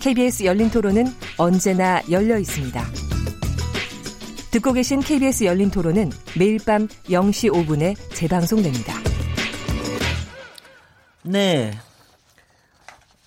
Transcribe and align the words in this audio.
KBS 0.00 0.44
열린 0.44 0.70
토론은 0.70 1.06
언제나 1.38 2.00
열려 2.10 2.38
있습니다. 2.38 2.82
듣고 4.52 4.72
계신 4.72 5.00
KBS 5.00 5.44
열린 5.44 5.70
토론은 5.70 6.10
매일 6.38 6.58
밤 6.64 6.86
0시 6.86 7.52
5분에 7.52 7.96
재방송됩니다. 8.14 8.94
네. 11.24 11.72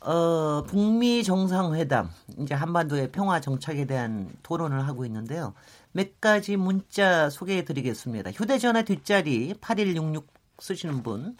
어, 0.01 0.63
북미 0.65 1.23
정상회담, 1.23 2.09
이제 2.39 2.55
한반도의 2.55 3.11
평화 3.11 3.41
정착에 3.41 3.85
대한 3.85 4.29
토론을 4.43 4.87
하고 4.87 5.05
있는데요. 5.05 5.53
몇 5.91 6.21
가지 6.21 6.55
문자 6.55 7.29
소개해 7.29 7.65
드리겠습니다. 7.65 8.31
휴대전화 8.31 8.83
뒷자리 8.83 9.53
8166 9.59 10.27
쓰시는 10.59 11.03
분. 11.03 11.35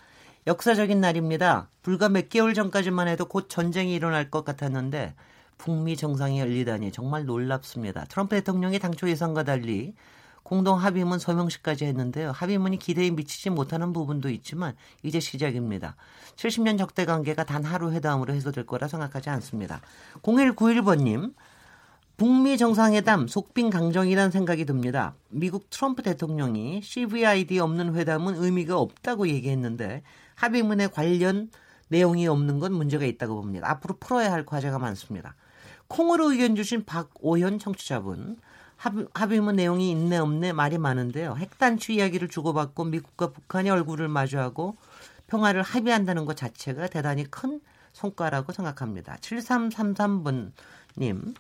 역사적인 0.48 1.02
날입니다. 1.02 1.70
불과 1.82 2.10
몇 2.10 2.30
개월 2.30 2.54
전까지만 2.54 3.08
해도 3.08 3.26
곧 3.26 3.50
전쟁이 3.50 3.94
일어날 3.94 4.32
것 4.32 4.46
같았는데 4.46 5.14
북미 5.58 5.98
정상이 5.98 6.40
열리다니 6.40 6.92
정말 6.92 7.26
놀랍습니다. 7.26 8.06
트럼프 8.06 8.36
대통령이 8.36 8.80
당초 8.80 9.10
예상과 9.10 9.44
달리 9.44 9.94
공동 10.44 10.80
합의문 10.80 11.20
서명식까지 11.20 11.86
했는데요. 11.86 12.32
합의문이 12.32 12.80
기대에 12.80 13.12
미치지 13.12 13.50
못하는 13.50 13.94
부분도 13.94 14.30
있지만 14.30 14.76
이제 15.04 15.20
시작입니다. 15.20 15.96
70년 16.38 16.78
적대 16.78 17.06
관계가 17.06 17.44
단 17.44 17.64
하루 17.64 17.92
회담으로 17.92 18.34
해소될 18.34 18.66
거라 18.66 18.88
생각하지 18.88 19.30
않습니다. 19.30 19.82
0191번님, 20.24 21.34
북미 22.18 22.58
정상회담 22.58 23.28
속빈 23.28 23.70
강정이란 23.70 24.32
생각이 24.32 24.66
듭니다. 24.66 25.14
미국 25.30 25.70
트럼프 25.70 26.02
대통령이 26.02 26.82
CVID 26.82 27.60
없는 27.60 27.96
회담은 27.96 28.36
의미가 28.44 28.78
없다고 28.78 29.28
얘기했는데 29.28 30.02
합의문에 30.40 30.88
관련 30.88 31.52
내용이 31.90 32.28
없는 32.28 32.60
건 32.60 32.74
문제가 32.74 33.04
있다고 33.04 33.36
봅니다. 33.36 33.70
앞으로 33.70 33.98
풀어야 34.00 34.32
할 34.32 34.46
과제가 34.46 34.80
많습니다. 34.80 35.36
콩으로 35.88 36.32
의견 36.32 36.56
주신 36.56 36.86
박오현 36.86 37.60
청취자분. 37.60 38.38
합의, 38.78 39.42
문 39.42 39.58
내용이 39.58 39.92
있네 39.92 40.18
없네 40.18 40.54
말이 40.54 40.78
많은데요. 40.78 41.36
핵단추 41.36 41.92
이야기를 41.92 42.30
주고받고 42.30 42.86
미국과 42.86 43.34
북한이 43.34 43.70
얼굴을 43.70 44.08
마주하고 44.08 44.78
평화를 45.28 45.62
합의한다는 45.62 46.24
것 46.24 46.38
자체가 46.38 46.88
대단히 46.88 47.26
큰 47.26 47.60
성과라고 47.92 48.54
생각합니다. 48.54 49.18
7333번님. 49.18 51.36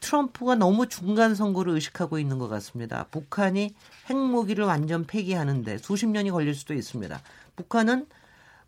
트럼프가 0.00 0.54
너무 0.54 0.88
중간 0.88 1.34
선거를 1.34 1.74
의식하고 1.74 2.18
있는 2.18 2.38
것 2.38 2.48
같습니다. 2.48 3.06
북한이 3.10 3.74
핵무기를 4.08 4.64
완전 4.64 5.06
폐기하는데 5.06 5.76
수십 5.78 6.06
년이 6.06 6.30
걸릴 6.30 6.54
수도 6.54 6.72
있습니다. 6.72 7.20
북한은 7.56 8.06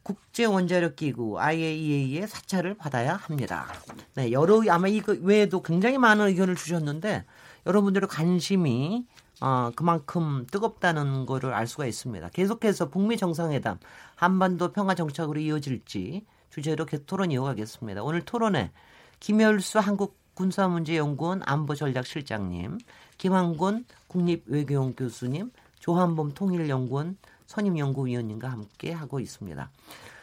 국제 0.03 0.47
원자력 0.47 0.97
기구 0.97 1.39
IAEA의 1.39 2.27
사찰을 2.27 2.75
받아야 2.75 3.15
합니다. 3.15 3.67
네, 4.15 4.33
여러 4.33 4.63
아마 4.71 4.89
이거 4.89 5.15
외에도 5.21 5.63
굉장히 5.63 5.99
많은 5.99 6.29
의견을 6.29 6.57
주셨는데 6.57 7.25
여러분들의 7.67 8.09
관심이 8.09 9.07
어, 9.41 9.71
그만큼 9.77 10.47
뜨겁다는 10.51 11.27
거를 11.27 11.53
알 11.53 11.67
수가 11.67 11.87
있습니다. 11.87 12.31
계속해서 12.31 12.89
북미 12.89 13.17
정상회담 13.17 13.79
한반도 14.17 14.73
평화 14.73 14.95
정착으로 14.95 15.39
이어질지 15.39 16.25
주제로 16.51 16.87
계속 16.87 17.07
토론 17.07 17.31
이어가겠습니다. 17.31 18.03
오늘 18.03 18.23
토론에 18.23 18.73
김열수 19.21 19.79
한국 19.79 20.17
군사문제연구원 20.35 21.43
안보전략실장님, 21.45 22.79
김한곤 23.19 23.85
국립외교원 24.07 24.95
교수님, 24.95 25.51
조한범 25.81 26.33
통일연구원 26.33 27.17
선임 27.49 27.79
연구위원님과 27.79 28.47
함께 28.49 28.93
하고 28.93 29.19
있습니다. 29.21 29.71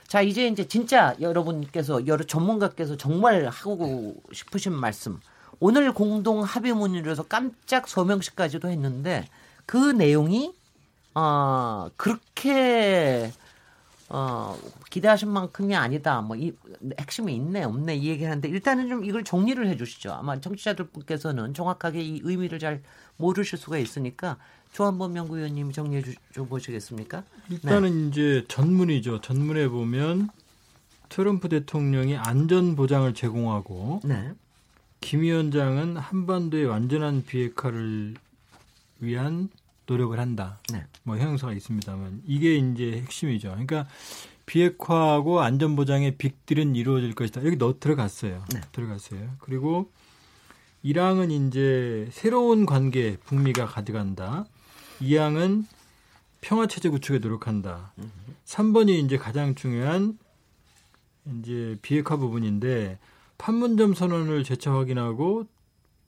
자, 0.08 0.22
이제 0.22 0.48
이제 0.48 0.68
진짜 0.68 1.16
여러분께서 1.20 2.06
여러 2.06 2.24
전문가께서 2.24 2.96
정말 2.98 3.48
하고 3.48 4.16
싶으신 4.32 4.74
말씀. 4.74 5.20
오늘 5.60 5.92
공동 5.92 6.44
합의문이라서 6.44 7.24
깜짝 7.24 7.88
서명식까지도 7.88 8.70
했는데 8.70 9.26
그 9.66 9.78
내용이 9.78 10.54
어 11.16 11.90
그렇게 11.98 13.32
어 14.10 14.56
기대하신 14.92 15.28
만큼이 15.30 15.76
아니다. 15.76 16.22
뭐 16.22 16.38
이 16.38 16.54
핵심이 17.00 17.34
있네 17.34 17.64
없네 17.64 17.96
이 17.96 18.10
얘기 18.10 18.24
하는데 18.26 18.48
일단은 18.48 18.88
좀 18.88 19.04
이걸 19.04 19.24
정리를 19.24 19.66
해 19.68 19.76
주시죠. 19.78 20.12
아마 20.12 20.40
청취자들께서는 20.40 21.56
정확하게 21.56 22.04
이 22.04 22.22
의미를 22.24 22.60
잘 22.60 22.84
모르실 23.18 23.58
수가 23.58 23.80
있으니까 23.80 24.38
조한범 24.76 25.16
연구위원님 25.16 25.72
정리해 25.72 26.04
줘 26.34 26.44
보시겠습니까? 26.44 27.24
일단은 27.50 28.02
네. 28.02 28.08
이제 28.10 28.46
전문이죠. 28.50 29.22
전문에 29.22 29.70
보면 29.70 30.28
트럼프 31.08 31.48
대통령이 31.48 32.18
안전 32.18 32.76
보장을 32.76 33.14
제공하고 33.14 34.02
네. 34.04 34.34
김 35.00 35.22
위원장은 35.22 35.96
한반도의 35.96 36.66
완전한 36.66 37.24
비핵화를 37.24 38.16
위한 39.00 39.48
노력을 39.86 40.20
한다. 40.20 40.60
네. 40.74 40.84
뭐 41.04 41.18
형용사가 41.18 41.54
있습니다만 41.54 42.24
이게 42.28 42.56
이제 42.56 43.02
핵심이죠. 43.02 43.52
그러니까 43.52 43.88
비핵화하고 44.46 45.40
안전 45.40 45.78
보장의 45.78 46.18
빅딜은 46.18 46.76
이루어질 46.76 47.16
것이다. 47.16 47.46
여기 47.46 47.58
넣 47.58 47.80
들어갔어요. 47.80 48.44
네. 48.54 48.60
들어갔어요. 48.74 49.38
그리고 49.40 49.90
일항은 50.84 51.32
이제 51.32 52.10
새로운 52.12 52.66
관계 52.66 53.16
북미가 53.24 53.68
가져간다. 53.68 54.46
이항은 55.02 55.66
평화 56.42 56.68
체제 56.68 56.90
구축에 56.90 57.20
노력한다. 57.20 57.94
3번이 58.46 59.04
이제 59.04 59.18
가장 59.18 59.56
중요한 59.56 60.18
이제 61.40 61.78
비핵화 61.82 62.18
부분인데 62.18 63.00
판문점 63.38 63.94
선언을 63.94 64.44
재차 64.44 64.74
확인하고 64.74 65.48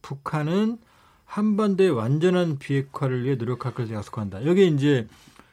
북한은 0.01 0.77
한반도의 1.25 1.89
완전한 1.89 2.57
비핵화를 2.57 3.23
위해 3.23 3.35
노력할 3.35 3.73
것을 3.73 3.95
약속한다. 3.95 4.45
여기 4.45 4.67
이제 4.67 5.07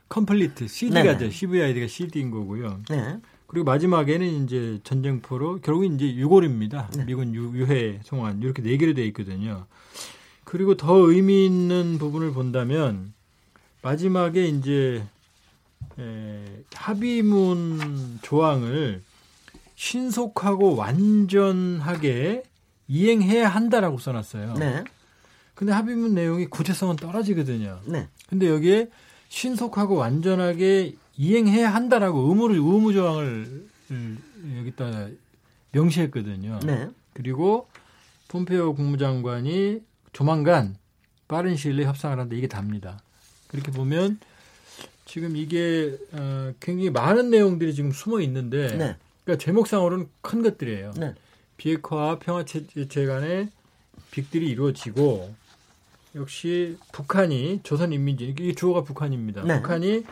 complete 0.09 0.69
CD가 0.69 1.19
죠 1.19 1.31
CVID가 1.31 1.89
CD인 1.89 2.31
거고요. 2.31 2.81
네. 2.89 3.19
그리고 3.47 3.65
마지막에는 3.65 4.45
이제 4.45 4.81
전쟁포로 4.85 5.61
결국 5.63 5.85
이제 5.87 6.07
유해입니다. 6.15 6.97
네. 6.97 7.05
미군 7.05 7.35
유해 7.35 8.01
송환 8.05 8.41
이렇게 8.43 8.63
네 8.63 8.77
개로 8.77 8.95
되어 8.95 9.05
있거든요. 9.07 9.67
그리고 10.45 10.77
더 10.77 10.95
의미 10.97 11.47
있는 11.47 11.99
부분을 11.99 12.33
본다면 12.33 13.13
마지막에 13.85 14.47
이제 14.47 15.05
에, 15.99 16.65
합의문 16.73 18.19
조항을 18.23 19.03
신속하고 19.77 20.75
완전하게 20.75 22.45
이행해야 22.89 23.47
한다라고 23.47 23.99
써놨어요. 23.99 24.55
네. 24.55 24.85
근데 25.55 25.73
합의문 25.75 26.15
내용이 26.15 26.47
구체성은 26.47 26.97
떨어지거든요. 26.97 27.81
네. 27.85 28.09
근데 28.29 28.49
여기에 28.49 28.89
신속하고 29.29 29.97
완전하게 29.97 30.97
이행해야 31.19 31.73
한다라고 31.73 32.21
의무를 32.21 32.57
의무 32.57 32.95
조항을 32.95 33.69
여기다 34.61 35.09
명시했거든요. 35.73 36.61
네. 36.65 36.89
그리고 37.13 37.69
폼페오 38.29 38.75
국무장관이 38.75 39.83
조만간 40.15 40.77
빠른 41.29 41.55
시일 41.57 41.77
내에 41.77 41.85
협상을 41.85 42.19
하는데 42.19 42.37
이게 42.37 42.49
답니다. 42.49 43.04
그렇게 43.55 43.71
보면 43.71 44.19
지금 45.05 45.37
이게 45.37 45.97
어, 46.13 46.53
굉장히 46.59 46.91
많은 46.91 47.31
내용들이 47.31 47.73
지금 47.73 47.93
숨어 47.93 48.21
있는데 48.23 48.77
네. 48.77 48.97
그러니까 49.25 49.45
제목상으로는 49.45 50.09
큰 50.23 50.43
것들이에요. 50.43 50.93
네. 50.97 51.15
비핵화와 51.57 52.19
평화체제 52.19 53.07
간의 53.07 53.49
빅들이 54.11 54.49
이루어지고 54.49 55.33
역시 56.17 56.77
북한이 56.93 57.61
조선인민지 57.63 58.25
이게 58.25 58.55
주어가 58.55 58.83
북한입니다. 58.83 59.45
네. 59.45 59.61
북한이 59.61 60.05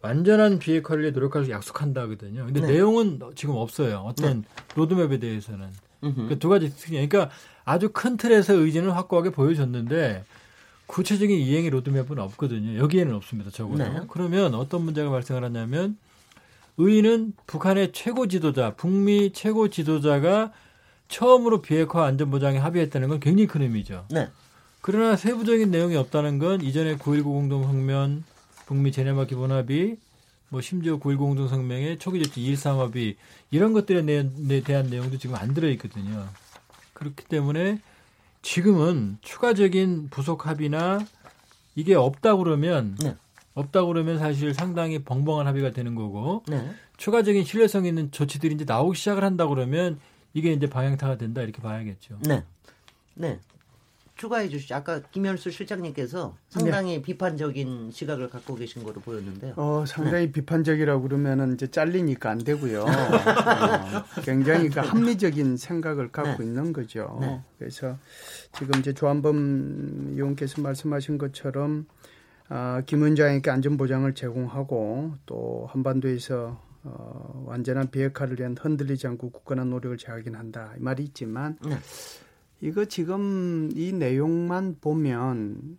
완전한 0.00 0.60
비핵화를 0.60 1.02
위해 1.02 1.12
노력할 1.12 1.46
수 1.46 1.50
약속한다거든요. 1.50 2.44
근데 2.44 2.60
네. 2.60 2.74
내용은 2.74 3.18
지금 3.34 3.56
없어요. 3.56 4.04
어떤 4.06 4.42
네. 4.42 4.48
로드맵에 4.76 5.18
대해서는 5.18 5.68
그러니까 6.00 6.34
두 6.36 6.48
가지 6.48 6.68
특징. 6.70 6.92
그러니까 6.92 7.30
아주 7.64 7.88
큰 7.92 8.16
틀에서 8.16 8.52
의지는 8.54 8.90
확고하게 8.90 9.30
보여줬는데 9.30 10.24
구체적인 10.86 11.38
이행의 11.38 11.70
로드맵은 11.70 12.18
없거든요. 12.18 12.78
여기에는 12.78 13.14
없습니다. 13.14 13.50
적어도. 13.50 13.82
네. 13.82 14.00
그러면 14.08 14.54
어떤 14.54 14.82
문제가 14.82 15.10
발생을 15.10 15.42
하냐면 15.44 15.96
의의는 16.76 17.32
북한의 17.46 17.92
최고 17.92 18.26
지도자, 18.28 18.74
북미 18.74 19.32
최고 19.32 19.68
지도자가 19.68 20.52
처음으로 21.08 21.62
비핵화 21.62 22.04
안전보장에 22.06 22.58
합의했다는 22.58 23.08
건 23.08 23.20
굉장히 23.20 23.46
큰 23.46 23.62
의미죠. 23.62 24.06
네. 24.10 24.28
그러나 24.80 25.16
세부적인 25.16 25.70
내용이 25.70 25.96
없다는 25.96 26.38
건 26.38 26.60
이전에 26.60 26.96
9.19 26.96 27.24
공동성명, 27.24 28.24
북미 28.66 28.92
제네바 28.92 29.26
기본합의, 29.26 29.96
뭐 30.50 30.60
심지어 30.60 30.98
9.19 30.98 31.18
공동성명의 31.18 31.98
초기 31.98 32.22
조치 32.22 32.40
2.13 32.40 32.78
합의 32.78 33.16
이런 33.50 33.72
것들에 33.72 34.04
대한 34.62 34.90
내용도 34.90 35.16
지금 35.18 35.36
안 35.36 35.54
들어있거든요. 35.54 36.26
그렇기 36.92 37.24
때문에 37.24 37.80
지금은 38.44 39.16
추가적인 39.22 40.10
부속 40.10 40.46
합의나 40.46 41.00
이게 41.74 41.94
없다 41.94 42.36
그러면 42.36 42.94
네. 43.02 43.16
없다 43.54 43.86
그러면 43.86 44.18
사실 44.18 44.52
상당히 44.52 45.02
벙벙한 45.02 45.46
합의가 45.46 45.70
되는 45.70 45.94
거고 45.94 46.44
네. 46.46 46.70
추가적인 46.98 47.44
신뢰성 47.44 47.86
있는 47.86 48.12
조치들이 48.12 48.54
이제 48.54 48.64
나오기 48.66 48.98
시작을 48.98 49.24
한다 49.24 49.46
그러면 49.46 49.98
이게 50.34 50.52
이제 50.52 50.68
방향타가 50.68 51.16
된다 51.16 51.40
이렇게 51.40 51.62
봐야겠죠. 51.62 52.18
네. 52.20 52.44
네. 53.14 53.40
추가해 54.16 54.48
주시죠. 54.48 54.76
아까 54.76 55.00
김현수 55.10 55.50
실장님께서 55.50 56.36
상당히 56.48 56.96
네. 56.96 57.02
비판적인 57.02 57.90
시각을 57.90 58.30
갖고 58.30 58.54
계신 58.54 58.84
거로 58.84 59.00
보였는데요. 59.00 59.54
어, 59.56 59.84
상당히 59.86 60.26
네. 60.26 60.32
비판적이라고 60.32 61.02
그러면은 61.02 61.54
이제 61.54 61.66
잘리니까 61.66 62.30
안 62.30 62.38
되고요. 62.38 62.84
어, 62.86 64.22
굉장히 64.22 64.68
그 64.68 64.80
합리적인 64.80 65.56
생각을 65.56 66.12
갖고 66.12 66.42
네. 66.42 66.44
있는 66.44 66.72
거죠. 66.72 67.18
네. 67.20 67.40
그래서 67.58 67.98
지금 68.56 68.78
이제 68.78 68.92
조한범 68.92 70.12
의원께서 70.12 70.62
말씀하신 70.62 71.18
것처럼 71.18 71.86
아, 72.48 72.82
김원장에게 72.86 73.50
안전보장을 73.50 74.14
제공하고 74.14 75.14
또 75.26 75.68
한반도에서 75.70 76.60
어, 76.84 77.44
완전한 77.46 77.90
비핵화를 77.90 78.38
위한 78.38 78.54
흔들리지 78.60 79.06
않고 79.06 79.30
굳건한 79.30 79.70
노력을 79.70 79.96
제하긴 79.96 80.34
한다. 80.34 80.72
이 80.78 80.82
말이 80.82 81.02
있지만 81.02 81.56
네. 81.66 81.78
이거 82.60 82.84
지금 82.84 83.70
이 83.74 83.92
내용만 83.92 84.78
보면 84.80 85.78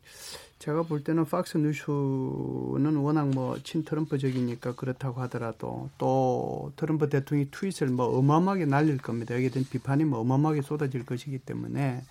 제가 0.59 0.83
볼 0.83 1.03
때는 1.03 1.25
팍스 1.25 1.57
뉴스는 1.57 2.95
워낙 2.97 3.29
뭐 3.29 3.57
친트럼프적이니까 3.61 4.75
그렇다고 4.75 5.21
하더라도 5.21 5.89
또 5.97 6.71
트럼프 6.75 7.09
대통령이 7.09 7.51
트윗을 7.51 7.87
뭐 7.87 8.17
어마어마하게 8.17 8.65
날릴 8.65 8.97
겁니다. 8.97 9.35
여기에 9.35 9.49
대한 9.49 9.65
비판이 9.69 10.05
뭐 10.05 10.19
어마어마하게 10.19 10.61
쏟아질 10.61 11.05
것이기 11.05 11.39
때문에 11.39 12.01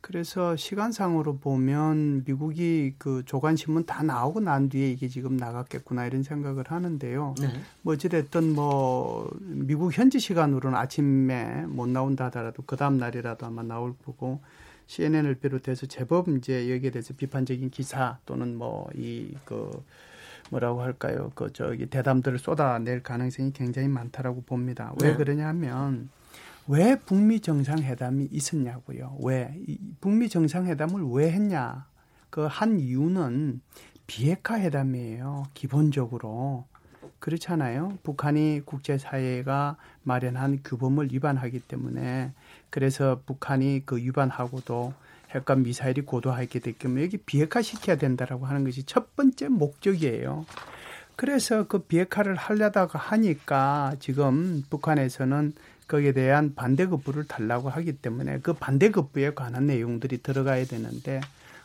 그래서 0.00 0.56
시간상으로 0.56 1.36
보면 1.38 2.24
미국이 2.24 2.94
그 2.98 3.22
조간 3.26 3.54
신문 3.56 3.84
다 3.84 4.02
나오고 4.02 4.40
난 4.40 4.68
뒤에 4.68 4.90
이게 4.90 5.08
지금 5.08 5.36
나갔겠구나 5.36 6.06
이런 6.06 6.22
생각을 6.22 6.64
하는데요. 6.66 7.34
네. 7.40 7.48
뭐 7.82 7.94
어찌됐든 7.94 8.54
뭐 8.54 9.30
미국 9.40 9.96
현지 9.96 10.18
시간으로는 10.18 10.76
아침에 10.76 11.64
못 11.66 11.88
나온다 11.88 12.26
하더라도 12.26 12.62
그 12.66 12.76
다음 12.76 12.96
날이라도 12.98 13.46
아마 13.46 13.62
나올 13.62 13.94
거고 14.04 14.40
CNN을 14.86 15.36
비롯해서 15.36 15.86
제법 15.86 16.28
이제 16.28 16.72
여기에 16.74 16.90
대해서 16.90 17.14
비판적인 17.14 17.70
기사 17.70 18.18
또는 18.26 18.56
뭐 18.56 18.88
이 18.94 19.34
그 19.44 19.70
뭐라고 20.50 20.82
할까요? 20.82 21.30
그 21.36 21.52
저기 21.52 21.86
대담들을 21.86 22.38
쏟아낼 22.38 23.02
가능성이 23.04 23.52
굉장히 23.52 23.86
많다라고 23.86 24.42
봅니다. 24.42 24.92
왜 25.00 25.10
네. 25.10 25.16
그러냐 25.16 25.46
하면 25.48 26.08
왜 26.70 26.94
북미 26.94 27.40
정상회담이 27.40 28.28
있었냐고요. 28.30 29.18
왜 29.24 29.52
북미 30.00 30.28
정상회담을 30.28 31.02
왜 31.10 31.32
했냐? 31.32 31.86
그 32.30 32.46
한 32.46 32.78
이유는 32.78 33.60
비핵화 34.06 34.60
회담이에요. 34.60 35.48
기본적으로 35.52 36.66
그렇잖아요. 37.18 37.98
북한이 38.04 38.62
국제사회가 38.64 39.78
마련한 40.04 40.60
규범을 40.62 41.12
위반하기 41.12 41.58
때문에 41.58 42.32
그래서 42.70 43.20
북한이 43.26 43.82
그 43.84 43.96
위반하고도 43.96 44.94
핵과 45.30 45.56
미사일이 45.56 46.02
고도화했기 46.02 46.60
때문에 46.60 47.02
여기 47.02 47.16
비핵화 47.16 47.62
시켜야 47.62 47.96
된다라고 47.96 48.46
하는 48.46 48.62
것이 48.62 48.84
첫 48.84 49.16
번째 49.16 49.48
목적이에요. 49.48 50.46
그래서 51.16 51.66
그 51.66 51.80
비핵화를 51.80 52.36
하려다가 52.36 52.98
하니까 52.98 53.96
지금 53.98 54.62
북한에서는 54.70 55.52
거기에 55.90 56.12
대한 56.12 56.54
반대급부를 56.54 57.26
달라고 57.26 57.68
하기 57.68 57.94
때문에 57.94 58.38
그 58.40 58.52
반대급부에 58.52 59.34
관한 59.34 59.66
내용들이 59.66 60.22
들어가야 60.22 60.64
되는데 60.64 61.20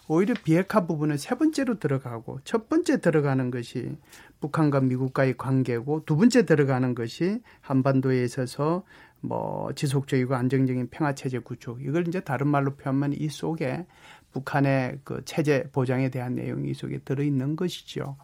오히려 0.07 0.33
비핵화 0.43 0.87
부분은 0.87 1.17
세 1.17 1.35
번째로 1.35 1.77
들어가고 1.77 2.39
첫 2.43 2.67
번째 2.67 3.01
들어가는 3.01 3.51
것이 3.51 3.95
북한과 4.39 4.81
미국과의 4.81 5.37
관계고 5.37 6.05
두 6.05 6.17
번째 6.17 6.45
들어가는 6.45 6.95
것이 6.95 7.41
한반도에 7.61 8.23
있어서 8.23 8.83
뭐 9.21 9.71
지속적이고 9.73 10.33
안정적인 10.33 10.89
평화 10.89 11.13
체제 11.13 11.37
구축 11.37 11.83
이걸 11.83 12.07
이제 12.07 12.19
다른 12.19 12.47
말로 12.47 12.75
표현하면 12.75 13.13
이 13.13 13.29
속에 13.29 13.85
북한의 14.31 14.99
그 15.03 15.21
체제 15.25 15.69
보장에 15.71 16.09
대한 16.09 16.33
내용이 16.33 16.71
이 16.71 16.73
속에 16.73 16.99
들어 16.99 17.23
있는 17.23 17.55
것이죠. 17.55 18.17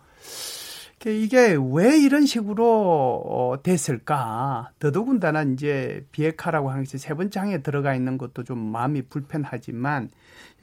이게 1.10 1.58
왜 1.72 1.98
이런 1.98 2.26
식으로 2.26 3.24
어, 3.26 3.64
됐을까? 3.64 4.72
더더군다나 4.80 5.44
이제 5.44 6.06
비핵화라고 6.12 6.70
하는 6.70 6.84
것이 6.84 6.98
세 6.98 7.14
번째 7.14 7.40
항에 7.40 7.62
들어가 7.64 7.96
있는 7.96 8.18
것도 8.18 8.44
좀 8.44 8.60
마음이 8.60 9.04
불편하지만 9.04 10.12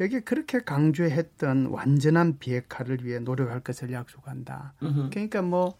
여기 0.01 0.21
그렇게 0.21 0.61
강조했던 0.61 1.67
완전한 1.67 2.39
비핵화를 2.39 3.05
위해 3.05 3.19
노력할 3.19 3.61
것을 3.61 3.93
약속한다. 3.93 4.75
그러니까 5.11 5.43
뭐 5.43 5.77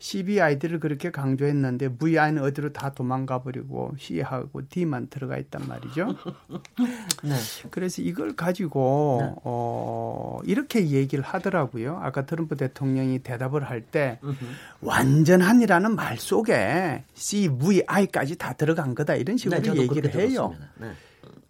CBID를 0.00 0.78
그렇게 0.78 1.10
강조했는데 1.10 1.96
VI는 1.96 2.42
어디로 2.42 2.72
다 2.72 2.90
도망가 2.92 3.42
버리고 3.42 3.92
C하고 3.98 4.62
D만 4.68 5.08
들어가 5.08 5.38
있단 5.38 5.66
말이죠. 5.66 6.14
네. 7.24 7.34
그래서 7.70 8.02
이걸 8.02 8.36
가지고 8.36 9.18
네. 9.22 9.32
어 9.44 10.38
이렇게 10.44 10.90
얘기를 10.90 11.24
하더라고요. 11.24 11.98
아까 12.02 12.26
트럼프 12.26 12.56
대통령이 12.56 13.20
대답을 13.20 13.64
할 13.64 13.78
때 13.90 14.18
완전한이라는 14.82 15.94
말 15.94 16.18
속에 16.18 17.04
CVI까지 17.14 18.36
다 18.36 18.52
들어간 18.52 18.94
거다 18.94 19.14
이런 19.14 19.36
식으로 19.36 19.60
네, 19.60 19.80
얘기를 19.82 20.14
해요. 20.14 20.54
네. 20.76 20.90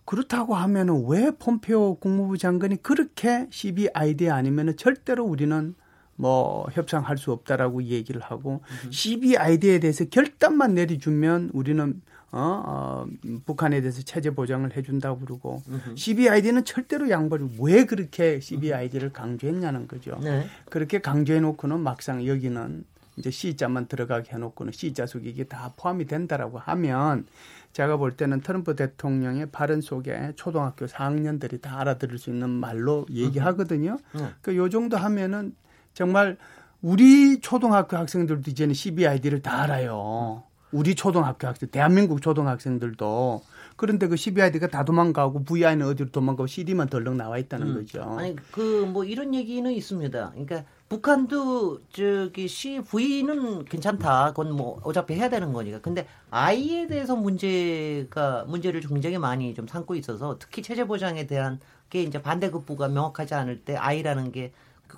그렇다고 0.04 0.54
하면은 0.54 1.04
왜 1.06 1.30
폼페오 1.38 1.96
국무부 1.96 2.38
장관이 2.38 2.82
그렇게 2.82 3.46
CBID 3.50 4.30
아니면은 4.30 4.76
절대로 4.76 5.24
우리는 5.24 5.74
뭐 6.18 6.66
협상할 6.72 7.16
수 7.16 7.32
없다라고 7.32 7.84
얘기를 7.84 8.20
하고 8.20 8.60
음. 8.84 8.90
CBID에 8.90 9.78
대해서 9.78 10.04
결단만 10.04 10.74
내려주면 10.74 11.50
우리는 11.54 12.02
어, 12.30 12.62
어 12.66 13.06
북한에 13.46 13.80
대해서 13.80 14.02
체제 14.02 14.30
보장을 14.30 14.76
해준다고 14.76 15.20
그러고 15.20 15.62
음흠. 15.68 15.96
CBID는 15.96 16.64
절대로 16.64 17.08
양보를 17.08 17.48
왜 17.60 17.86
그렇게 17.86 18.40
CBID를 18.40 19.12
강조했냐는 19.12 19.86
거죠. 19.88 20.18
네. 20.20 20.46
그렇게 20.68 21.00
강조해놓고는 21.00 21.80
막상 21.80 22.26
여기는 22.26 22.84
이제 23.16 23.30
C자만 23.30 23.86
들어가게 23.86 24.32
해놓고는 24.34 24.72
C자 24.72 25.06
속에 25.06 25.30
이게 25.30 25.44
다 25.44 25.72
포함이 25.76 26.06
된다라고 26.06 26.58
하면 26.58 27.26
제가 27.72 27.96
볼 27.96 28.16
때는 28.16 28.40
트럼프 28.40 28.74
대통령의 28.74 29.46
발언 29.46 29.80
속에 29.80 30.32
초등학교 30.34 30.86
4학년들이 30.86 31.62
다 31.62 31.80
알아들을 31.80 32.18
수 32.18 32.30
있는 32.30 32.50
말로 32.50 33.06
얘기하거든요. 33.10 33.98
음. 34.16 34.28
그요 34.42 34.68
정도 34.68 34.96
하면은 34.96 35.54
정말 35.98 36.36
우리 36.80 37.40
초등학교 37.40 37.96
학생들도 37.96 38.52
이제는 38.52 38.72
CBID를 38.72 39.42
다 39.42 39.62
알아요. 39.62 40.44
우리 40.70 40.94
초등학교 40.94 41.48
학생, 41.48 41.68
대한민국 41.70 42.22
초등학생들도. 42.22 43.42
그런데 43.74 44.06
그 44.06 44.14
CBID가 44.16 44.68
다 44.68 44.84
도망가고 44.84 45.42
VI는 45.42 45.84
어디로 45.88 46.10
도망가고 46.12 46.46
CD만 46.46 46.88
덜렁 46.88 47.16
나와 47.16 47.36
있다는 47.38 47.66
음. 47.66 47.74
거죠. 47.74 48.02
아니, 48.16 48.36
그 48.52 48.86
뭐 48.86 49.04
이런 49.04 49.34
얘기는 49.34 49.68
있습니다. 49.68 50.30
그러니까 50.30 50.62
북한도 50.88 51.80
저기 51.90 52.46
CV는 52.46 53.64
괜찮다. 53.64 54.28
그건 54.28 54.54
뭐 54.54 54.78
어차피 54.84 55.14
해야 55.14 55.28
되는 55.28 55.52
거니까. 55.52 55.80
근데 55.80 56.06
I에 56.30 56.86
대해서 56.86 57.16
문제가 57.16 58.44
문제를 58.46 58.82
굉장히 58.82 59.18
많이 59.18 59.52
좀 59.52 59.66
삼고 59.66 59.96
있어서 59.96 60.38
특히 60.38 60.62
체제 60.62 60.84
보장에 60.84 61.26
대한 61.26 61.58
게 61.90 62.02
이제 62.02 62.22
반대급부가 62.22 62.86
명확하지 62.86 63.34
않을 63.34 63.64
때 63.64 63.74
I라는 63.74 64.30
게 64.30 64.52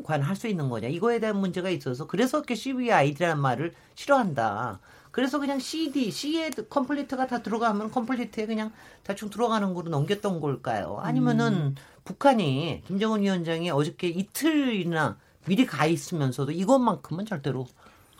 과연 0.04 0.22
할수 0.22 0.48
있는 0.48 0.68
거냐 0.68 0.88
이거에 0.88 1.18
대한 1.18 1.36
문제가 1.36 1.70
있어서 1.70 2.06
그래서 2.06 2.42
CVID라는 2.48 3.40
말을 3.40 3.72
싫어한다. 3.94 4.80
그래서 5.10 5.40
그냥 5.40 5.58
CD, 5.58 6.10
C에 6.10 6.50
컴플리트가 6.50 7.26
다 7.26 7.42
들어가면 7.42 7.90
컴플리트에 7.90 8.46
그냥 8.46 8.70
대충 9.02 9.28
들어가는 9.28 9.74
거로 9.74 9.90
넘겼던 9.90 10.40
걸까요? 10.40 10.98
아니면은 11.00 11.52
음. 11.52 11.74
북한이 12.04 12.82
김정은 12.86 13.22
위원장이 13.22 13.70
어저께 13.70 14.08
이틀이나 14.08 15.18
미리 15.46 15.66
가 15.66 15.86
있으면서도 15.86 16.52
이것만큼은 16.52 17.26
절대로 17.26 17.66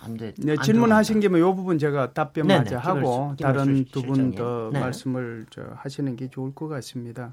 안 0.03 0.17
돼. 0.17 0.35
네, 0.39 0.57
질문하신 0.57 1.21
김에 1.21 1.39
이 1.39 1.43
부분 1.43 1.79
제가 1.79 2.13
답변 2.13 2.47
먼저 2.47 2.79
하고 2.79 3.35
다른 3.41 3.85
두 3.85 4.03
분더 4.03 4.71
네. 4.73 4.81
말씀을 4.81 5.47
저 5.51 5.63
하시는 5.77 6.17
게 6.17 6.29
좋을 6.29 6.55
것 6.55 6.69
같습니다. 6.69 7.33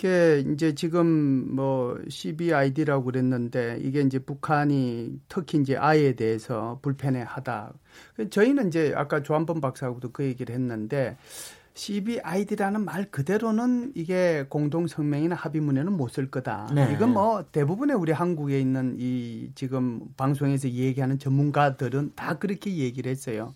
이게 0.00 0.42
이제 0.50 0.74
지금 0.74 1.54
뭐 1.54 1.98
CBID라고 2.08 3.04
그랬는데 3.04 3.78
이게 3.82 4.00
이제 4.00 4.18
북한이 4.18 5.20
특히 5.28 5.58
이제 5.58 5.76
아이에 5.76 6.14
대해서 6.14 6.78
불편해하다. 6.80 7.74
저희는 8.30 8.68
이제 8.68 8.94
아까 8.96 9.22
조한범 9.22 9.60
박사하고도 9.60 10.12
그 10.12 10.24
얘기를 10.24 10.54
했는데 10.54 11.18
CBID라는 11.74 12.82
말 12.84 13.10
그대로는 13.10 13.92
이게 13.94 14.46
공동 14.48 14.86
성명이나 14.86 15.34
합의문에는 15.34 15.92
못 15.92 16.10
쓸 16.10 16.30
거다. 16.30 16.70
네. 16.74 16.90
이건 16.94 17.12
뭐 17.12 17.44
대부분의 17.52 17.94
우리 17.96 18.12
한국에 18.12 18.58
있는 18.58 18.96
이 18.98 19.50
지금 19.54 20.00
방송에서 20.16 20.70
얘기하는 20.70 21.18
전문가들은 21.18 22.12
다 22.16 22.38
그렇게 22.38 22.74
얘기를 22.78 23.10
했어요. 23.10 23.52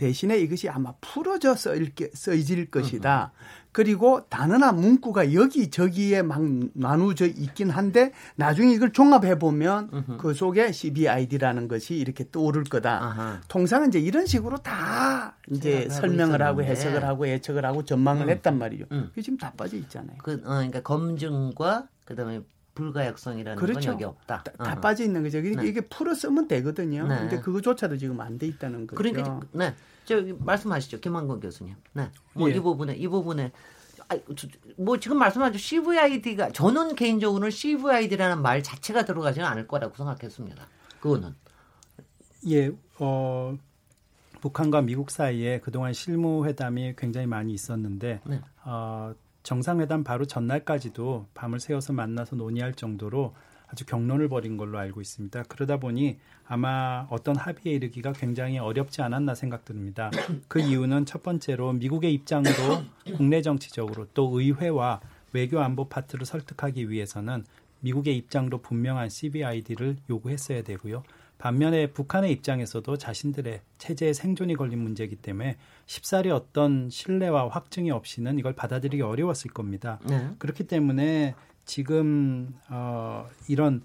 대신에 0.00 0.38
이것이 0.38 0.66
아마 0.70 0.94
풀어져 1.02 1.54
써질 1.54 2.70
것이다. 2.70 3.32
그리고 3.70 4.24
단어나 4.30 4.72
문구가 4.72 5.34
여기 5.34 5.70
저기에 5.70 6.22
막 6.22 6.40
나누어져 6.72 7.26
있긴 7.26 7.68
한데 7.68 8.12
나중에 8.36 8.72
이걸 8.72 8.92
종합해 8.92 9.38
보면 9.38 10.16
그 10.18 10.32
속에 10.32 10.72
CBID라는 10.72 11.68
것이 11.68 11.96
이렇게 11.96 12.24
떠오를 12.32 12.64
거다. 12.64 13.04
아하. 13.04 13.40
통상은 13.48 13.88
이제 13.88 14.00
이런 14.00 14.24
식으로 14.24 14.56
다 14.56 15.36
이제 15.50 15.86
설명을 15.90 16.40
하고 16.40 16.62
해석을 16.62 17.04
하고 17.04 17.28
예측을 17.28 17.66
하고 17.66 17.84
전망을 17.84 18.24
음. 18.24 18.30
했단 18.30 18.58
말이죠. 18.58 18.86
음. 18.92 19.08
그게 19.10 19.20
지금 19.20 19.36
다 19.36 19.52
빠져 19.54 19.76
있잖아요. 19.76 20.16
그 20.22 20.32
어, 20.44 20.54
그러니까 20.54 20.80
검증과 20.80 21.88
그다음에 22.06 22.40
불가역성이라는 22.74 23.58
그렇죠. 23.58 23.80
건 23.80 23.92
여기 23.94 24.04
없다. 24.04 24.42
다, 24.42 24.52
다 24.52 24.80
빠져 24.80 25.04
있는 25.04 25.22
거죠. 25.22 25.38
그러니까 25.40 25.62
네. 25.62 25.68
이게 25.68 25.80
풀어 25.82 26.14
쓰면 26.14 26.48
되거든요. 26.48 27.06
네. 27.06 27.18
근데 27.18 27.40
그거조차도 27.40 27.96
지금 27.96 28.20
안 28.20 28.38
돼 28.38 28.46
있다는 28.46 28.86
거죠. 28.86 28.96
그러니까 28.96 29.40
네. 29.52 29.74
저기 30.04 30.32
말씀하시죠. 30.32 31.00
김한건 31.00 31.40
교수님. 31.40 31.74
네. 31.92 32.10
뭐이 32.34 32.52
예. 32.54 32.60
부분에 32.60 32.94
이 32.96 33.06
부분에 33.08 33.52
뭐 34.76 34.98
지금 34.98 35.18
말씀하신 35.18 35.58
CVID가 35.58 36.50
저는 36.52 36.94
개인적으로는 36.96 37.50
CVID라는 37.50 38.42
말 38.42 38.62
자체가 38.62 39.04
들어가지는 39.04 39.46
않을 39.46 39.68
거라고 39.68 39.94
생각했습니다. 39.96 40.66
그거는 41.00 41.34
예, 42.48 42.72
어 42.98 43.56
북한과 44.40 44.80
미국 44.82 45.10
사이에 45.10 45.60
그동안 45.60 45.92
실무 45.92 46.46
회담이 46.46 46.94
굉장히 46.96 47.26
많이 47.26 47.52
있었는데 47.52 48.20
네. 48.24 48.40
어 48.64 49.14
정상회담 49.42 50.04
바로 50.04 50.24
전날까지도 50.24 51.28
밤을 51.34 51.60
새워서 51.60 51.92
만나서 51.92 52.36
논의할 52.36 52.74
정도로 52.74 53.34
아주 53.68 53.86
경론을 53.86 54.28
벌인 54.28 54.56
걸로 54.56 54.78
알고 54.78 55.00
있습니다. 55.00 55.44
그러다 55.44 55.78
보니 55.78 56.18
아마 56.46 57.06
어떤 57.08 57.36
합의에 57.36 57.74
이르기가 57.74 58.12
굉장히 58.12 58.58
어렵지 58.58 59.00
않았나 59.00 59.34
생각됩니다. 59.34 60.10
그 60.48 60.60
이유는 60.60 61.06
첫 61.06 61.22
번째로 61.22 61.72
미국의 61.74 62.12
입장도 62.14 62.50
국내 63.16 63.42
정치적으로 63.42 64.08
또 64.12 64.38
의회와 64.38 65.00
외교 65.32 65.60
안보 65.60 65.88
파트를 65.88 66.26
설득하기 66.26 66.90
위해서는 66.90 67.44
미국의 67.80 68.16
입장도 68.16 68.58
분명한 68.58 69.08
CBID를 69.08 69.96
요구했어야 70.10 70.62
되고요. 70.62 71.04
반면에 71.40 71.86
북한의 71.86 72.30
입장에서도 72.32 72.98
자신들의 72.98 73.62
체제의 73.78 74.12
생존이 74.12 74.56
걸린 74.56 74.78
문제이기 74.80 75.16
때문에 75.16 75.56
쉽사리 75.86 76.30
어떤 76.30 76.90
신뢰와 76.90 77.48
확증이 77.48 77.90
없이는 77.90 78.38
이걸 78.38 78.52
받아들이기 78.52 79.02
어려웠을 79.02 79.50
겁니다. 79.50 79.98
네. 80.06 80.28
그렇기 80.38 80.66
때문에 80.66 81.34
지금 81.64 82.54
어 82.68 83.26
이런 83.48 83.82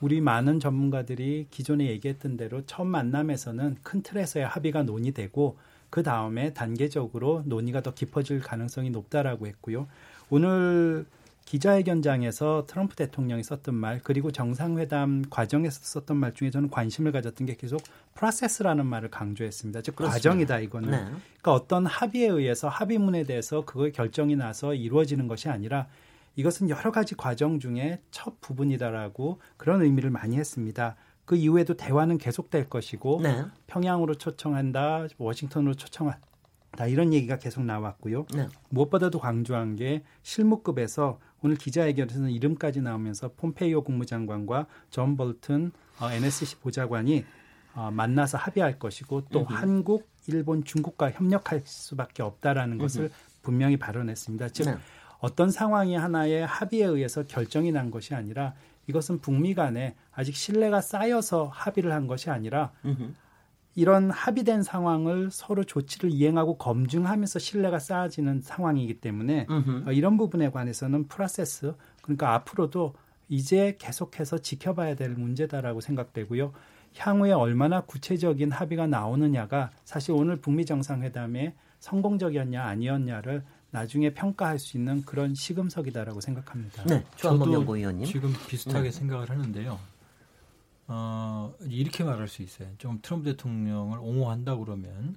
우리 0.00 0.20
많은 0.20 0.60
전문가들이 0.60 1.48
기존에 1.50 1.88
얘기했던 1.88 2.36
대로 2.36 2.62
첫 2.66 2.84
만남에서는 2.84 3.78
큰 3.82 4.02
틀에서의 4.02 4.46
합의가 4.46 4.84
논의되고 4.84 5.58
그 5.90 6.04
다음에 6.04 6.54
단계적으로 6.54 7.42
논의가 7.46 7.82
더 7.82 7.92
깊어질 7.94 8.40
가능성이 8.40 8.90
높다라고 8.90 9.48
했고요. 9.48 9.88
오늘 10.30 11.04
기자회견장에서 11.44 12.64
트럼프 12.66 12.96
대통령이 12.96 13.42
썼던 13.42 13.74
말 13.74 14.00
그리고 14.02 14.30
정상회담 14.30 15.24
과정에서 15.28 15.80
썼던 15.82 16.16
말 16.16 16.32
중에 16.32 16.50
저는 16.50 16.70
관심을 16.70 17.12
가졌던 17.12 17.46
게 17.46 17.56
계속 17.56 17.80
프로세스라는 18.14 18.86
말을 18.86 19.10
강조했습니다. 19.10 19.82
즉 19.82 19.96
그렇습니다. 19.96 20.16
과정이다 20.16 20.58
이거는. 20.60 20.90
네. 20.90 20.96
그러니까 20.96 21.52
어떤 21.52 21.86
합의에 21.86 22.28
의해서 22.28 22.68
합의문에 22.68 23.24
대해서 23.24 23.64
그걸 23.64 23.92
결정이 23.92 24.36
나서 24.36 24.74
이루어지는 24.74 25.28
것이 25.28 25.48
아니라 25.48 25.88
이것은 26.36 26.70
여러 26.70 26.90
가지 26.90 27.14
과정 27.14 27.60
중에 27.60 28.00
첫 28.10 28.40
부분이다라고 28.40 29.40
그런 29.56 29.82
의미를 29.82 30.10
많이 30.10 30.36
했습니다. 30.36 30.96
그 31.24 31.36
이후에도 31.36 31.74
대화는 31.74 32.18
계속될 32.18 32.68
것이고 32.70 33.20
네. 33.22 33.44
평양으로 33.66 34.14
초청한다, 34.14 35.06
워싱턴으로 35.18 35.74
초청한다 35.74 36.86
이런 36.88 37.12
얘기가 37.12 37.38
계속 37.38 37.64
나왔고요. 37.64 38.26
네. 38.34 38.48
무엇보다도 38.70 39.20
강조한 39.20 39.76
게 39.76 40.02
실무급에서 40.22 41.18
오늘 41.42 41.56
기자회견에서는 41.56 42.30
이름까지 42.30 42.80
나오면서 42.80 43.32
폼페이오 43.36 43.82
국무장관과 43.82 44.66
존 44.90 45.16
볼튼 45.16 45.72
어, 46.00 46.10
NSC 46.10 46.56
보좌관이 46.56 47.24
어, 47.74 47.90
만나서 47.90 48.38
합의할 48.38 48.78
것이고 48.78 49.26
또 49.30 49.40
으흠. 49.40 49.46
한국, 49.48 50.08
일본, 50.26 50.64
중국과 50.64 51.10
협력할 51.10 51.62
수밖에 51.64 52.22
없다라는 52.22 52.74
으흠. 52.74 52.82
것을 52.82 53.10
분명히 53.42 53.76
발언했습니다. 53.76 54.50
즉 54.50 54.64
네. 54.64 54.76
어떤 55.18 55.50
상황이 55.50 55.94
하나의 55.94 56.46
합의에 56.46 56.84
의해서 56.84 57.24
결정이 57.24 57.72
난 57.72 57.90
것이 57.90 58.14
아니라 58.14 58.54
이것은 58.88 59.20
북미 59.20 59.54
간에 59.54 59.94
아직 60.12 60.34
신뢰가 60.34 60.80
쌓여서 60.80 61.46
합의를 61.52 61.92
한 61.92 62.06
것이 62.06 62.30
아니라 62.30 62.72
이런 63.74 64.10
합의된 64.10 64.62
상황을 64.62 65.30
서로 65.30 65.64
조치를 65.64 66.10
이행하고 66.10 66.58
검증하면서 66.58 67.38
신뢰가 67.38 67.78
쌓아지는 67.78 68.42
상황이기 68.42 69.00
때문에 69.00 69.46
어, 69.86 69.92
이런 69.92 70.16
부분에 70.16 70.50
관해서는 70.50 71.08
프로세스 71.08 71.74
그러니까 72.02 72.34
앞으로도 72.34 72.94
이제 73.28 73.76
계속해서 73.78 74.38
지켜봐야 74.38 74.94
될 74.94 75.10
문제다라고 75.10 75.80
생각되고요. 75.80 76.52
향후에 76.96 77.32
얼마나 77.32 77.80
구체적인 77.80 78.50
합의가 78.50 78.86
나오느냐가 78.86 79.70
사실 79.84 80.12
오늘 80.12 80.36
북미 80.36 80.66
정상회담에 80.66 81.54
성공적이었냐 81.80 82.62
아니었냐를 82.62 83.42
나중에 83.70 84.12
평가할 84.12 84.58
수 84.58 84.76
있는 84.76 85.02
그런 85.02 85.34
시금석이다라고 85.34 86.20
생각합니다. 86.20 86.84
네, 86.84 87.04
저도. 87.16 87.38
지금 88.04 88.34
비슷하게 88.46 88.90
네. 88.90 88.90
생각을 88.90 89.30
하는데요. 89.30 89.78
어, 90.92 91.54
이렇게 91.62 92.04
말할 92.04 92.28
수 92.28 92.42
있어요. 92.42 92.68
좀 92.78 92.98
트럼프 93.02 93.30
대통령을 93.30 93.98
옹호한다 93.98 94.56
그러면 94.56 95.16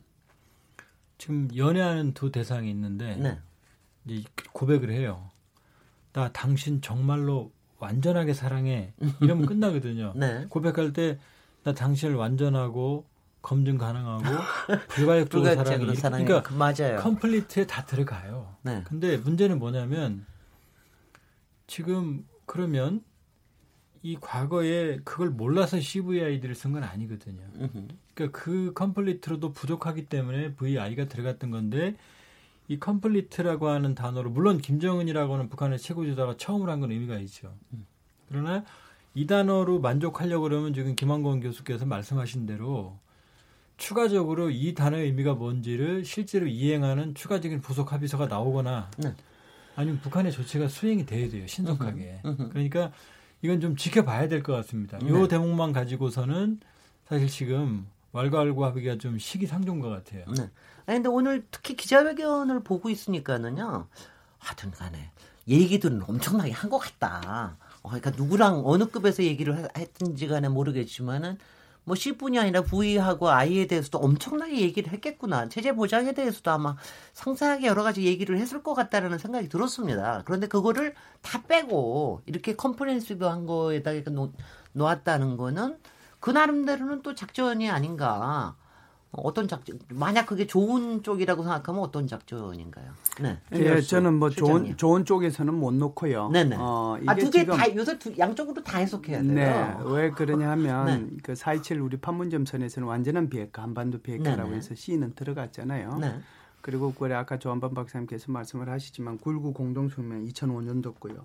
지금 1.17 1.50
연애하는 1.55 2.13
두 2.13 2.32
대상이 2.32 2.70
있는데 2.72 3.15
네. 3.17 3.39
이제 4.05 4.27
고백을 4.53 4.91
해요. 4.91 5.29
나 6.13 6.32
당신 6.32 6.82
정말로 6.82 7.51
완전하게 7.79 8.34
사랑해. 8.34 8.94
이러면 9.22 9.46
끝나거든요. 9.46 10.13
네. 10.17 10.46
고백할 10.50 10.94
때 10.94 11.20
나 11.65 11.74
당신을 11.74 12.15
완전하고 12.15 13.05
검증 13.41 13.77
가능하고 13.79 14.24
불가역적으로 14.89 15.55
사랑이 15.96 16.25
그러니까 16.25 16.44
그 16.44 16.53
맞아요. 16.53 17.00
complete에 17.01 17.65
다 17.65 17.84
들어가요. 17.86 18.55
네. 18.62 18.84
근데 18.86 19.17
문제는 19.17 19.58
뭐냐면 19.58 20.25
지금 21.65 22.24
그러면 22.46 23.03
이 24.05 24.17
과거에 24.21 25.00
그걸 25.03 25.31
몰라서 25.31 25.79
CVID를 25.79 26.53
쓴 26.53 26.74
건 26.74 26.83
아니거든요. 26.83 27.41
그러니까 28.13 28.39
그 28.39 28.71
complete로도 28.75 29.51
부족하기 29.53 30.05
때문에 30.05 30.53
VI가 30.53 31.05
들어갔던 31.07 31.50
건데 31.50 31.95
이 32.67 32.79
complete라고 32.79 33.67
하는 33.67 33.95
단어로 33.95 34.29
물론 34.29 34.59
김정은이라고 34.59 35.33
하는 35.33 35.50
북한의 35.50 35.79
최고 35.79 36.03
지도자가 36.05 36.38
처음으로 36.38 36.71
한 36.71 36.81
건 36.81 36.91
의미가 36.91 37.17
있죠. 37.21 37.51
음. 37.74 37.88
그러나 38.29 38.63
이 39.15 39.25
단어로 39.25 39.79
만족하려고 39.79 40.43
그러면 40.43 40.75
지금 40.75 40.95
김한권 40.95 41.39
교수께서 41.39 41.88
말씀하신 41.88 42.45
대로 42.45 43.00
추가적으로 43.77 44.51
이 44.51 44.75
단어의 44.75 45.05
의미가 45.05 45.33
뭔지를 45.33 46.05
실제로 46.05 46.45
이행하는 46.45 47.15
추가적인 47.15 47.62
부속 47.62 47.91
합의서가 47.91 48.27
나오거나 48.27 48.91
네. 49.00 49.15
아니면 49.75 50.00
북한의 50.01 50.31
조치가 50.31 50.67
수행이 50.67 51.07
돼야 51.07 51.27
돼요 51.27 51.47
신속하게. 51.47 52.19
그러니까 52.51 52.91
이건 53.42 53.62
좀 53.62 53.75
지켜봐야 53.75 54.27
될 54.27 54.44
것 54.44 54.54
같습니다. 54.54 54.98
네. 55.00 55.10
요 55.10 55.27
대목만 55.27 55.74
가지고서는 55.74 56.60
사실 57.08 57.27
지금 57.27 57.86
왈가왈부하기가 58.12 58.98
좀 58.98 59.20
시기상조인 59.20 59.80
것 59.80 59.89
같아요. 59.89 60.25
네. 60.36 60.50
아니 60.88 60.98
근데 60.98 61.10
오늘 61.10 61.46
특히 61.51 61.75
기자회견을 61.75 62.63
보고 62.63 62.89
있으니까는요. 62.89 63.88
하여튼 64.39 64.72
간에 64.72 65.12
얘기들은 65.48 66.01
엄청나게 66.08 66.51
한 66.51 66.70
것 66.70 66.80
같다. 66.80 67.58
어, 67.84 67.89
그러니까 67.89 68.12
누구랑 68.12 68.63
어느 68.65 68.86
급에서 68.88 69.24
얘기를 69.24 69.68
했든지 69.77 70.27
간에 70.27 70.50
모르겠지만은 70.50 71.38
뭐 71.86 71.96
C뿐이 71.96 72.38
아니라 72.39 72.62
V하고 72.63 73.30
I에 73.30 73.68
대해서도 73.68 74.00
엄청나게 74.00 74.60
얘기를 74.60 74.92
했겠구나. 74.92 75.48
체제 75.50 75.72
보장에 75.72 76.13
대해서도 76.13 76.51
아마 76.51 76.75
상세하게 77.13 77.68
여러 77.68 77.84
가지 77.84 78.04
얘기를 78.04 78.38
했을 78.38 78.63
것 78.63 78.74
같다라는 78.74 79.18
생각이 79.18 79.48
들었습니다. 79.50 80.24
그런데 80.25 80.48
그거를 80.48 80.96
다 81.22 81.44
빼고 81.44 82.24
이렇게 82.25 82.56
컴프레hen시브한 82.56 83.46
거에다가 83.46 84.12
놓, 84.12 84.34
놓았다는 84.74 85.38
거는 85.38 85.77
그 86.20 86.32
나름대로는 86.32 87.04
또 87.04 87.13
작전이 87.13 87.70
아닌가. 87.70 88.56
어떤 89.17 89.48
작전? 89.48 89.79
만약 89.89 90.25
그게 90.25 90.45
좋은 90.48 91.03
쪽이라고 91.03 91.43
생각하면 91.43 91.81
어떤 91.81 92.07
작전인가요? 92.07 92.86
네. 93.22 93.39
예, 93.53 93.81
저는 93.81 94.15
뭐 94.15 94.29
좋은 94.29 94.75
좋은 94.77 95.05
쪽에서는 95.05 95.53
못 95.53 95.74
놓고요. 95.74 96.29
네네. 96.29 96.55
어, 96.60 96.98
아, 97.05 97.15
두 97.15 97.29
개 97.29 97.45
다 97.45 97.75
요새 97.75 97.98
두, 98.00 98.13
양쪽으로 98.17 98.63
다 98.63 98.77
해석해야 98.79 99.22
돼요. 99.22 99.34
네. 99.34 99.75
왜 99.86 100.10
그러냐면 100.12 100.86
네. 100.86 101.17
그4.27 101.24 101.84
우리 101.84 101.98
판문점 101.98 102.45
선에서는 102.45 102.88
완전한 102.88 103.29
비핵화, 103.29 103.63
한반도 103.63 104.00
비핵화라고 104.00 104.43
네네. 104.50 104.57
해서 104.57 104.75
C는 104.75 105.13
들어갔잖아요. 105.15 105.98
네. 106.00 106.19
그리고 106.65 106.91
그래 106.95 107.13
아까 107.13 107.38
조한반 107.38 107.75
박사님께서 107.75 108.31
말씀을 108.31 108.69
하시지만 108.69 109.19
9.19 109.19 109.53
공동성명 109.53 110.25
2005년도고요. 110.25 111.24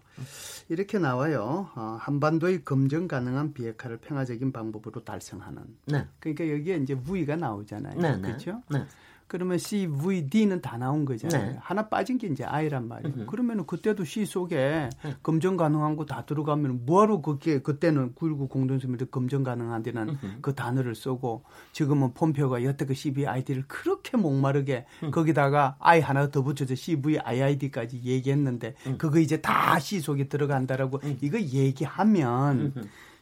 이렇게 0.68 0.98
나와요. 0.98 1.70
어, 1.76 1.96
한반도의 1.98 2.62
검증 2.62 3.08
가능한 3.08 3.54
비핵화를 3.54 3.96
평화적인 3.96 4.52
방법으로 4.52 5.02
달성하는. 5.02 5.62
네. 5.86 6.06
그러니까 6.18 6.46
여기에 6.46 6.76
이제 6.76 6.94
V가 6.94 7.36
나오잖아요. 7.36 7.98
네, 7.98 8.16
네. 8.16 8.20
그렇죠? 8.20 8.62
네. 8.68 8.84
그러면 9.30 9.56
CVD는 9.58 10.60
다 10.60 10.76
나온 10.76 11.04
거잖아요. 11.06 11.52
네. 11.52 11.56
하나 11.60 11.88
빠진 11.88 12.18
게 12.18 12.26
이제 12.26 12.44
I란 12.44 12.88
말이에요. 12.88 13.26
그러면은 13.26 13.64
그때도 13.64 14.04
C 14.04 14.26
속에 14.26 14.90
네. 15.02 15.16
검증 15.22 15.56
가능한 15.56 15.96
거 15.96 16.10
다 16.10 16.24
들어가면 16.24 16.86
뭐하러 16.86 17.20
그게 17.20 17.60
그때는 17.62 18.16
9.19 18.16 18.48
공동성명도 18.48 19.06
검증 19.06 19.44
가능한 19.44 19.84
데는 19.84 20.18
그 20.42 20.56
단어를 20.56 20.96
쓰고 20.96 21.44
지금은 21.70 22.14
폼표가 22.14 22.64
여태 22.64 22.84
그 22.84 22.94
CVID를 22.94 23.64
그렇게 23.68 24.16
목마르게 24.16 24.86
음. 25.04 25.12
거기다가 25.12 25.76
I 25.78 26.00
하나 26.00 26.28
더 26.32 26.42
붙여서 26.42 26.74
CVIID까지 26.74 28.02
얘기했는데 28.02 28.74
음. 28.88 28.98
그거 28.98 29.20
이제 29.20 29.40
다 29.40 29.78
C 29.78 30.00
속에 30.00 30.26
들어간다라고 30.26 30.98
음. 31.04 31.16
이거 31.20 31.40
얘기하면 31.40 32.74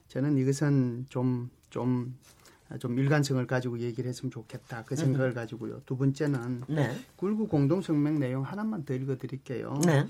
저는 0.09 0.39
이것은 0.39 1.05
좀, 1.11 1.51
좀 1.69 2.17
좀 2.79 2.99
일관성을 2.99 3.47
가지고 3.47 3.79
얘기를 3.79 4.09
했으면 4.09 4.31
좋겠다. 4.31 4.85
그 4.85 4.95
생각을 4.97 5.33
가지고요. 5.33 5.81
두 5.87 5.97
번째는 5.97 6.65
네. 6.69 6.95
굴구 7.17 7.49
공동성명 7.49 8.19
내용 8.19 8.43
하나만 8.43 8.85
더 8.85 8.95
읽어드릴게요. 8.95 9.81
네. 9.87 10.07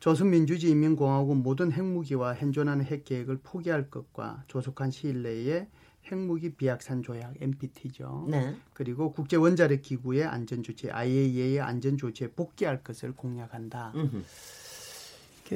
조선민주주의인민공화국 0.00 1.36
모든 1.36 1.72
핵무기와 1.72 2.34
현존하는 2.34 2.84
핵계획을 2.84 3.40
포기할 3.42 3.90
것과 3.90 4.44
조속한 4.46 4.90
시일 4.90 5.22
내에 5.22 5.66
핵무기 6.06 6.54
비약산 6.54 7.02
조약 7.02 7.34
NPT죠. 7.40 8.26
네. 8.30 8.56
그리고 8.72 9.12
국제 9.12 9.36
원자력 9.36 9.82
기구의 9.82 10.24
안전 10.24 10.62
조치 10.62 10.90
IAEA의 10.90 11.60
안전 11.60 11.96
조치에 11.96 12.28
복귀할 12.28 12.82
것을 12.82 13.12
공약한다. 13.12 13.92
음흠. 13.94 14.22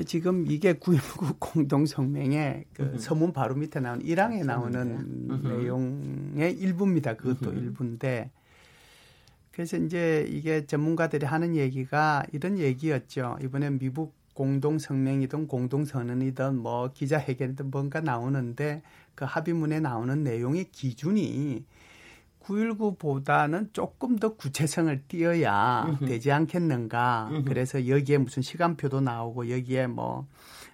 지금 0.07 0.51
이게 0.51 0.75
9.19 0.75 1.37
공동성명의 1.39 2.65
그 2.73 2.97
서문 2.99 3.33
바로 3.33 3.55
밑에 3.55 3.81
나온 3.81 4.03
1항에 4.03 4.45
나오는 4.45 5.29
내용의 5.43 6.53
일부입니다. 6.55 7.15
그것도 7.17 7.53
일부인데. 7.53 8.31
그래서 9.51 9.77
이제 9.77 10.27
이게 10.31 10.65
전문가들이 10.65 11.27
하는 11.27 11.57
얘기가 11.57 12.25
이런 12.33 12.59
얘기였죠. 12.59 13.37
이번에 13.43 13.71
미국 13.71 14.15
공동성명이든 14.35 15.47
공동선언이든 15.47 16.57
뭐 16.57 16.91
기자회견이든 16.93 17.71
뭔가 17.71 18.01
나오는데 18.01 18.83
그 19.15 19.27
합의문에 19.27 19.81
나오는 19.81 20.25
내용의 20.25 20.71
기준이 20.73 21.65
919보다는 22.43 23.73
조금 23.73 24.19
더 24.19 24.35
구체성을 24.35 25.03
띄어야 25.09 25.87
으흠. 25.89 26.07
되지 26.07 26.33
않겠는가. 26.33 27.31
으흠. 27.33 27.45
그래서 27.45 27.89
여기에 27.89 28.19
무슨 28.19 28.43
시간표도 28.43 29.01
나오고 29.01 29.51
여기에 29.51 29.87
뭐 29.87 30.27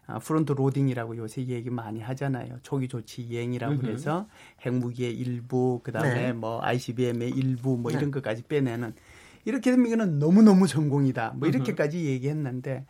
아, 0.06 0.18
front 0.18 0.52
loading이라고 0.52 1.16
요새 1.18 1.46
얘기 1.46 1.68
많이 1.68 2.00
하잖아요. 2.00 2.58
초기 2.62 2.88
조치 2.88 3.22
이행이라고 3.22 3.74
으흠. 3.74 3.82
그래서 3.82 4.26
핵무기의 4.64 5.14
일부, 5.14 5.80
그다음에 5.84 6.14
네. 6.14 6.32
뭐 6.32 6.60
ICBM의 6.62 7.30
일부 7.30 7.76
뭐 7.76 7.92
네. 7.92 7.98
이런 7.98 8.10
것까지 8.10 8.42
빼내는 8.42 8.94
이렇게 9.44 9.70
되면 9.70 9.86
이거는 9.86 10.18
너무너무 10.18 10.66
성공이다. 10.66 11.34
뭐 11.36 11.48
이렇게까지 11.48 12.04
얘기했는데 12.04 12.84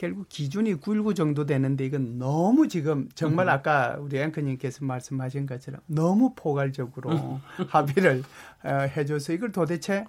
결국 0.00 0.30
기준이 0.30 0.76
919 0.76 1.12
정도 1.14 1.44
되는데 1.44 1.84
이건 1.84 2.18
너무 2.18 2.68
지금 2.68 3.10
정말 3.14 3.48
음. 3.48 3.50
아까 3.50 3.98
우리 4.00 4.18
앵커님께서 4.18 4.82
말씀하신 4.82 5.44
것처럼 5.44 5.82
너무 5.86 6.32
포괄적으로 6.34 7.10
음. 7.10 7.38
합의를 7.68 8.22
어, 8.64 8.68
해줘서 8.96 9.34
이걸 9.34 9.52
도대체 9.52 10.06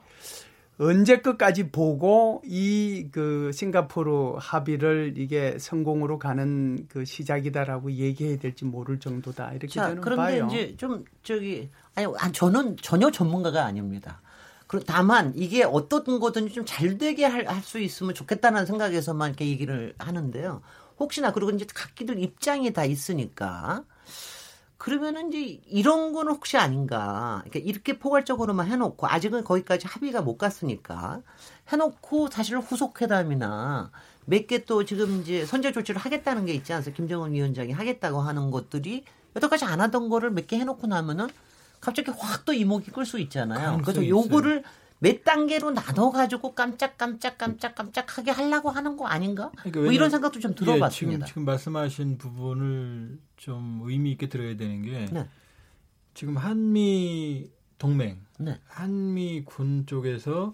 언제 0.80 1.18
끝까지 1.18 1.72
보고 1.72 2.42
이 2.46 3.10
그 3.12 3.52
싱가포르 3.54 4.36
합의를 4.40 5.16
이게 5.18 5.58
성공으로 5.60 6.18
가는 6.20 6.88
그 6.88 7.04
시작이다라고 7.04 7.92
얘기해야 7.92 8.38
될지 8.38 8.64
모를 8.64 8.98
정도다 8.98 9.52
이렇게 9.52 9.68
자, 9.68 9.90
저는 9.90 10.02
그런데 10.02 10.22
봐요. 10.40 10.48
이제 10.50 10.76
좀 10.78 11.04
저기 11.24 11.70
아니 11.96 12.08
저는 12.32 12.78
전혀 12.78 13.12
전문가가 13.12 13.66
아닙니다. 13.66 14.22
다만 14.80 15.34
이게 15.36 15.64
어떤 15.64 16.20
거든지 16.20 16.54
좀 16.54 16.66
잘 16.66 16.98
되게 16.98 17.26
할 17.26 17.46
수 17.64 17.80
있으면 17.80 18.14
좋겠다는 18.14 18.66
생각에서만 18.66 19.30
이렇게 19.32 19.48
얘기를 19.48 19.94
하는데요. 20.00 20.62
혹시나 21.00 21.32
그리고 21.34 21.52
이제 21.52 21.66
각기들 21.74 22.20
입장이 22.20 22.72
다 22.74 22.86
있으니까 22.86 23.84
그러면은 24.78 25.32
이제 25.32 25.62
이런 25.68 26.12
거는 26.14 26.34
혹시 26.34 26.58
아닌가. 26.58 27.44
그러니까 27.46 27.60
이렇게 27.70 28.00
포괄적으로만 28.00 28.68
해놓고 28.68 29.08
아직은 29.08 29.44
거기까지 29.44 29.88
합의가 29.88 30.22
못 30.22 30.38
갔으니까 30.38 31.22
해놓고 31.72 32.30
사실 32.32 32.58
후속회담이나 32.58 33.92
몇 34.26 34.48
개 34.48 34.66
또 34.66 34.86
지금 34.86 35.22
이제 35.22 35.46
선제 35.46 35.72
조치를 35.72 36.00
하겠다는 36.02 36.46
게 36.46 36.54
있지 36.54 36.74
않습니까? 36.74 36.96
김정은 36.98 37.34
위원장이 37.34 37.72
하겠다고 37.74 38.22
하는 38.22 38.50
것들이 38.52 39.04
여태까지 39.36 39.66
안 39.66 39.82
하던 39.82 40.10
거를 40.10 40.32
몇 40.32 40.48
개 40.48 40.58
해놓고 40.60 40.88
나면은 40.88 41.28
갑자기 41.82 42.12
확 42.12 42.46
또 42.46 42.54
이목이 42.54 42.92
끌 42.92 43.06
수 43.06 43.20
있잖아요. 43.20 43.82
그래서 43.84 44.08
요거를 44.08 44.64
몇 45.00 45.24
단계로 45.24 45.72
나눠 45.72 46.12
가지고 46.12 46.54
깜짝 46.54 46.96
깜짝 46.98 47.38
깜짝 47.38 47.74
깜짝하게 47.74 48.30
하려고 48.32 48.70
하는 48.70 48.96
거 48.98 49.08
아닌가? 49.08 49.52
그러니까 49.58 49.80
뭐 49.82 49.92
이런 49.92 50.12
생각도 50.12 50.40
좀 50.40 50.54
들어봤습니다. 50.54 51.14
예, 51.14 51.18
지금 51.18 51.28
지금 51.28 51.46
말씀하신 51.46 52.20
부분을 52.20 53.20
좀 53.36 53.82
의미 53.86 54.12
있게 54.12 54.30
들어야 54.30 54.56
되는 54.56 54.84
게 54.84 55.08
네. 55.12 55.28
지금 56.14 56.38
한미 56.38 57.50
동맹, 57.80 58.22
네. 58.38 58.60
한미 58.68 59.44
군 59.44 59.88
쪽에서 59.88 60.54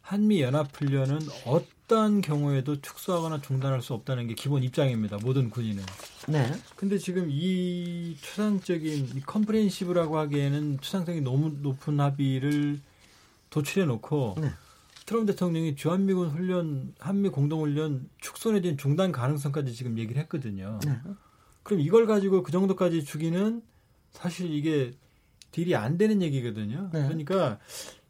한미 0.00 0.42
연합 0.42 0.74
훈련은 0.76 1.20
어 1.46 1.60
떠한 1.88 2.20
경우에도 2.20 2.80
축소하거나 2.80 3.40
중단할 3.40 3.82
수 3.82 3.94
없다는 3.94 4.28
게 4.28 4.34
기본 4.34 4.62
입장입니다. 4.62 5.16
모든 5.22 5.50
군인은. 5.50 5.82
네. 6.28 6.52
근데 6.76 6.98
지금 6.98 7.28
이 7.30 8.16
추상적인 8.20 9.16
이 9.16 9.20
comprehensive라고 9.22 10.18
하기에는 10.18 10.78
추상성이 10.80 11.22
너무 11.22 11.56
높은 11.62 11.98
합의를 11.98 12.78
도출해 13.50 13.86
놓고 13.86 14.36
네. 14.40 14.50
트럼프 15.06 15.32
대통령이 15.32 15.74
주한미군 15.74 16.28
훈련, 16.28 16.94
한미 16.98 17.30
공동훈련 17.30 18.10
축소 18.20 18.52
내진 18.52 18.76
중단 18.76 19.10
가능성까지 19.10 19.74
지금 19.74 19.98
얘기를 19.98 20.20
했거든요. 20.22 20.78
네. 20.84 20.98
그럼 21.62 21.80
이걸 21.80 22.06
가지고 22.06 22.42
그 22.42 22.52
정도까지 22.52 23.04
주기는 23.04 23.62
사실 24.12 24.52
이게 24.52 24.92
deal이 25.52 25.74
안 25.74 25.96
되는 25.96 26.20
얘기거든요. 26.20 26.90
네. 26.92 27.04
그러니까 27.04 27.58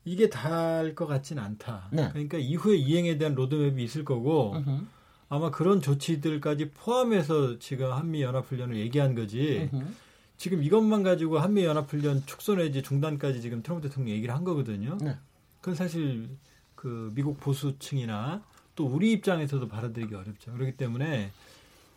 이게 0.04 0.28
다일 0.28 0.94
것 0.94 1.06
같지는 1.06 1.42
않다. 1.42 1.88
네. 1.92 2.08
그러니까 2.10 2.38
이후에 2.38 2.76
이행에 2.76 3.18
대한 3.18 3.34
로드맵이 3.34 3.82
있을 3.84 4.04
거고 4.04 4.54
uh-huh. 4.56 4.86
아마 5.28 5.50
그런 5.50 5.80
조치들까지 5.82 6.70
포함해서 6.70 7.58
지금 7.58 7.92
한미 7.92 8.22
연합훈련을 8.22 8.76
얘기한 8.76 9.14
거지. 9.14 9.68
uh-huh. 9.70 9.86
지금 10.38 10.62
이것만 10.62 11.02
가지고 11.02 11.40
한미 11.40 11.64
연합훈련 11.64 12.24
축소 12.24 12.54
내지 12.54 12.82
중단까지 12.82 13.40
지금 13.40 13.62
트럼프 13.62 13.88
대통령이 13.88 14.16
얘기를 14.16 14.34
한 14.34 14.44
거거든요. 14.44 14.96
네. 15.00 15.16
그건 15.60 15.74
사실 15.74 16.28
그 16.74 17.10
미국 17.14 17.40
보수층이나 17.40 18.42
또 18.76 18.86
우리 18.86 19.10
입장에서도 19.12 19.66
받아들이기 19.66 20.14
어렵죠. 20.14 20.52
그렇기 20.52 20.76
때문에 20.76 21.32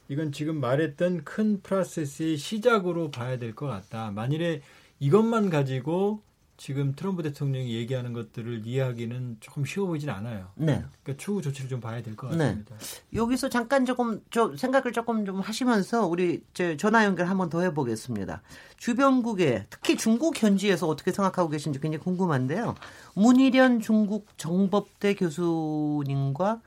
이건 0.10 0.32
지금 0.32 0.60
말했던 0.60 1.24
큰 1.24 1.62
프로세스의 1.62 2.36
시작으로 2.38 3.12
봐야 3.12 3.38
될 3.38 3.54
것 3.54 3.68
같다. 3.68 4.12
만일에 4.12 4.62
이것만 5.00 5.50
가지고 5.52 6.24
지금 6.62 6.93
트럼프 6.93 7.24
대통령이 7.24 7.74
얘기하는 7.74 8.13
것들을 8.13 8.67
이해하기는 8.67 9.38
조금 9.39 9.65
쉬워 9.65 9.88
보이진 9.88 10.12
않아요. 10.12 10.50
네. 10.54 10.84
그러니까 11.02 11.17
추후 11.17 11.41
조치를 11.41 11.67
좀 11.67 11.82
봐야 11.82 12.04
될것 12.04 12.30
네. 12.30 12.38
같습니다. 12.38 12.76
네. 12.78 13.17
여기서 13.17 13.50
잠깐 13.50 13.84
조금 13.84 14.21
좀 14.30 14.56
생각을 14.56 14.91
조금 14.91 15.26
좀 15.26 15.39
하시면서 15.39 16.06
우리 16.06 16.43
전화 16.78 17.04
연결 17.04 17.26
한번 17.26 17.50
더 17.50 17.62
해보겠습니다. 17.62 18.43
주변국에 18.78 19.65
특히 19.71 19.97
중국 19.97 20.39
현지에서 20.39 20.88
어떻게 20.88 21.12
생각하고 21.12 21.50
계신지 21.50 21.80
굉장히 21.80 22.04
궁금한데요. 22.04 22.76
문희련 23.15 23.80
중국 23.80 24.28
정법대 24.38 25.15
교수님과 25.15 26.62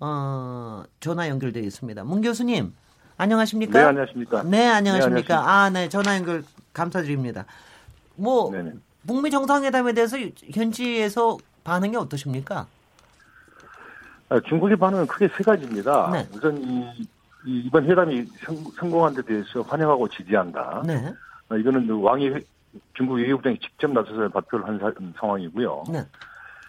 어, 0.00 0.82
전화 0.98 1.28
연결되어 1.28 1.62
있습니다. 1.62 2.02
문 2.02 2.20
교수님 2.20 2.74
안녕하십니까? 3.16 3.78
네 3.78 3.84
안녕하십니까? 3.84 4.42
네 4.42 4.66
안녕하십니까? 4.66 5.36
네, 5.36 5.46
아네 5.46 5.88
전화 5.88 6.16
연결 6.16 6.42
감사드립니다. 6.72 7.46
뭐 8.16 8.50
네네. 8.50 8.72
북미 9.06 9.30
정상회담에 9.30 9.92
대해서 9.92 10.16
현지에서 10.52 11.38
반응이 11.64 11.96
어떠십니까? 11.96 12.66
아, 14.28 14.40
중국의 14.40 14.76
반응은 14.76 15.06
크게 15.06 15.28
세 15.36 15.44
가지입니다. 15.44 16.10
네. 16.12 16.28
우선 16.34 16.56
이, 16.62 17.08
이 17.46 17.70
번 17.70 17.84
회담이 17.84 18.24
성, 18.78 18.90
공한데 18.90 19.22
대해서 19.22 19.60
환영하고 19.62 20.08
지지한다. 20.08 20.82
네. 20.86 21.12
아, 21.50 21.56
이거는 21.56 21.86
그 21.86 22.00
왕이 22.00 22.30
중국 22.94 23.14
외교부장이 23.14 23.58
직접 23.60 23.90
나서서 23.92 24.28
발표를 24.30 24.66
한 24.66 24.78
사, 24.78 24.90
상황이고요. 25.20 25.84
네. 25.92 26.02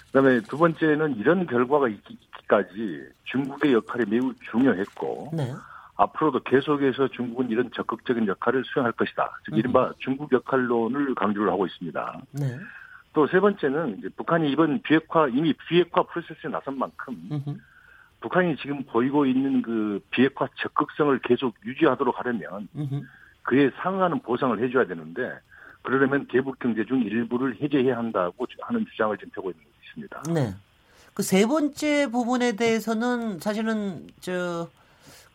그다음에 0.08 0.42
두 0.42 0.58
번째는 0.58 1.16
이런 1.18 1.46
결과가 1.48 1.88
있기까지 1.90 3.04
중국의 3.26 3.74
역할이 3.74 4.06
매우 4.10 4.34
중요했고 4.52 5.32
네. 5.34 5.54
앞으로도 5.98 6.42
계속해서 6.42 7.08
중국은 7.10 7.50
이런 7.50 7.72
적극적인 7.74 8.28
역할을 8.28 8.64
수행할 8.66 8.92
것이다. 8.94 9.40
즉 9.46 9.58
이른바 9.58 9.88
음. 9.88 9.94
중국 10.00 10.32
역할론을 10.32 11.16
강조를 11.16 11.50
하고 11.50 11.66
있습니다. 11.66 12.22
네. 12.34 12.58
또세 13.14 13.40
번째는 13.40 14.00
이제 14.00 14.10
북한이 14.10 14.52
이번 14.52 14.82
비핵화 14.82 15.28
이미 15.30 15.54
비핵화 15.54 16.04
프로세스에 16.04 16.50
나선 16.52 16.78
만큼 16.78 17.16
음흠. 17.32 17.58
북한이 18.20 18.58
지금 18.58 18.84
보이고 18.84 19.26
있는 19.26 19.62
그 19.62 20.02
비핵화 20.12 20.48
적극성을 20.58 21.18
계속 21.20 21.56
유지하도록 21.66 22.20
하려면 22.20 22.68
음흠. 22.76 23.04
그에 23.44 23.72
상응하는 23.78 24.20
보상을 24.22 24.62
해줘야 24.62 24.86
되는데 24.86 25.32
그러려면 25.82 26.28
대북 26.28 26.60
경제 26.60 26.84
중 26.84 27.04
일부를 27.04 27.62
해제해야 27.62 27.98
한다고 27.98 28.48
하는 28.62 28.86
주장을 28.92 29.16
지금 29.18 29.32
펴고 29.32 29.52
있습니다. 29.52 30.24
네. 30.34 30.54
그 31.14 31.24
세 31.24 31.46
번째 31.46 32.12
부분에 32.12 32.58
대해서는 32.58 33.40
사실은 33.40 34.06
저 34.20 34.68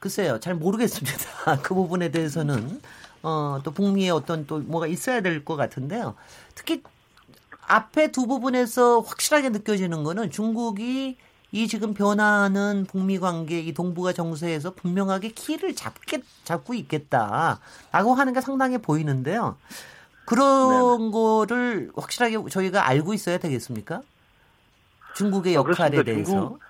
글쎄요 0.01 0.41
잘 0.41 0.55
모르겠습니다. 0.55 1.61
그 1.63 1.75
부분에 1.75 2.11
대해서는 2.11 2.81
어, 3.23 3.61
또 3.63 3.71
북미의 3.73 4.11
어떤 4.11 4.47
또 4.47 4.59
뭐가 4.59 4.87
있어야 4.87 5.21
될 5.21 5.45
것 5.45 5.57
같은데요. 5.57 6.15
특히 6.55 6.83
앞에 7.67 8.11
두 8.11 8.27
부분에서 8.27 9.01
확실하게 9.01 9.51
느껴지는 9.51 10.03
거는 10.03 10.31
중국이 10.31 11.17
이 11.53 11.67
지금 11.69 11.95
변화하는 11.95 12.87
북미 12.89 13.19
관계, 13.19 13.59
이 13.61 13.75
동북아 13.75 14.13
정세에서 14.13 14.73
분명하게 14.75 15.31
키를 15.31 15.75
잡게, 15.75 16.23
잡고 16.45 16.75
있겠다라고 16.75 18.15
하는 18.15 18.33
게 18.33 18.41
상당히 18.41 18.79
보이는데요. 18.79 19.57
그런 20.25 20.99
네네. 20.99 21.11
거를 21.11 21.91
확실하게 21.97 22.49
저희가 22.51 22.87
알고 22.87 23.15
있어야 23.15 23.39
되겠습니까? 23.39 24.03
중국의 25.17 25.57
아, 25.57 25.61
역할에 25.61 25.99
아, 25.99 26.03
대해서. 26.05 26.31
중국, 26.31 26.61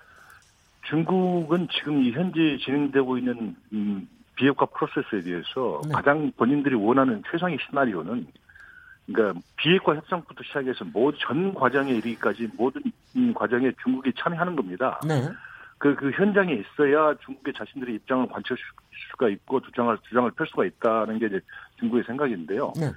은 0.97 1.67
지금 1.71 2.03
이 2.03 2.11
현재 2.11 2.57
진행되고 2.63 3.17
있는 3.17 3.55
음, 3.73 4.07
비핵화 4.35 4.65
프로세스에 4.65 5.21
대해서 5.21 5.81
네. 5.85 5.93
가장 5.93 6.31
본인들이 6.37 6.75
원하는 6.75 7.21
최상의 7.31 7.57
시나리오는 7.67 8.27
그러니까 9.05 9.39
비핵화 9.57 9.95
협상부터 9.95 10.43
시작해서 10.43 10.85
모든 10.85 11.53
과정에 11.53 11.91
이르기까지 11.91 12.49
모든 12.55 12.81
과정에 13.33 13.71
중국이 13.83 14.11
참여하는 14.17 14.55
겁니다. 14.55 14.99
네. 15.07 15.29
그, 15.77 15.95
그 15.95 16.11
현장에 16.11 16.53
있어야 16.53 17.15
중국의 17.25 17.53
자신들의 17.57 17.95
입장을 17.95 18.27
관철 18.27 18.57
수가 19.11 19.29
있고 19.29 19.59
주장을, 19.61 19.97
주장을 20.07 20.29
펼 20.31 20.47
수가 20.47 20.65
있다는 20.65 21.19
게 21.19 21.25
이제 21.27 21.39
중국의 21.79 22.03
생각인데요. 22.05 22.71
네. 22.79 22.91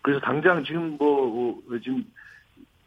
그래서 0.00 0.20
당장 0.20 0.64
지금 0.64 0.96
뭐, 0.98 1.60
어, 1.70 1.78
지금 1.78 2.04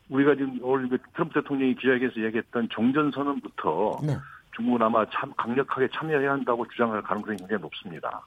우리가 0.10 0.36
지금 0.36 0.60
오늘 0.62 0.90
트럼프 1.14 1.34
대통령이 1.36 1.76
기자회견에서 1.76 2.22
얘기했던 2.22 2.70
종전 2.70 3.12
선언부터 3.12 4.00
네. 4.04 4.18
중국은 4.56 4.82
아마 4.82 5.06
참 5.12 5.34
강력하게 5.36 5.90
참여해야 5.94 6.32
한다고 6.32 6.68
주장할 6.68 7.02
가능성이 7.02 7.38
굉장히 7.38 7.62
높습니다. 7.62 8.22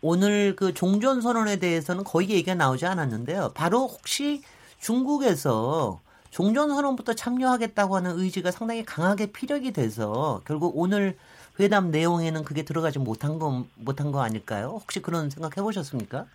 오늘 0.00 0.56
그 0.56 0.72
종전 0.72 1.20
선언에 1.20 1.56
대해서는 1.58 2.04
거의 2.04 2.30
얘기가 2.30 2.54
나오지 2.54 2.86
않았는데요. 2.86 3.52
바로 3.54 3.86
혹시 3.86 4.42
중국에서 4.78 6.00
종전 6.30 6.68
선언부터 6.68 7.14
참여하겠다고 7.14 7.96
하는 7.96 8.18
의지가 8.18 8.50
상당히 8.50 8.84
강하게 8.84 9.32
피력이 9.32 9.72
돼서 9.72 10.42
결국 10.46 10.72
오늘 10.76 11.16
회담 11.58 11.90
내용에는 11.90 12.44
그게 12.44 12.62
들어가지 12.62 12.98
못한 12.98 13.38
거 13.38 13.64
못한 13.76 14.12
거 14.12 14.22
아닐까요? 14.22 14.78
혹시 14.80 15.00
그런 15.00 15.30
생각 15.30 15.56
해보셨습니까? 15.56 16.26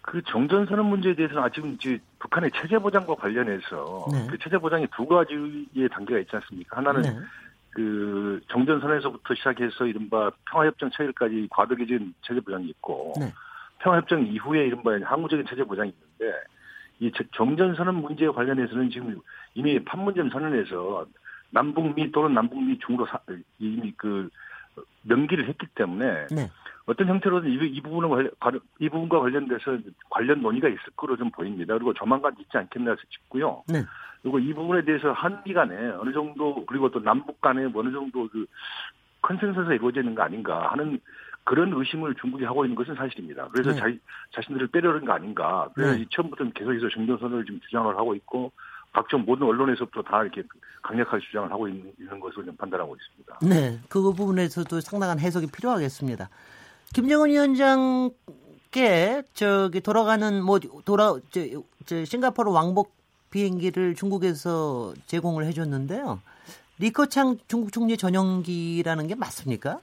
그 0.00 0.22
정전선언 0.22 0.86
문제에 0.86 1.14
대해서는 1.14 1.42
아직은 1.42 1.74
이제 1.74 2.00
북한의 2.26 2.50
체제 2.60 2.78
보장과 2.78 3.14
관련해서 3.14 4.06
네. 4.12 4.26
그 4.28 4.38
체제 4.38 4.58
보장이 4.58 4.86
두 4.94 5.06
가지의 5.06 5.88
단계가 5.90 6.20
있지 6.20 6.34
않습니까? 6.34 6.78
하나는 6.78 7.02
네. 7.02 7.20
그 7.70 8.40
정전선에서부터 8.48 9.34
시작해서 9.34 9.86
이른바 9.86 10.30
평화협정 10.50 10.90
체결까지 10.90 11.48
과도기적인 11.50 12.14
체제 12.22 12.40
보장이 12.40 12.66
있고 12.68 13.12
네. 13.18 13.32
평화협정 13.78 14.26
이후에 14.26 14.66
이른바 14.66 14.98
항구적인 15.04 15.46
체제 15.48 15.62
보장이 15.62 15.92
있는데 15.92 16.38
이 16.98 17.12
정전선언 17.34 17.94
문제에 17.96 18.28
관련해서는 18.28 18.90
지금 18.90 19.20
이미 19.54 19.82
판문점 19.84 20.30
선언에서 20.30 21.06
남북미 21.50 22.10
또는 22.10 22.34
남북미 22.34 22.78
중으로 22.78 23.06
이미 23.58 23.92
그 23.96 24.28
명기를 25.02 25.46
했기 25.48 25.66
때문에 25.74 26.26
네. 26.30 26.50
어떤 26.86 27.08
형태로든 27.08 27.50
이, 27.50 27.54
이 27.66 27.80
부분은 27.80 28.30
이 28.78 28.88
부분과 28.88 29.20
관련돼서 29.20 29.78
관련 30.08 30.40
논의가 30.40 30.68
있을 30.68 30.80
거로 30.96 31.16
좀 31.16 31.30
보입니다. 31.30 31.74
그리고 31.74 31.92
조만간 31.92 32.34
있지 32.38 32.56
않겠나 32.56 32.96
싶고요. 33.10 33.62
네. 33.68 33.84
그리고 34.22 34.38
이 34.38 34.54
부분에 34.54 34.84
대해서 34.84 35.12
한미 35.12 35.52
간에 35.52 35.74
어느 35.98 36.12
정도 36.12 36.64
그리고 36.66 36.90
또 36.90 37.00
남북 37.00 37.40
간에 37.40 37.68
어느 37.74 37.92
정도 37.92 38.28
그 38.28 38.46
컨센서스가 39.22 39.74
이루어지는 39.74 40.14
거 40.14 40.22
아닌가 40.22 40.68
하는 40.70 41.00
그런 41.42 41.72
의심을 41.72 42.14
중국이 42.16 42.44
하고 42.44 42.64
있는 42.64 42.76
것은 42.76 42.94
사실입니다. 42.94 43.48
그래서 43.48 43.70
네. 43.72 43.76
자기 43.78 44.00
자신들을 44.32 44.68
빼려는 44.68 45.04
거 45.04 45.12
아닌가. 45.12 45.68
그래서 45.74 45.96
네. 45.96 46.06
처음부터 46.10 46.44
계속해서 46.50 46.88
종전선언을 46.88 47.44
지금 47.44 47.60
주장을 47.60 47.96
하고 47.96 48.14
있고 48.14 48.52
각종 48.92 49.24
모든 49.26 49.46
언론에서부터 49.46 50.02
다 50.02 50.22
이렇게 50.22 50.42
강력하게 50.82 51.24
주장을 51.26 51.50
하고 51.50 51.68
있는, 51.68 51.92
있는 51.98 52.18
것으로 52.18 52.44
좀 52.46 52.56
판단하고 52.56 52.96
있습니다. 52.96 53.38
네, 53.42 53.78
그 53.88 54.00
부분에서도 54.00 54.80
상당한 54.80 55.18
해석이 55.18 55.48
필요하겠습니다. 55.52 56.28
김정은 56.94 57.30
위원장께 57.30 59.22
저기 59.34 59.80
돌아가는 59.80 60.42
뭐 60.42 60.58
돌아 60.84 61.14
저, 61.30 61.40
저 61.84 62.04
싱가포르 62.04 62.50
왕복 62.50 62.94
비행기를 63.30 63.94
중국에서 63.94 64.94
제공을 65.06 65.44
해줬는데요. 65.46 66.20
리커창 66.78 67.38
중국 67.48 67.72
총리 67.72 67.96
전용기라는 67.96 69.06
게 69.06 69.14
맞습니까? 69.14 69.80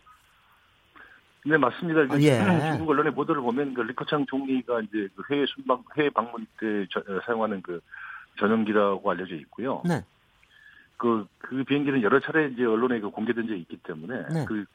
네 1.45 1.57
맞습니다. 1.57 2.13
아, 2.13 2.19
예. 2.19 2.39
중국 2.77 2.91
언론의 2.91 3.13
보도를 3.13 3.41
보면 3.41 3.73
그 3.73 3.81
리커창 3.81 4.25
총리가 4.27 4.81
이제 4.81 5.07
그 5.15 5.23
해외 5.29 5.45
순방 5.47 5.83
해외 5.97 6.09
방문 6.09 6.45
때 6.59 6.87
저, 6.91 6.99
어, 7.01 7.19
사용하는 7.25 7.61
그 7.61 7.81
전용기라고 8.39 9.11
알려져 9.11 9.35
있고요. 9.35 9.81
네. 9.85 10.03
그, 10.97 11.27
그 11.37 11.63
비행기는 11.65 12.01
여러 12.01 12.19
차례 12.21 12.47
이제 12.47 12.63
언론에 12.63 12.99
그 12.99 13.09
공개된 13.09 13.47
적이 13.47 13.59
있기 13.61 13.77
때문에 13.77 14.27
네. 14.33 14.45
그 14.45 14.65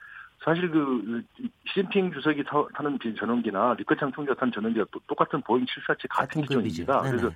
사실 0.45 0.71
그 0.71 1.23
시진핑 1.67 2.13
주석이 2.13 2.45
타, 2.45 2.83
는 2.83 2.99
전용기나 3.19 3.75
리커창 3.79 4.13
총리가 4.13 4.35
탄 4.37 4.53
전용기가 4.53 4.87
또 4.93 5.01
똑같은 5.07 5.41
보잉 5.43 5.67
747 5.67 6.09
같은 6.09 6.43
기종입니다. 6.43 7.03
그래서 7.03 7.31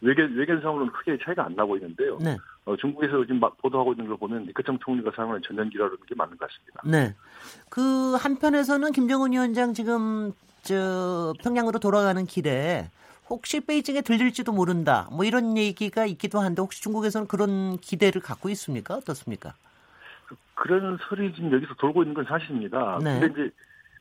외견 0.00 0.32
외견상으로는 0.34 0.92
크게 0.92 1.18
차이가 1.22 1.44
안 1.44 1.54
나고 1.54 1.76
있는데요. 1.76 2.18
네. 2.18 2.36
어, 2.64 2.76
중국에서 2.76 3.22
지금 3.22 3.40
막 3.40 3.56
보도하고 3.58 3.92
있는 3.92 4.06
걸 4.06 4.16
보면 4.16 4.44
리커창 4.46 4.78
총리가 4.78 5.12
사용하는 5.14 5.42
전용기라는 5.46 5.96
게 6.06 6.14
맞는 6.14 6.38
것 6.38 6.48
같습니다. 6.48 6.82
네. 6.84 7.14
그 7.68 8.14
한편에서는 8.14 8.92
김정은 8.92 9.32
위원장 9.32 9.74
지금 9.74 10.32
저 10.62 11.34
평양으로 11.42 11.78
돌아가는 11.78 12.24
길에 12.26 12.90
혹시 13.28 13.60
베이징에 13.60 14.00
들릴지도 14.00 14.52
모른다. 14.52 15.08
뭐 15.12 15.24
이런 15.24 15.56
얘기가 15.58 16.06
있기도 16.06 16.40
한데 16.40 16.62
혹시 16.62 16.82
중국에서는 16.82 17.28
그런 17.28 17.76
기대를 17.78 18.22
갖고 18.22 18.48
있습니까? 18.50 18.94
어떻습니까? 18.94 19.54
그런 20.54 20.98
설이 21.08 21.32
지금 21.34 21.52
여기서 21.52 21.74
돌고 21.74 22.02
있는 22.02 22.14
건 22.14 22.24
사실입니다. 22.24 22.98
네. 23.02 23.20
근데 23.20 23.42
이제 23.42 23.50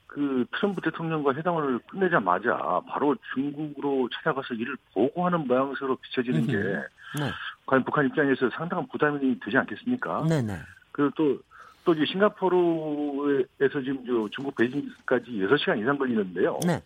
그 0.07 0.45
트럼프 0.53 0.81
대통령과 0.81 1.33
회담을 1.35 1.79
끝내자마자 1.89 2.81
바로 2.87 3.15
중국으로 3.33 4.09
찾아가서 4.13 4.55
이를 4.55 4.75
보고하는 4.93 5.47
모양새로 5.47 5.95
비춰지는 5.97 6.39
음흠. 6.41 6.51
게 6.51 6.57
네. 7.19 7.31
과연 7.65 7.83
북한 7.83 8.07
입장에서 8.07 8.49
상당한 8.49 8.87
부담이 8.87 9.39
되지 9.39 9.57
않겠습니까? 9.57 10.25
네네. 10.27 10.53
네. 10.53 10.59
그리고 10.91 11.11
또, 11.15 11.39
또 11.83 11.93
이제 11.93 12.05
싱가포르에서 12.11 13.81
지금 13.83 14.29
중국 14.31 14.55
베이징까지 14.55 15.31
6시간 15.31 15.79
이상 15.79 15.97
걸리는데요. 15.97 16.59
네. 16.65 16.81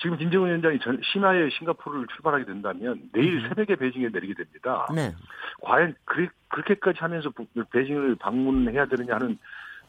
지금 0.00 0.16
김정은 0.16 0.48
위원장이 0.48 0.78
전, 0.80 1.00
심야에 1.12 1.50
싱가포르를 1.50 2.06
출발하게 2.14 2.44
된다면 2.46 3.00
내일 3.12 3.42
음. 3.42 3.48
새벽에 3.48 3.76
베이징에 3.76 4.08
내리게 4.12 4.34
됩니다. 4.34 4.86
네. 4.94 5.14
과연 5.62 5.94
그, 6.04 6.26
그렇게까지 6.48 6.98
하면서 7.00 7.30
베이징을 7.70 8.16
방문해야 8.16 8.86
되느냐 8.86 9.14
하는 9.14 9.38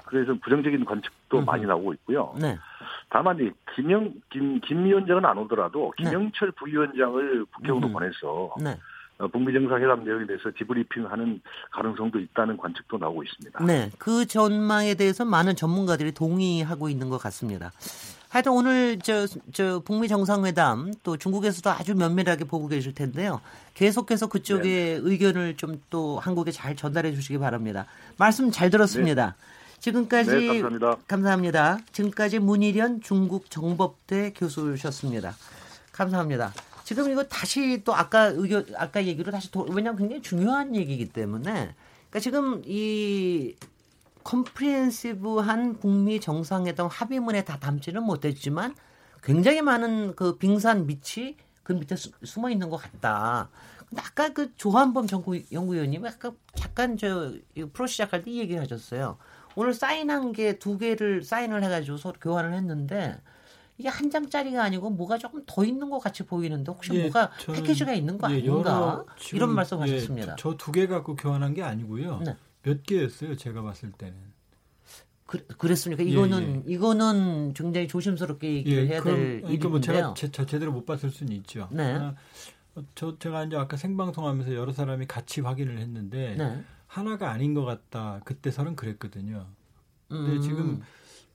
그래서 0.06 0.34
부정적인 0.44 0.86
관측도 0.86 1.40
음. 1.40 1.46
많이 1.46 1.66
나오고 1.66 1.94
있고요. 1.94 2.34
네. 2.40 2.58
다만 3.10 3.40
이 3.40 3.50
김영 3.76 4.14
김, 4.30 4.60
김 4.62 4.86
위원장은 4.86 5.26
안 5.26 5.38
오더라도 5.38 5.94
네. 5.98 6.04
김영철 6.04 6.52
네. 6.52 6.56
부위원장을 6.58 7.46
국회로 7.46 7.78
음. 7.78 7.94
보내서 7.94 8.56
네. 8.62 8.78
어, 9.18 9.28
북미 9.28 9.54
정상회담 9.54 10.04
내용에 10.04 10.26
대해서 10.26 10.52
디브리핑하는 10.58 11.42
가능성도 11.72 12.20
있다는 12.20 12.58
관측도 12.58 12.98
나오고 12.98 13.24
있습니다. 13.24 13.64
네, 13.64 13.90
그 13.98 14.26
전망에 14.26 14.96
대해서 14.96 15.24
많은 15.24 15.56
전문가들이 15.56 16.12
동의하고 16.12 16.90
있는 16.90 17.10
것 17.10 17.18
같습니다. 17.20 17.72
하여튼 18.36 18.52
오늘 18.52 19.00
저, 19.00 19.26
저 19.54 19.80
북미 19.86 20.10
정상회담 20.10 20.94
또 21.04 21.16
중국에서도 21.16 21.70
아주 21.70 21.96
면밀하게 21.96 22.44
보고 22.44 22.68
계실 22.68 22.94
텐데요. 22.94 23.40
계속해서 23.76 24.28
그쪽의 24.28 24.96
네. 24.96 25.00
의견을 25.02 25.56
좀 25.56 25.80
또 25.90 26.20
한국에 26.20 26.52
잘 26.52 26.76
전달해 26.76 27.14
주시기 27.14 27.38
바랍니다. 27.38 27.86
말씀 28.18 28.52
잘 28.52 28.70
들었습니다. 28.70 29.38
네. 29.38 29.80
지금까지 29.80 30.32
네, 30.32 30.48
감사합니다. 30.48 30.98
감사합니다. 31.08 31.80
지금까지 31.94 32.40
문희련 32.40 33.00
중국 33.00 33.50
정법대 33.50 34.34
교수셨습니다. 34.36 35.34
감사합니다. 35.94 36.54
지금 36.84 37.10
이거 37.10 37.24
다시 37.24 37.84
또 37.86 37.96
아까 37.96 38.26
의견 38.26 38.66
아까 38.76 39.06
얘기로 39.06 39.32
다시 39.32 39.50
도, 39.50 39.66
왜냐하면 39.70 39.98
굉장히 39.98 40.22
중요한 40.22 40.76
얘기이기 40.76 41.08
때문에 41.08 41.74
그러니까 42.10 42.20
지금 42.20 42.62
이 42.66 43.56
컴프리헨시브한 44.26 45.80
북미 45.80 46.20
정상회담 46.20 46.88
합의문에 46.92 47.46
다 47.46 47.58
담지는 47.60 48.04
못했지만 48.04 48.76
굉장히 49.24 49.62
많은 49.62 50.16
그 50.16 50.38
빙산 50.38 50.88
밑이 50.88 51.38
그 51.64 51.74
밑에 51.74 51.96
수, 51.96 52.12
숨어 52.24 52.50
있는 52.50 52.70
것 52.70 52.78
같다. 52.78 53.50
근데 53.88 54.02
아까 54.06 54.30
그 54.30 54.54
조한범 54.56 55.08
정부 55.08 55.40
연구위원님이 55.52 56.08
아까 56.10 56.32
잠깐 56.56 56.98
저 56.98 57.34
프로 57.74 57.88
시작할 57.88 58.24
때 58.24 58.32
이 58.32 58.40
얘기를 58.40 58.62
하셨어요. 58.62 59.18
오늘 59.56 59.74
사인한 59.74 60.34
게 60.34 60.58
두 60.60 60.78
개를 60.78 61.24
사인을 61.24 61.64
해가지고 61.64 61.98
서로 61.98 62.16
교환을 62.20 62.54
했는데 62.54 63.18
이게 63.78 63.90
한 63.90 64.10
장짜리가 64.10 64.64
아니고 64.64 64.90
뭐가 64.90 65.18
조금 65.18 65.44
더 65.46 65.64
있는 65.64 65.90
것 65.90 66.00
같이 66.00 66.24
보이는데 66.24 66.72
혹시 66.72 66.94
예, 66.94 67.04
뭐가 67.04 67.32
패키지가 67.48 67.94
있는 67.94 68.18
거 68.18 68.30
예, 68.32 68.36
아닌가 68.38 69.04
이런 69.34 69.54
말씀하셨습니다. 69.54 70.32
예, 70.34 70.36
저두 70.38 70.72
개 70.72 70.88
갖고 70.88 71.16
교환한 71.16 71.54
게 71.54 71.62
아니고요. 71.64 72.22
네. 72.26 72.36
몇 72.66 72.84
개였어요 72.84 73.38
제가 73.38 73.62
봤을 73.62 73.92
때는. 73.92 74.16
그, 75.26 75.66
랬습니까 75.66 76.04
이거는 76.04 76.64
예, 76.66 76.70
예. 76.70 76.74
이거는 76.74 77.54
굉장히 77.54 77.88
조심스럽게 77.88 78.54
얘기를 78.54 78.84
예, 78.84 78.88
해야 78.88 79.02
그럼, 79.02 79.18
될 79.18 79.42
그러니까 79.42 79.70
뭐 79.70 79.82
제가 79.82 80.14
제, 80.16 80.30
제대로 80.30 80.72
못 80.72 80.86
봤을 80.86 81.10
수는 81.10 81.34
있죠. 81.38 81.68
네. 81.72 81.94
아, 81.94 82.14
저 82.94 83.18
제가 83.18 83.46
이제 83.46 83.56
아까 83.56 83.76
생방송하면서 83.76 84.54
여러 84.54 84.72
사람이 84.72 85.08
같이 85.08 85.42
확인을 85.42 85.80
했는데 85.80 86.36
네. 86.38 86.64
하나가 86.86 87.32
아닌 87.32 87.54
것 87.54 87.66
같다. 87.66 88.22
그때 88.24 88.52
서는 88.52 88.76
그랬거든요. 88.76 89.48
근데 90.08 90.34
음. 90.34 90.42
지금 90.42 90.82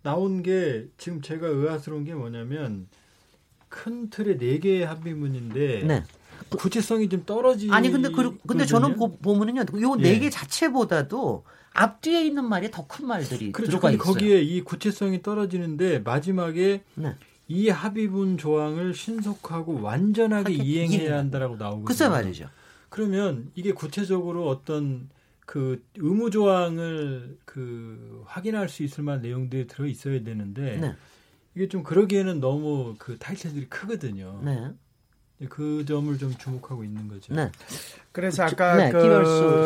나온 0.02 0.42
게 0.42 0.88
지금 0.96 1.20
제가 1.20 1.48
의아스러운 1.48 2.04
게 2.04 2.14
뭐냐면 2.14 2.88
큰 3.68 4.08
틀의 4.08 4.38
네 4.38 4.58
개의 4.58 4.86
합의문인데 4.86 5.84
네. 5.84 6.04
구체성이 6.50 7.08
좀 7.08 7.24
떨어지. 7.24 7.68
아니 7.70 7.90
근데 7.90 8.10
그 8.10 8.36
근데 8.46 8.66
저는 8.66 8.96
보, 8.96 9.16
보면은요, 9.18 9.64
요 9.82 9.94
네개 9.96 10.26
예. 10.26 10.30
자체보다도 10.30 11.44
앞뒤에 11.72 12.24
있는 12.26 12.48
말이 12.48 12.70
더 12.70 12.86
큰 12.86 13.06
말들이 13.06 13.52
그렇죠. 13.52 13.72
들어가 13.72 13.90
있어요. 13.90 14.02
거기에 14.02 14.40
이 14.42 14.62
구체성이 14.62 15.22
떨어지는데 15.22 16.00
마지막에 16.00 16.82
네. 16.94 17.14
이 17.48 17.68
합의문 17.68 18.38
조항을 18.38 18.94
신속하고 18.94 19.80
완전하게 19.82 20.52
이행해야 20.54 21.18
한다라고 21.18 21.56
나오거든요. 21.56 21.84
글쎄 21.84 22.08
말이죠. 22.08 22.48
그러면 22.88 23.50
이게 23.54 23.72
구체적으로 23.72 24.48
어떤 24.48 25.08
그 25.46 25.82
의무 25.96 26.30
조항을 26.30 27.38
그 27.44 28.22
확인할 28.26 28.68
수 28.68 28.82
있을 28.82 29.02
만한 29.04 29.22
내용들이 29.22 29.66
들어 29.66 29.86
있어야 29.86 30.22
되는데 30.22 30.76
네. 30.76 30.94
이게 31.56 31.68
좀 31.68 31.82
그러기에는 31.82 32.40
너무 32.40 32.94
그 32.98 33.18
타이틀들이 33.18 33.68
크거든요. 33.68 34.40
네. 34.44 34.70
그 35.48 35.84
점을 35.86 36.16
좀 36.18 36.34
주목하고 36.36 36.84
있는 36.84 37.08
거죠. 37.08 37.32
네. 37.34 37.50
그래서 38.12 38.42
아까 38.42 38.74
네, 38.76 38.90
그, 38.90 39.00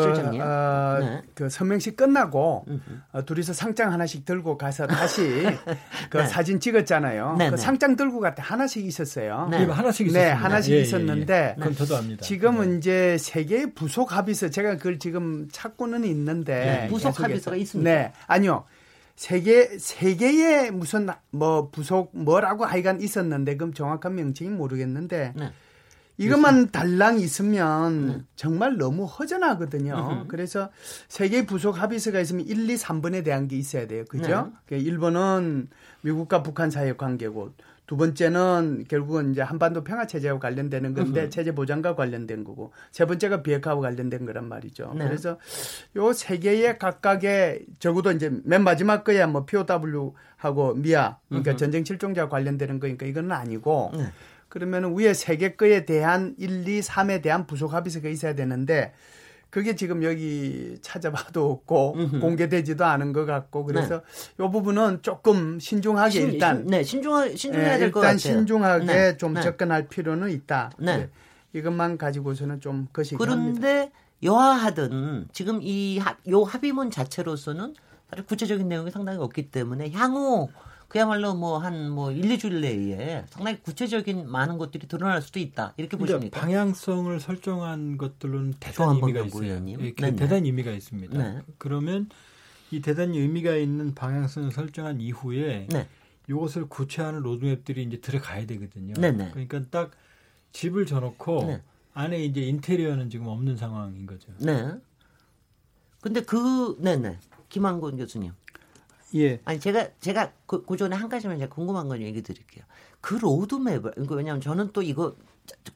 실장님. 0.03 0.39
어, 0.39 0.97
네. 0.99 1.21
그 1.33 1.49
서명식 1.49 1.97
끝나고 1.97 2.65
어, 3.11 3.25
둘이서 3.25 3.53
상장 3.53 3.91
하나씩 3.91 4.23
들고 4.23 4.57
가서 4.57 4.87
다시 4.87 5.21
그 6.09 6.17
네. 6.17 6.27
사진 6.27 6.59
찍었잖아요. 6.59 7.35
네, 7.37 7.49
그 7.49 7.55
네. 7.55 7.61
상장 7.61 7.95
들고 7.95 8.19
갔다 8.21 8.43
하나씩 8.43 8.85
있었어요. 8.85 9.47
네, 9.51 9.65
하나씩 9.65 10.07
있었습니다. 10.07 10.19
네, 10.19 10.31
하나씩 10.31 10.73
예, 10.73 10.81
있었는데 10.81 11.33
예, 11.33 11.49
예. 11.49 11.55
그건 11.59 11.75
저도 11.75 11.97
압니다. 11.97 12.21
지금은 12.23 12.71
네. 12.71 12.77
이제 12.77 13.17
세 13.19 13.43
개의 13.43 13.73
부속 13.73 14.15
합의서 14.15 14.49
제가 14.49 14.77
그걸 14.77 14.99
지금 14.99 15.49
찾고는 15.51 16.05
있는데 16.05 16.87
부속 16.89 17.19
합의서가 17.19 17.57
있습니다. 17.57 17.89
네, 17.89 18.13
아니요. 18.27 18.63
세 19.15 19.39
개, 19.41 19.77
세 19.79 20.15
개의 20.15 20.71
무슨 20.71 21.07
뭐 21.31 21.69
부속 21.69 22.11
뭐라고 22.13 22.65
하여간 22.65 23.01
있었는데 23.01 23.55
그럼 23.55 23.73
정확한 23.73 24.15
명칭이 24.15 24.49
모르겠는데 24.49 25.33
이것만 26.17 26.71
달랑 26.71 27.19
있으면 27.19 28.07
네. 28.07 28.21
정말 28.35 28.77
너무 28.77 29.05
허전하거든요. 29.05 29.93
으흠. 29.93 30.27
그래서 30.27 30.69
세계 31.07 31.45
부속 31.45 31.81
합의서가 31.81 32.19
있으면 32.21 32.45
1, 32.45 32.69
2, 32.69 32.75
3번에 32.75 33.23
대한 33.23 33.47
게 33.47 33.57
있어야 33.57 33.85
돼요. 33.87 34.05
그죠? 34.07 34.51
네. 34.67 34.79
1번은 34.81 35.67
미국과 36.01 36.41
북한 36.43 36.69
사이의 36.71 36.97
관계고 36.97 37.51
두 37.87 37.97
번째는 37.97 38.85
결국은 38.87 39.31
이제 39.31 39.41
한반도 39.41 39.83
평화 39.83 40.07
체제와 40.07 40.39
관련되는 40.39 40.95
건데 40.95 41.21
으흠. 41.21 41.29
체제 41.29 41.53
보장과 41.53 41.95
관련된 41.95 42.43
거고 42.43 42.71
세 42.91 43.05
번째가 43.05 43.43
비핵화와 43.43 43.79
관련된 43.79 44.25
거란 44.25 44.47
말이죠. 44.49 44.93
네. 44.97 45.05
그래서 45.05 45.37
요 45.95 46.11
세 46.13 46.39
개의 46.39 46.79
각각의 46.79 47.65
적어도 47.79 48.11
이제 48.11 48.31
맨 48.43 48.63
마지막 48.63 49.03
거야 49.03 49.27
뭐 49.27 49.45
POW하고 49.45 50.73
미아 50.75 51.17
그러니까 51.29 51.51
으흠. 51.51 51.57
전쟁 51.57 51.83
실종자와 51.83 52.29
관련되는 52.29 52.79
거니까 52.79 53.05
이건 53.05 53.31
아니고 53.31 53.91
네. 53.93 54.05
그러면 54.55 54.95
위에 54.97 55.13
세 55.13 55.35
개 55.35 55.49
거에 55.57 55.83
대한 55.85 56.33
1, 56.37 56.65
2, 56.65 56.79
3에 56.79 57.21
대한 57.21 57.45
부속 57.45 57.73
합의서가 57.73 58.07
있어야 58.07 58.35
되는데 58.35 58.93
그게 59.49 59.75
지금 59.75 60.01
여기 60.03 60.77
찾아봐도 60.81 61.51
없고 61.51 61.95
음흠. 61.97 62.19
공개되지도 62.21 62.85
않은 62.85 63.11
것 63.11 63.25
같고 63.25 63.65
그래서 63.65 64.01
네. 64.37 64.45
이 64.45 64.49
부분은 64.49 64.99
조금 65.01 65.59
신중하게 65.59 66.09
신, 66.11 66.31
일단 66.31 66.65
네 66.67 66.83
신중하 66.83 67.27
신중해야 67.35 67.73
네, 67.73 67.79
될것 67.79 68.01
같아요. 68.01 68.13
일단 68.15 68.17
신중하게 68.17 68.85
네. 68.85 69.17
좀 69.17 69.33
네. 69.33 69.41
접근할 69.41 69.89
필요는 69.89 70.31
있다. 70.31 70.71
네. 70.79 70.97
네. 70.97 71.09
이것만 71.51 71.97
가지고서는 71.97 72.61
좀 72.61 72.87
것이 72.93 73.15
그런데 73.15 73.91
여하하든 74.23 75.27
지금 75.33 75.59
이 75.61 75.99
요 76.29 76.43
합의문 76.43 76.91
자체로서는 76.91 77.75
구체적인 78.27 78.69
내용이 78.69 78.89
상당히 78.91 79.19
없기 79.19 79.51
때문에 79.51 79.91
향후 79.91 80.47
그야말로 80.87 81.33
뭐 81.33 81.57
한뭐 81.57 81.89
뭐 81.89 82.11
1, 82.11 82.21
2주일 82.21 82.61
내에 82.61 83.25
상당히 83.29 83.61
구체적인 83.61 84.29
많은 84.29 84.57
것들이 84.57 84.87
드러날 84.87 85.21
수도 85.21 85.39
있다. 85.39 85.73
이렇게 85.77 85.97
그러니까 85.97 86.17
보십니까? 86.17 86.39
방향성을 86.39 87.19
설정한 87.19 87.97
것들은 87.97 88.55
대단히 88.59 88.99
의미가 88.99 89.21
있어요. 89.21 89.65
예, 89.79 89.93
대단히 89.95 90.49
의미가 90.49 90.71
있습니다. 90.71 91.17
네. 91.17 91.41
그러면 91.57 92.09
이 92.71 92.81
대단히 92.81 93.19
의미가 93.19 93.55
있는 93.55 93.93
방향성을 93.93 94.51
설정한 94.51 95.01
이후에 95.01 95.67
네. 95.71 95.87
이것을 96.29 96.67
구체화하는 96.67 97.21
로드맵들이 97.21 97.83
이제 97.83 97.99
들어가야 98.01 98.45
되거든요. 98.47 98.93
네네. 98.93 99.31
그러니까 99.31 99.61
딱 99.69 99.91
집을 100.51 100.85
져놓고 100.85 101.45
네. 101.45 101.61
안에 101.93 102.23
이제 102.23 102.41
인테리어는 102.41 103.09
지금 103.09 103.27
없는 103.27 103.57
상황인 103.57 104.05
거죠. 104.05 104.31
네. 104.39 104.71
근데 106.01 106.21
그 106.21 106.77
네네 106.79 107.17
김한권 107.49 107.97
교수님. 107.97 108.31
예. 109.15 109.39
아니 109.45 109.59
제가 109.59 109.89
제가 109.99 110.33
그, 110.45 110.65
그 110.65 110.77
전에 110.77 110.95
한 110.95 111.09
가지만 111.09 111.39
제가 111.39 111.53
궁금한 111.53 111.87
건 111.87 112.01
얘기 112.01 112.21
드릴게요. 112.21 112.65
그 113.01 113.15
로드맵을 113.15 113.91
그러니까 113.91 114.15
왜냐하면 114.15 114.41
저는 114.41 114.71
또 114.73 114.81
이거 114.81 115.15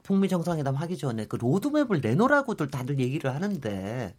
북미 0.04 0.28
정상회담 0.28 0.76
하기 0.76 0.98
전에 0.98 1.26
그 1.26 1.36
로드맵을 1.36 2.02
내놓으라고들 2.02 2.70
다들 2.70 3.00
얘기를 3.00 3.34
하는데 3.34 4.16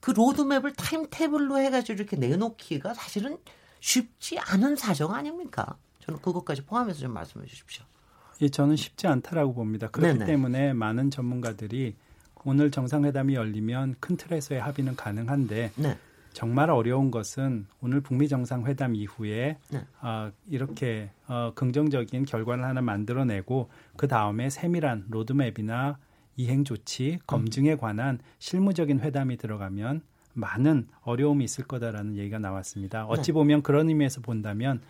그 0.00 0.10
로드맵을 0.12 0.74
timetable로 0.74 1.58
해가지고 1.58 1.94
이렇게 1.94 2.16
내놓기가 2.16 2.94
사실은 2.94 3.38
쉽지 3.80 4.38
않은 4.38 4.76
사정 4.76 5.14
아닙니까? 5.14 5.76
저는 6.00 6.20
그것까지 6.20 6.62
포함해서 6.62 7.00
좀 7.00 7.12
말씀해 7.12 7.46
주십시오. 7.46 7.84
예, 8.40 8.48
저는 8.48 8.76
쉽지 8.76 9.06
않다라고 9.06 9.54
봅니다. 9.54 9.88
그렇기 9.88 10.18
네네. 10.18 10.26
때문에 10.26 10.72
많은 10.72 11.10
전문가들이 11.10 11.96
오늘 12.44 12.70
정상회담이 12.70 13.34
열리면 13.34 13.96
큰 14.00 14.16
틀에서의 14.16 14.60
합의는 14.60 14.96
가능한데 14.96 15.72
네. 15.74 15.98
정말 16.38 16.70
어려운 16.70 17.10
것은 17.10 17.66
오늘 17.80 18.00
북미 18.00 18.28
정상회담 18.28 18.94
이후에 18.94 19.58
네. 19.72 19.84
어, 20.00 20.30
이렇게 20.48 21.10
어, 21.26 21.50
긍정적인 21.56 22.26
결과를 22.26 22.62
하나 22.62 22.80
만들어내고 22.80 23.68
그 23.96 24.06
다음에 24.06 24.48
세밀한 24.48 25.06
로드맵이나 25.10 25.98
이행 26.36 26.62
조치 26.62 27.18
검증에 27.26 27.74
관한 27.74 28.20
실무적인 28.38 29.00
회담이 29.00 29.36
들어가면 29.36 30.02
많은 30.34 30.86
어려움이 31.02 31.42
있을 31.42 31.64
거다라는 31.64 32.16
얘기가 32.16 32.38
나왔습니다. 32.38 33.06
어찌 33.06 33.32
네. 33.32 33.32
보면 33.32 33.62
그런 33.62 33.88
의미에서 33.88 34.20
본다면 34.20 34.80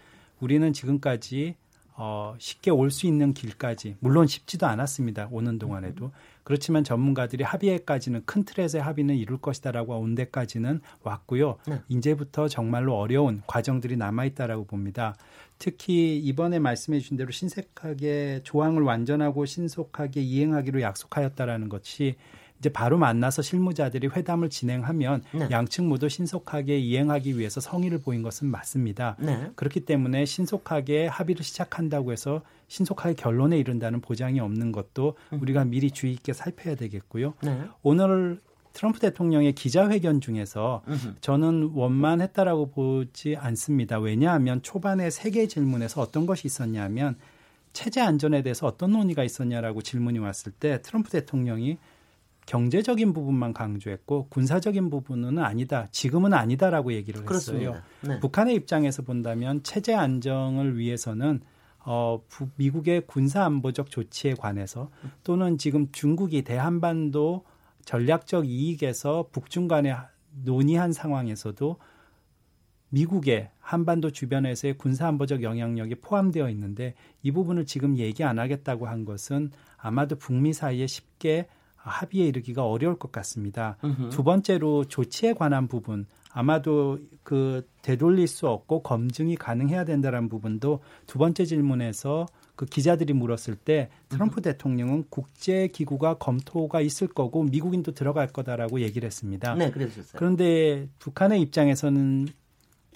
우리는 0.40 0.70
지금까지 0.74 1.54
어, 1.94 2.36
쉽게 2.38 2.70
올 2.70 2.90
수 2.90 3.06
있는 3.06 3.32
길까지 3.32 3.96
물론 4.00 4.26
쉽지도 4.26 4.66
않았습니다. 4.66 5.28
오는 5.30 5.58
동안에도 5.58 6.12
그렇지만 6.48 6.82
전문가들이 6.82 7.44
합의에까지는 7.44 8.22
큰 8.24 8.42
틀에서의 8.42 8.82
합의는 8.82 9.16
이룰 9.16 9.36
것이다라고 9.36 9.98
온 9.98 10.14
데까지는 10.14 10.80
왔고요. 11.02 11.58
네. 11.68 11.82
이제부터 11.88 12.48
정말로 12.48 12.96
어려운 12.96 13.42
과정들이 13.46 13.98
남아 13.98 14.24
있다라고 14.24 14.64
봅니다. 14.64 15.14
특히 15.58 16.16
이번에 16.16 16.58
말씀해 16.58 17.00
주신 17.00 17.18
대로 17.18 17.30
신속하게 17.32 18.40
조항을 18.44 18.80
완전하고 18.80 19.44
신속하게 19.44 20.22
이행하기로 20.22 20.80
약속하였다라는 20.80 21.68
것이 21.68 22.14
이제 22.58 22.68
바로 22.70 22.98
만나서 22.98 23.42
실무자들이 23.42 24.08
회담을 24.08 24.50
진행하면 24.50 25.22
네. 25.32 25.48
양측 25.50 25.84
모두 25.84 26.08
신속하게 26.08 26.78
이행하기 26.78 27.38
위해서 27.38 27.60
성의를 27.60 27.98
보인 27.98 28.22
것은 28.22 28.48
맞습니다. 28.48 29.16
네. 29.20 29.50
그렇기 29.54 29.80
때문에 29.80 30.24
신속하게 30.24 31.06
합의를 31.06 31.44
시작한다고 31.44 32.12
해서 32.12 32.42
신속하게 32.66 33.14
결론에 33.14 33.58
이른다는 33.58 34.00
보장이 34.00 34.40
없는 34.40 34.72
것도 34.72 35.16
음. 35.32 35.40
우리가 35.40 35.64
미리 35.64 35.90
주의 35.90 36.12
있게 36.12 36.32
살펴야 36.32 36.74
되겠고요. 36.74 37.34
네. 37.42 37.62
오늘 37.82 38.40
트럼프 38.72 39.00
대통령의 39.00 39.54
기자회견 39.54 40.20
중에서 40.20 40.82
저는 41.20 41.72
원만했다라고 41.74 42.70
보지 42.70 43.34
않습니다. 43.36 43.98
왜냐하면 43.98 44.62
초반에 44.62 45.10
세 45.10 45.30
개 45.30 45.48
질문에서 45.48 46.00
어떤 46.00 46.26
것이 46.26 46.46
있었냐면 46.46 47.16
체제 47.72 48.00
안전에 48.00 48.42
대해서 48.42 48.66
어떤 48.66 48.92
논의가 48.92 49.24
있었냐라고 49.24 49.82
질문이 49.82 50.18
왔을 50.20 50.52
때 50.52 50.80
트럼프 50.82 51.10
대통령이 51.10 51.78
경제적인 52.48 53.12
부분만 53.12 53.52
강조했고 53.52 54.28
군사적인 54.30 54.88
부분은 54.88 55.38
아니다. 55.38 55.86
지금은 55.92 56.32
아니다라고 56.32 56.94
얘기를 56.94 57.22
했어요. 57.30 57.76
네. 58.00 58.18
북한의 58.20 58.54
입장에서 58.54 59.02
본다면 59.02 59.62
체제 59.62 59.94
안정을 59.94 60.78
위해서는 60.78 61.40
어, 61.84 62.22
부, 62.26 62.48
미국의 62.56 63.02
군사 63.06 63.44
안보적 63.44 63.90
조치에 63.90 64.32
관해서 64.32 64.90
또는 65.24 65.58
지금 65.58 65.92
중국이 65.92 66.40
대한반도 66.40 67.44
전략적 67.84 68.48
이익에서 68.48 69.28
북중 69.30 69.68
간에 69.68 69.94
논의한 70.42 70.94
상황에서도 70.94 71.76
미국의 72.88 73.50
한반도 73.60 74.10
주변에서의 74.10 74.78
군사 74.78 75.06
안보적 75.06 75.42
영향력이 75.42 75.96
포함되어 75.96 76.48
있는데 76.48 76.94
이 77.22 77.30
부분을 77.30 77.66
지금 77.66 77.98
얘기 77.98 78.24
안 78.24 78.38
하겠다고 78.38 78.86
한 78.86 79.04
것은 79.04 79.50
아마도 79.76 80.16
북미 80.16 80.54
사이에 80.54 80.86
쉽게 80.86 81.46
합의에 81.78 82.26
이르기가 82.26 82.66
어려울 82.66 82.98
것 82.98 83.10
같습니다. 83.12 83.76
으흠. 83.84 84.10
두 84.10 84.22
번째로 84.22 84.84
조치에 84.84 85.32
관한 85.34 85.68
부분 85.68 86.06
아마도 86.30 86.98
그 87.22 87.66
되돌릴 87.82 88.28
수 88.28 88.48
없고 88.48 88.82
검증이 88.82 89.36
가능해야 89.36 89.84
된다는 89.84 90.28
부분도 90.28 90.80
두 91.06 91.18
번째 91.18 91.44
질문에서 91.44 92.26
그 92.54 92.66
기자들이 92.66 93.12
물었을 93.12 93.54
때 93.54 93.88
트럼프 94.08 94.40
음. 94.40 94.42
대통령은 94.42 95.04
국제 95.10 95.68
기구가 95.68 96.14
검토가 96.14 96.80
있을 96.80 97.06
거고 97.06 97.44
미국인도 97.44 97.92
들어갈 97.92 98.26
거다라고 98.26 98.80
얘기를 98.80 99.06
했습니다. 99.06 99.54
네, 99.54 99.70
그랬었어요. 99.70 100.16
그런데 100.16 100.88
북한의 100.98 101.40
입장에서는 101.40 102.28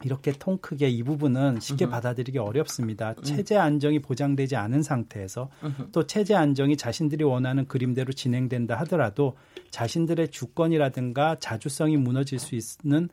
이렇게 0.04 0.32
통 0.32 0.58
크게 0.58 0.88
이 0.88 1.02
부분은 1.02 1.60
쉽게 1.60 1.84
으흠. 1.84 1.90
받아들이기 1.90 2.38
어렵습니다. 2.38 3.14
음. 3.18 3.22
체제 3.22 3.56
안정이 3.56 4.00
보장되지 4.00 4.56
않은 4.56 4.82
상태에서 4.82 5.50
으흠. 5.62 5.88
또 5.92 6.06
체제 6.06 6.34
안정이 6.34 6.76
자신들이 6.76 7.24
원하는 7.24 7.66
그림대로 7.66 8.12
진행된다 8.12 8.78
하더라도 8.80 9.36
자신들의 9.70 10.28
주권이라든가 10.28 11.36
자주성이 11.40 11.96
무너질 11.96 12.38
수 12.38 12.54
있는 12.54 13.08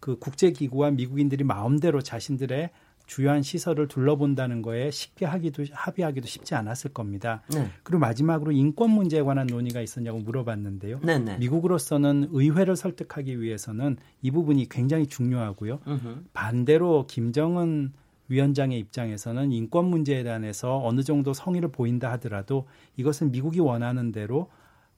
그 0.00 0.18
국제기구와 0.18 0.92
미국인들이 0.92 1.44
마음대로 1.44 2.00
자신들의 2.00 2.70
주요한 3.08 3.42
시설을 3.42 3.88
둘러본다는 3.88 4.60
거에 4.60 4.90
쉽게 4.90 5.24
하기도 5.24 5.64
합의하기도 5.72 6.26
쉽지 6.26 6.54
않았을 6.54 6.92
겁니다. 6.92 7.42
네. 7.52 7.70
그리고 7.82 8.00
마지막으로 8.00 8.52
인권 8.52 8.90
문제에 8.90 9.22
관한 9.22 9.46
논의가 9.46 9.80
있었냐고 9.80 10.18
물어봤는데요. 10.18 11.00
네, 11.02 11.18
네. 11.18 11.38
미국으로서는 11.38 12.28
의회를 12.30 12.76
설득하기 12.76 13.40
위해서는 13.40 13.96
이 14.20 14.30
부분이 14.30 14.68
굉장히 14.68 15.06
중요하고요. 15.06 15.80
으흠. 15.88 16.26
반대로 16.34 17.06
김정은 17.06 17.94
위원장의 18.28 18.78
입장에서는 18.78 19.52
인권 19.52 19.86
문제에 19.86 20.22
대해서 20.22 20.78
어느 20.84 21.02
정도 21.02 21.32
성의를 21.32 21.72
보인다 21.72 22.12
하더라도 22.12 22.68
이것은 22.98 23.32
미국이 23.32 23.58
원하는 23.58 24.12
대로 24.12 24.50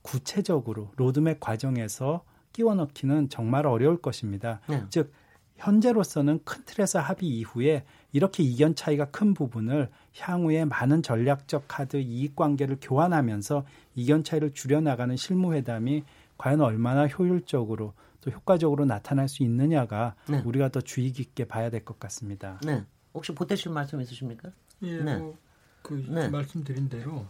구체적으로 0.02 0.90
로드맵 0.96 1.38
과정에서 1.38 2.24
끼워 2.52 2.74
넣기는 2.74 3.28
정말 3.28 3.68
어려울 3.68 4.02
것입니다. 4.02 4.60
네. 4.68 4.82
즉 4.88 5.12
현재로서는 5.60 6.40
큰 6.44 6.64
틀에서 6.64 7.00
합의 7.00 7.28
이후에 7.28 7.84
이렇게 8.12 8.42
이견 8.42 8.74
차이가 8.74 9.04
큰 9.06 9.34
부분을 9.34 9.88
향후에 10.18 10.64
많은 10.64 11.02
전략적 11.02 11.64
카드 11.68 11.96
이익 11.96 12.34
관계를 12.36 12.78
교환하면서 12.80 13.64
이견 13.94 14.24
차이를 14.24 14.52
줄여나가는 14.52 15.16
실무회담이 15.16 16.04
과연 16.38 16.60
얼마나 16.60 17.06
효율적으로 17.06 17.92
또 18.20 18.30
효과적으로 18.30 18.84
나타날 18.84 19.28
수 19.28 19.42
있느냐가 19.42 20.14
네. 20.28 20.40
우리가 20.44 20.68
더 20.70 20.80
주의 20.80 21.12
깊게 21.12 21.46
봐야 21.46 21.70
될 21.70 21.84
것 21.84 21.98
같습니다. 22.00 22.60
네. 22.64 22.84
혹시 23.14 23.32
보태실 23.34 23.70
말씀 23.72 24.00
있으십니까? 24.00 24.50
예, 24.82 24.98
네. 24.98 25.16
뭐 25.16 25.36
그 25.82 26.04
네. 26.08 26.28
말씀드린 26.28 26.88
대로 26.88 27.26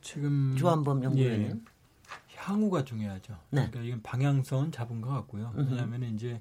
지금 0.00 0.54
주한범 0.56 1.04
연구위원님 1.04 1.50
예, 1.50 2.36
향후가 2.36 2.84
중요하죠. 2.84 3.34
네. 3.50 3.68
그러니까 3.68 3.80
이건 3.82 4.02
방향성은 4.02 4.72
잡은 4.72 5.00
것 5.00 5.10
같고요. 5.10 5.52
왜냐하면 5.54 6.02
이제 6.04 6.40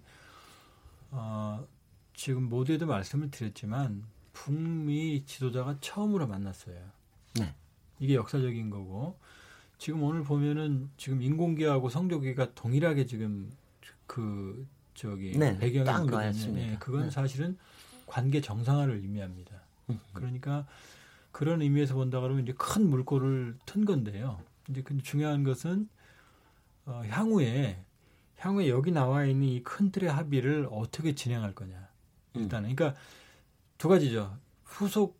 어, 1.11 1.65
지금 2.17 2.49
모두에도 2.49 2.87
말씀을 2.87 3.29
드렸지만 3.29 4.03
북미 4.33 5.23
지도자가 5.25 5.77
처음으로 5.79 6.27
만났어요. 6.27 6.75
네. 7.39 7.53
이게 7.99 8.15
역사적인 8.15 8.71
거고 8.71 9.17
지금 9.77 10.01
오늘 10.03 10.23
보면은 10.23 10.89
지금 10.97 11.21
인공기하고 11.21 11.89
성조기가 11.89 12.55
동일하게 12.55 13.05
지금 13.05 13.51
그 14.07 14.67
저기 14.95 15.37
네, 15.37 15.55
배경에 15.59 15.85
있거든요. 15.91 16.53
네, 16.55 16.77
그건 16.79 17.03
네. 17.03 17.09
사실은 17.11 17.55
관계 18.07 18.41
정상화를 18.41 18.95
의미합니다. 18.95 19.61
그러니까 20.13 20.65
그런 21.31 21.61
의미에서 21.61 21.93
본다 21.93 22.19
그러면 22.19 22.43
이제 22.43 22.53
큰 22.57 22.89
물꼬를 22.89 23.57
튼 23.65 23.85
건데요. 23.85 24.41
이제 24.69 24.81
근데 24.81 25.03
중요한 25.03 25.43
것은 25.43 25.87
어, 26.87 27.03
향후에 27.07 27.79
향후에 28.37 28.69
여기 28.69 28.91
나와 28.91 29.23
있는 29.25 29.47
이 29.47 29.61
큰 29.63 29.91
틀의 29.91 30.09
합의를 30.09 30.67
어떻게 30.71 31.13
진행할 31.13 31.53
거냐. 31.53 31.86
일단은 32.33 32.75
그러니까 32.75 32.99
두 33.77 33.87
가지죠. 33.87 34.37
후속 34.63 35.19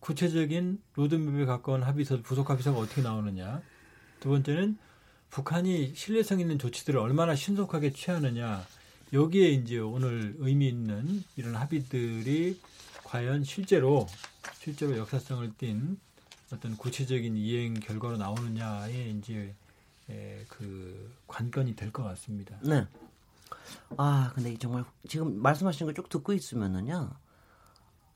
구체적인 0.00 0.82
로드맵에 0.94 1.46
가까운 1.46 1.82
합의서, 1.82 2.20
부속 2.22 2.50
합의서가 2.50 2.78
어떻게 2.78 3.00
나오느냐. 3.02 3.62
두 4.20 4.28
번째는 4.28 4.76
북한이 5.30 5.94
신뢰성 5.94 6.40
있는 6.40 6.58
조치들을 6.58 6.98
얼마나 7.00 7.34
신속하게 7.34 7.92
취하느냐. 7.92 8.64
여기에 9.12 9.48
이제 9.50 9.78
오늘 9.78 10.34
의미 10.38 10.68
있는 10.68 11.24
이런 11.36 11.56
합의들이 11.56 12.60
과연 13.04 13.44
실제로 13.44 14.06
실제로 14.58 14.96
역사성을 14.96 15.52
띈 15.58 15.98
어떤 16.52 16.76
구체적인 16.76 17.36
이행 17.36 17.74
결과로 17.74 18.16
나오느냐에 18.16 19.10
이제 19.10 19.54
예, 20.10 20.44
그 20.48 21.12
관건이 21.26 21.76
될 21.76 21.90
것 21.90 22.02
같습니다. 22.04 22.56
네. 22.62 22.86
아, 23.96 24.32
근데 24.34 24.56
정말 24.58 24.84
지금 25.08 25.40
말씀하신 25.40 25.86
걸 25.86 25.94
쭉 25.94 26.08
듣고 26.08 26.32
있으면은요. 26.32 27.10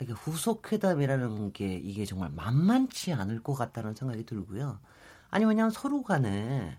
이게 0.01 0.13
후속 0.13 0.73
회담이라는 0.73 1.53
게 1.53 1.75
이게 1.77 2.05
정말 2.05 2.31
만만치 2.31 3.13
않을 3.13 3.43
것 3.43 3.55
같다는 3.55 3.95
생각이 3.95 4.25
들고요. 4.27 4.79
아니 5.31 5.45
왜냐면 5.45 5.71
서로 5.71 6.03
간에 6.03 6.79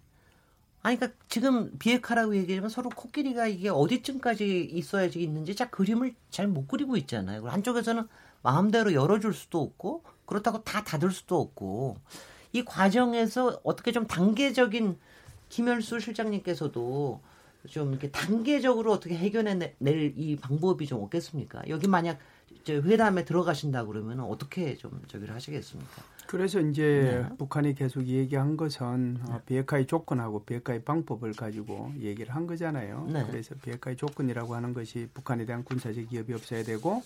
아니 0.81 0.97
그러니까 0.97 1.19
지금 1.27 1.77
비핵화라고 1.79 2.35
얘기하지만 2.37 2.69
서로 2.69 2.89
코끼리가 2.89 3.47
이게 3.47 3.69
어디쯤까지 3.69 4.65
있어야지 4.71 5.21
있는지 5.21 5.55
자 5.55 5.69
그림을 5.69 6.15
잘 6.31 6.47
못 6.47 6.67
그리고 6.67 6.95
있잖아요. 6.97 7.47
한쪽에서는 7.47 8.07
마음대로 8.43 8.93
열어줄 8.93 9.33
수도 9.33 9.61
없고 9.61 10.03
그렇다고 10.25 10.63
다 10.63 10.83
닫을 10.83 11.11
수도 11.11 11.39
없고 11.41 11.97
이 12.53 12.63
과정에서 12.65 13.59
어떻게 13.63 13.91
좀 13.91 14.07
단계적인 14.07 14.97
김열수 15.49 15.99
실장님께서도 15.99 17.21
좀 17.67 17.89
이렇게 17.91 18.09
단계적으로 18.09 18.91
어떻게 18.93 19.15
해결해 19.17 19.55
낼 19.79 20.13
이 20.17 20.35
방법이 20.37 20.85
좀 20.87 21.01
없겠습니까? 21.03 21.63
여기 21.67 21.87
만약 21.87 22.19
회담에 22.67 23.25
들어가신다 23.25 23.85
그러면 23.85 24.19
어떻게 24.21 24.75
좀 24.75 25.01
저기를 25.07 25.33
하시겠습니까? 25.33 26.03
그래서 26.27 26.61
이제 26.61 27.25
네. 27.27 27.35
북한이 27.37 27.73
계속 27.73 28.05
얘기한 28.05 28.55
것은 28.55 29.15
네. 29.15 29.33
어, 29.33 29.41
비핵화의 29.45 29.87
조건하고 29.87 30.43
비핵화의 30.43 30.83
방법을 30.83 31.33
가지고 31.33 31.91
얘기를 31.99 32.35
한 32.35 32.45
거잖아요. 32.45 33.07
네. 33.11 33.25
그래서 33.27 33.55
비핵화의 33.63 33.97
조건이라고 33.97 34.53
하는 34.53 34.73
것이 34.75 35.09
북한에 35.13 35.45
대한 35.45 35.63
군사적 35.63 36.07
기업이 36.09 36.33
없어야 36.33 36.63
되고 36.63 37.01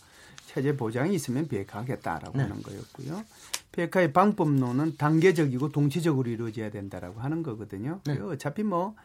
체제 0.48 0.76
보장이 0.76 1.16
있으면 1.16 1.48
비핵화하겠다라고 1.48 2.38
네. 2.38 2.44
하는 2.44 2.62
거였고요. 2.62 3.24
비핵화의 3.72 4.12
방법론은 4.12 4.98
단계적이고 4.98 5.70
동시적으로 5.70 6.30
이루어져야 6.30 6.70
된다라고 6.70 7.22
하는 7.22 7.44
거거든요. 7.44 8.02
네. 8.06 8.20
어차피 8.20 8.64
뭐 8.64 8.96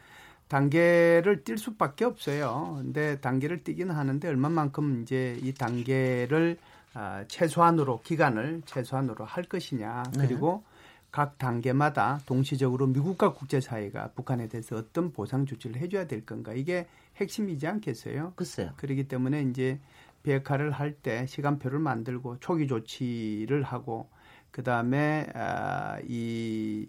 단계를 0.49 1.45
뛸 1.45 1.59
수밖에 1.59 2.05
없어요. 2.05 2.79
근데 2.83 3.21
단계를 3.21 3.65
뛰기는 3.65 3.95
하는데 3.95 4.27
얼마만큼 4.29 5.03
이제 5.03 5.39
이 5.43 5.53
단계를 5.53 6.57
아, 6.95 7.25
최소한으로 7.29 8.01
기간을 8.03 8.63
최소한으로 8.65 9.25
할 9.25 9.45
것이냐 9.45 10.05
네. 10.17 10.27
그리고 10.27 10.65
각 11.11 11.39
단계마다 11.39 12.21
동시적으로 12.27 12.87
미국과 12.87 13.35
국제사회가 13.35 14.11
북한에 14.15 14.49
대해서 14.49 14.77
어떤 14.77 15.13
보상 15.13 15.47
조치를 15.47 15.81
해줘야 15.81 16.07
될 16.07 16.25
건가 16.25 16.53
이게 16.55 16.87
핵심이지 17.17 17.67
않겠어요? 17.67 18.33
글쎄요. 18.37 18.71
그렇기 18.77 19.07
때문에 19.09 19.43
이제 19.43 19.79
비핵화를 20.23 20.71
할 20.73 20.95
때 21.03 21.27
시간표를 21.27 21.79
만들고 21.79 22.41
초기 22.41 22.67
조치를 22.67 23.63
하고 23.63 24.09
그 24.51 24.63
다음에 24.63 25.27
아, 25.35 25.99
이 26.09 26.89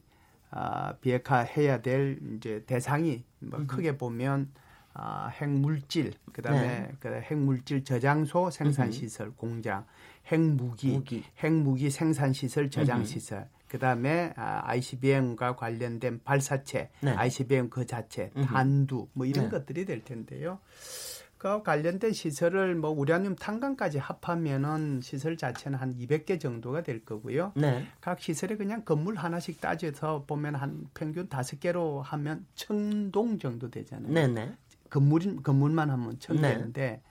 아, 0.52 0.93
비핵화 1.02 1.39
해야 1.39 1.82
될 1.82 2.20
이제 2.36 2.64
대상이 2.66 3.24
뭐 3.39 3.66
크게 3.68 3.97
보면 3.97 4.52
아, 4.93 5.28
핵물질, 5.28 6.14
그다음에 6.34 6.62
네. 6.62 6.91
그 7.00 7.10
핵물질 7.10 7.84
저장소, 7.84 8.50
생산 8.50 8.91
시설, 8.91 9.32
공장, 9.32 9.86
핵무기, 10.32 10.91
무기. 10.91 11.24
핵무기 11.41 11.89
생산 11.89 12.34
시설, 12.34 12.70
저장 12.70 13.06
시설. 13.06 13.47
그다음에 13.68 14.34
아, 14.36 14.62
ICBM과 14.66 15.56
관련된 15.56 16.22
발사체, 16.24 16.89
네. 17.02 17.12
ICBM 17.12 17.70
그 17.70 17.86
자체, 17.86 18.32
탄두 18.32 19.08
뭐 19.14 19.26
이런 19.26 19.45
네. 19.45 19.52
것들이 19.52 19.86
될 19.86 20.04
텐데요. 20.04 20.60
그 21.40 21.64
관련된 21.64 22.12
시설을 22.12 22.76
뭐 22.76 22.92
우라늄 22.92 23.34
탄광까지 23.34 23.98
합하면은 23.98 25.00
시설 25.02 25.38
자체는 25.38 25.80
한 25.80 25.96
200개 25.96 26.38
정도가 26.38 26.84
될 26.84 27.06
거고요. 27.06 27.54
네. 27.56 27.88
각 28.02 28.20
시설에 28.20 28.58
그냥 28.58 28.84
건물 28.84 29.16
하나씩 29.16 29.62
따져서 29.62 30.26
보면 30.28 30.56
한 30.56 30.86
평균 30.94 31.30
다섯 31.30 31.58
개로 31.62 32.02
하면 32.02 32.46
천동 32.56 33.40
정도 33.40 33.72
되잖아요. 33.72 34.12
네, 34.12 34.28
네. 34.28 34.54
건물 34.90 35.42
건물만 35.42 35.90
하면 35.90 36.20
천 36.20 36.36
네. 36.36 36.56
되는데 36.56 37.02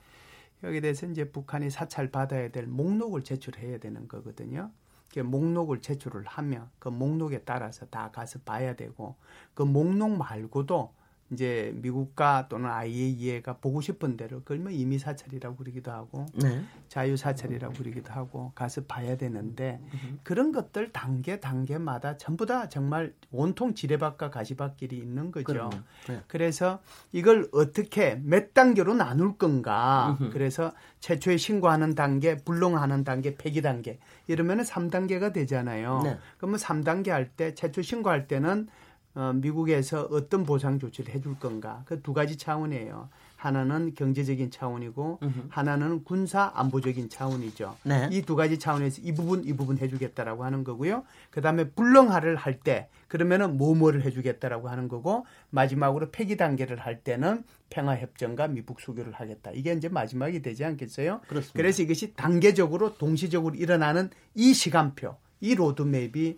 여기에 0.63 0.81
대해서 0.81 1.07
이제 1.07 1.31
북한이 1.31 1.71
사찰 1.71 2.11
받아야 2.11 2.49
될 2.49 2.67
목록을 2.67 3.23
제출해야 3.23 3.79
되는 3.79 4.07
거거든요. 4.07 4.69
그 5.11 5.21
목록을 5.21 5.81
제출을 5.81 6.23
하면 6.27 6.69
그 6.77 6.89
목록에 6.89 7.39
따라서 7.45 7.87
다 7.87 8.11
가서 8.11 8.37
봐야 8.45 8.75
되고 8.75 9.15
그 9.55 9.63
목록 9.63 10.15
말고도 10.19 10.93
이제 11.31 11.71
미국과 11.75 12.47
또는 12.49 12.69
IAEA가 12.69 13.57
보고 13.57 13.81
싶은 13.81 14.17
대로 14.17 14.39
그걸 14.39 14.59
뭐 14.59 14.71
임의 14.71 14.99
사찰이라고 14.99 15.55
그러기도 15.57 15.91
하고 15.91 16.25
네. 16.33 16.63
자유 16.87 17.15
사찰이라고 17.17 17.73
그러기도 17.75 18.11
하고 18.11 18.51
가서 18.55 18.83
봐야 18.85 19.15
되는데 19.15 19.79
그런 20.23 20.51
것들 20.51 20.91
단계 20.91 21.39
단계마다 21.39 22.17
전부 22.17 22.45
다 22.45 22.67
정말 22.69 23.13
온통 23.31 23.73
지뢰밭과 23.75 24.29
가시밭길이 24.31 24.97
있는 24.97 25.31
거죠. 25.31 25.69
네. 26.07 26.21
그래서 26.27 26.79
이걸 27.11 27.47
어떻게 27.51 28.15
몇 28.15 28.53
단계로 28.53 28.95
나눌 28.95 29.37
건가? 29.37 30.17
그래서 30.31 30.73
최초에 30.99 31.37
신고하는 31.37 31.95
단계, 31.95 32.37
불능하는 32.37 33.03
단계, 33.03 33.35
폐기 33.35 33.61
단계 33.61 33.99
이러면은 34.27 34.63
3단계가 34.63 35.31
되잖아요. 35.31 36.01
네. 36.03 36.17
그러면 36.37 36.59
3단계 36.59 37.09
할 37.09 37.29
때 37.37 37.53
최초 37.53 37.81
신고할 37.81 38.27
때는 38.27 38.67
어, 38.69 38.88
미국에서 39.35 40.03
어떤 40.11 40.43
보상 40.43 40.79
조치를 40.79 41.13
해줄 41.13 41.37
건가 41.39 41.83
그 41.85 42.01
두 42.01 42.13
가지 42.13 42.37
차원이에요. 42.37 43.09
하나는 43.35 43.93
경제적인 43.95 44.51
차원이고 44.51 45.19
으흠. 45.23 45.45
하나는 45.49 46.03
군사 46.03 46.51
안보적인 46.55 47.07
차원이죠. 47.09 47.77
네. 47.83 48.09
이두 48.11 48.35
가지 48.35 48.59
차원에서 48.59 49.01
이 49.01 49.13
부분 49.13 49.45
이 49.45 49.53
부분 49.53 49.77
해주겠다라고 49.77 50.43
하는 50.43 50.65
거고요. 50.65 51.03
그 51.29 51.39
다음에 51.41 51.69
불능화를 51.69 52.35
할 52.35 52.59
때 52.59 52.89
그러면은 53.07 53.55
뭐뭐를 53.57 54.03
해주겠다라고 54.03 54.67
하는 54.67 54.89
거고 54.89 55.25
마지막으로 55.51 56.11
폐기 56.11 56.35
단계를 56.35 56.79
할 56.79 57.01
때는 57.01 57.43
평화 57.69 57.95
협정과 57.95 58.49
미국 58.49 58.81
수교를 58.81 59.13
하겠다. 59.13 59.51
이게 59.53 59.71
이제 59.71 59.87
마지막이 59.87 60.41
되지 60.41 60.65
않겠어요? 60.65 61.21
그렇습니다. 61.29 61.53
그래서 61.55 61.81
이것이 61.83 62.13
단계적으로 62.15 62.97
동시적으로 62.97 63.55
일어나는 63.55 64.09
이 64.35 64.53
시간표, 64.53 65.15
이 65.39 65.55
로드맵이 65.55 66.37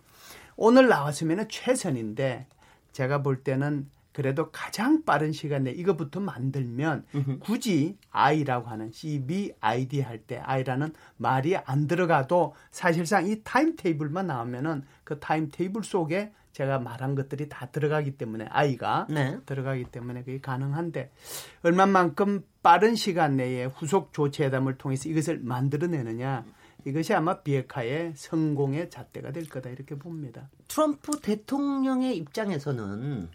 오늘 0.56 0.88
나왔으면 0.88 1.48
최선인데 1.50 2.46
제가 2.92 3.22
볼 3.22 3.44
때는 3.44 3.90
그래도 4.14 4.52
가장 4.52 5.06
빠른 5.06 5.32
시간 5.32 5.64
내에 5.64 5.74
이거부터 5.74 6.20
만들면 6.20 7.06
굳이 7.40 7.98
I라고 8.12 8.68
하는 8.68 8.92
CVID 8.92 10.02
할 10.02 10.20
때 10.28 10.38
I라는 10.44 10.94
말이 11.18 11.56
안 11.56 11.88
들어가도 11.88 12.54
사실상 12.72 13.28
이 13.28 13.42
timetable만 13.44 14.28
나오면은 14.28 14.84
그 15.06 15.20
timetable 15.20 15.84
속에 15.84 16.34
제가 16.52 16.80
말한 16.80 17.16
것들이 17.16 17.48
다 17.48 17.68
들어가기 17.68 18.18
때문에 18.18 18.46
I가 18.50 19.08
네. 19.10 19.40
들어가기 19.46 19.86
때문에 19.86 20.24
그게 20.24 20.42
가능한데 20.42 21.10
얼마만큼 21.64 22.44
빠른 22.62 22.96
시간 22.96 23.38
내에 23.38 23.64
후속 23.66 24.12
조치 24.12 24.44
회담을 24.44 24.78
통해서 24.78 25.08
이것을 25.08 25.40
만들어내느냐 25.42 26.44
이것이 26.86 27.14
아마 27.14 27.42
비핵화의 27.42 28.14
성공의 28.16 28.90
잣대가 28.90 29.32
될 29.32 29.48
거다 29.48 29.70
이렇게 29.70 29.96
봅니다. 29.96 30.50
트럼프 30.68 31.20
대통령의 31.20 32.18
입장에서는 32.18 33.30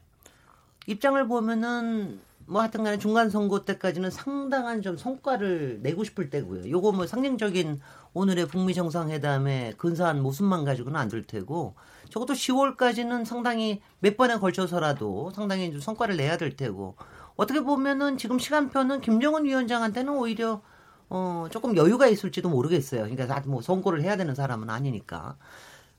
입장을 0.87 1.27
보면은 1.29 2.21
뭐 2.49 2.61
하여튼 2.61 2.85
간에 2.85 2.97
중간 2.99 3.29
선거 3.29 3.65
때까지는 3.65 4.11
상당한 4.11 4.81
좀 4.81 4.97
성과를 4.97 5.81
내고 5.83 6.05
싶을 6.05 6.31
때고요. 6.31 6.71
요거 6.71 6.93
뭐 6.93 7.07
상징적인 7.07 7.81
오늘의 8.15 8.47
북미 8.47 8.73
정상회담의 8.73 9.75
근사한 9.79 10.23
모습만 10.23 10.65
가지고는 10.65 10.99
안 10.99 11.09
될 11.09 11.25
테고 11.25 11.75
적어도 12.09 12.35
10월까지는 12.35 13.25
상당히 13.25 13.81
몇 13.99 14.17
번에 14.17 14.39
걸쳐서라도 14.39 15.31
상당히 15.35 15.73
좀 15.73 15.81
성과를 15.81 16.17
내야 16.17 16.37
될 16.37 16.55
테고 16.57 16.95
어떻게 17.35 17.61
보면은 17.61 18.17
지금 18.17 18.39
시간표는 18.39 19.01
김정은 19.01 19.45
위원장한테는 19.45 20.13
오히려 20.13 20.63
어, 21.09 21.47
조금 21.51 21.77
여유가 21.77 22.07
있을지도 22.09 22.49
모르겠어요. 22.49 23.03
그러니까 23.03 23.43
뭐 23.47 23.63
선고를 23.63 24.03
해야 24.03 24.17
되는 24.17 24.35
사람은 24.35 24.71
아니니까. 24.71 25.37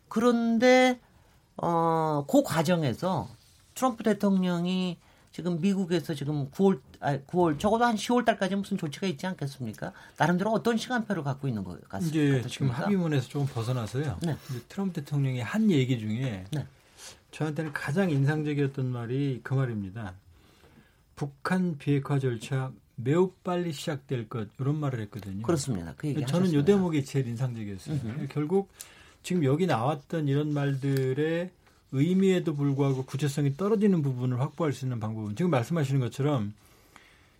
그런데 0.09 0.99
어, 1.57 2.25
그 2.29 2.43
과정에서 2.43 3.29
트럼프 3.75 4.03
대통령이 4.03 4.97
지금 5.31 5.61
미국에서 5.61 6.15
지금 6.15 6.49
9월, 6.49 6.81
아, 6.99 7.17
9월 7.19 7.59
적어도 7.59 7.85
한 7.85 7.95
10월 7.95 8.25
달까지 8.25 8.55
무슨 8.55 8.77
조치가 8.77 9.05
있지 9.05 9.27
않겠습니까? 9.27 9.93
나름대로 10.17 10.51
어떤 10.51 10.77
시간표를 10.77 11.23
갖고 11.23 11.47
있는 11.47 11.63
것 11.63 11.79
같습니다. 11.87 12.17
이제 12.39 12.49
지금 12.49 12.69
합의문에서 12.71 13.27
조금 13.27 13.45
벗어나서요. 13.45 14.17
네. 14.23 14.35
트럼프 14.67 14.93
대통령이 14.93 15.41
한 15.41 15.69
얘기 15.69 15.99
중에 15.99 16.45
네. 16.51 16.65
저한테는 17.31 17.71
가장 17.71 18.09
인상적이었던 18.09 18.87
말이 18.87 19.41
그 19.43 19.53
말입니다. 19.53 20.15
북한 21.15 21.77
비핵화 21.77 22.17
절차 22.17 22.71
매우 22.99 23.31
빨리 23.43 23.71
시작될 23.71 24.27
것 24.27 24.49
이런 24.59 24.79
말을 24.79 24.99
했거든요. 25.01 25.43
그렇습니다. 25.43 25.93
그 25.97 26.07
얘기 26.07 26.25
저는 26.25 26.53
요 26.53 26.65
대목이 26.65 27.05
제일 27.05 27.27
인상적이었어요. 27.27 27.95
으흠. 27.95 28.27
결국 28.31 28.69
지금 29.21 29.43
여기 29.43 29.67
나왔던 29.67 30.27
이런 30.27 30.53
말들의 30.53 31.51
의미에도 31.91 32.55
불구하고 32.55 33.05
구체성이 33.05 33.55
떨어지는 33.55 34.01
부분을 34.01 34.39
확보할 34.39 34.73
수 34.73 34.85
있는 34.85 34.99
방법은 34.99 35.35
지금 35.35 35.51
말씀하시는 35.51 35.99
것처럼 36.01 36.53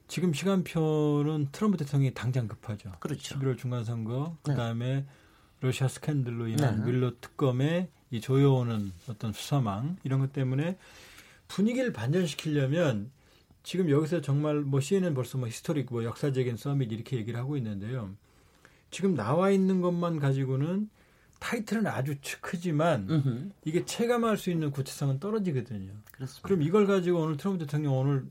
지금 0.07 0.33
시간표는 0.33 1.49
트럼프 1.51 1.77
대통령이 1.77 2.13
당장 2.13 2.47
급하죠. 2.47 2.91
그렇죠. 2.99 3.37
11월 3.37 3.57
중간 3.57 3.83
선거, 3.83 4.37
네. 4.45 4.53
그다음에 4.53 5.05
러시아 5.59 5.87
스캔들로 5.87 6.47
인한 6.47 6.79
네. 6.79 6.91
뮬러 6.91 7.19
특검의 7.19 7.89
이 8.11 8.21
조여오는 8.21 8.91
어떤 9.09 9.33
수사망 9.33 9.97
이런 10.03 10.19
것 10.19 10.31
때문에 10.31 10.77
분위기를 11.47 11.91
반전시키려면 11.91 13.11
지금 13.63 13.89
여기서 13.89 14.21
정말 14.21 14.61
뭐 14.61 14.79
CNN 14.79 15.13
벌써 15.13 15.37
뭐 15.37 15.47
historic 15.47 15.87
뭐 15.91 16.03
역사적인 16.03 16.57
summit 16.57 16.91
이렇게 16.91 17.17
얘기를 17.17 17.39
하고 17.39 17.57
있는데요. 17.57 18.15
지금 18.91 19.15
나와 19.15 19.51
있는 19.51 19.81
것만 19.81 20.19
가지고는 20.19 20.89
타이틀은 21.39 21.85
아주 21.87 22.15
크지만 22.41 23.09
으흠. 23.09 23.51
이게 23.65 23.85
체감할 23.85 24.37
수 24.37 24.49
있는 24.49 24.71
구체성은 24.71 25.19
떨어지거든요. 25.19 25.91
그렇습니다. 26.11 26.47
그럼 26.47 26.61
이걸 26.61 26.87
가지고 26.87 27.21
오늘 27.21 27.37
트럼프 27.37 27.59
대통령 27.59 27.97
오늘 27.97 28.25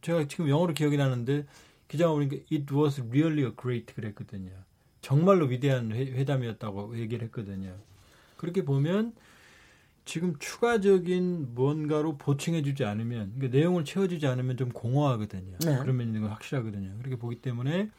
제가 0.00 0.26
지금 0.28 0.48
영어로 0.48 0.72
기억이 0.72 0.96
나는데 0.96 1.46
기자가 1.88 2.12
보니까 2.12 2.36
it 2.50 2.72
was 2.72 3.00
really 3.00 3.44
a 3.44 3.52
great 3.60 3.92
그랬거든요. 3.94 4.52
정말로 5.00 5.46
위대한 5.46 5.92
회, 5.92 6.24
담이었다고 6.24 6.98
얘기를 6.98 7.24
했거든요. 7.26 7.76
그렇게 8.36 8.64
보면 8.64 9.12
지금 10.06 10.36
추가적인 10.38 11.54
뭔가로 11.54 12.16
보충해주지 12.16 12.84
않으면 12.84 13.32
그러니까 13.34 13.58
내용을 13.58 13.84
채워주지 13.84 14.26
않으면 14.26 14.56
좀 14.56 14.70
공허하거든요. 14.70 15.58
네. 15.58 15.78
그러면 15.80 16.14
이건 16.14 16.30
확실하거든요. 16.30 16.96
그렇게 16.98 17.16
보기 17.16 17.42
때문에 17.42 17.90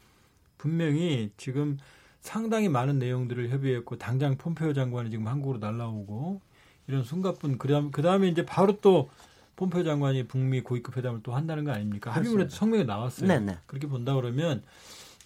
분명히 0.56 1.30
지금 1.36 1.78
상당히 2.20 2.70
많은 2.70 2.98
내용들을 2.98 3.50
협의했고 3.50 3.98
당장 3.98 4.38
폼페오 4.38 4.72
장관이 4.72 5.10
지금 5.10 5.28
한국으로 5.28 5.58
날라오고 5.58 6.40
이런 6.88 7.04
순간분 7.04 7.58
그다음 7.58 7.90
그다음에 7.90 8.28
이제 8.28 8.44
바로 8.44 8.80
또 8.80 9.10
폼페오 9.56 9.84
장관이 9.84 10.28
북미 10.28 10.62
고위급 10.62 10.96
회담을 10.96 11.20
또 11.22 11.34
한다는 11.34 11.64
거 11.64 11.72
아닙니까? 11.72 12.10
합의문에 12.10 12.48
성명이 12.48 12.86
나왔어요. 12.86 13.28
네네. 13.28 13.52
네. 13.52 13.58
그렇게 13.66 13.86
본다 13.86 14.14
그러면 14.14 14.62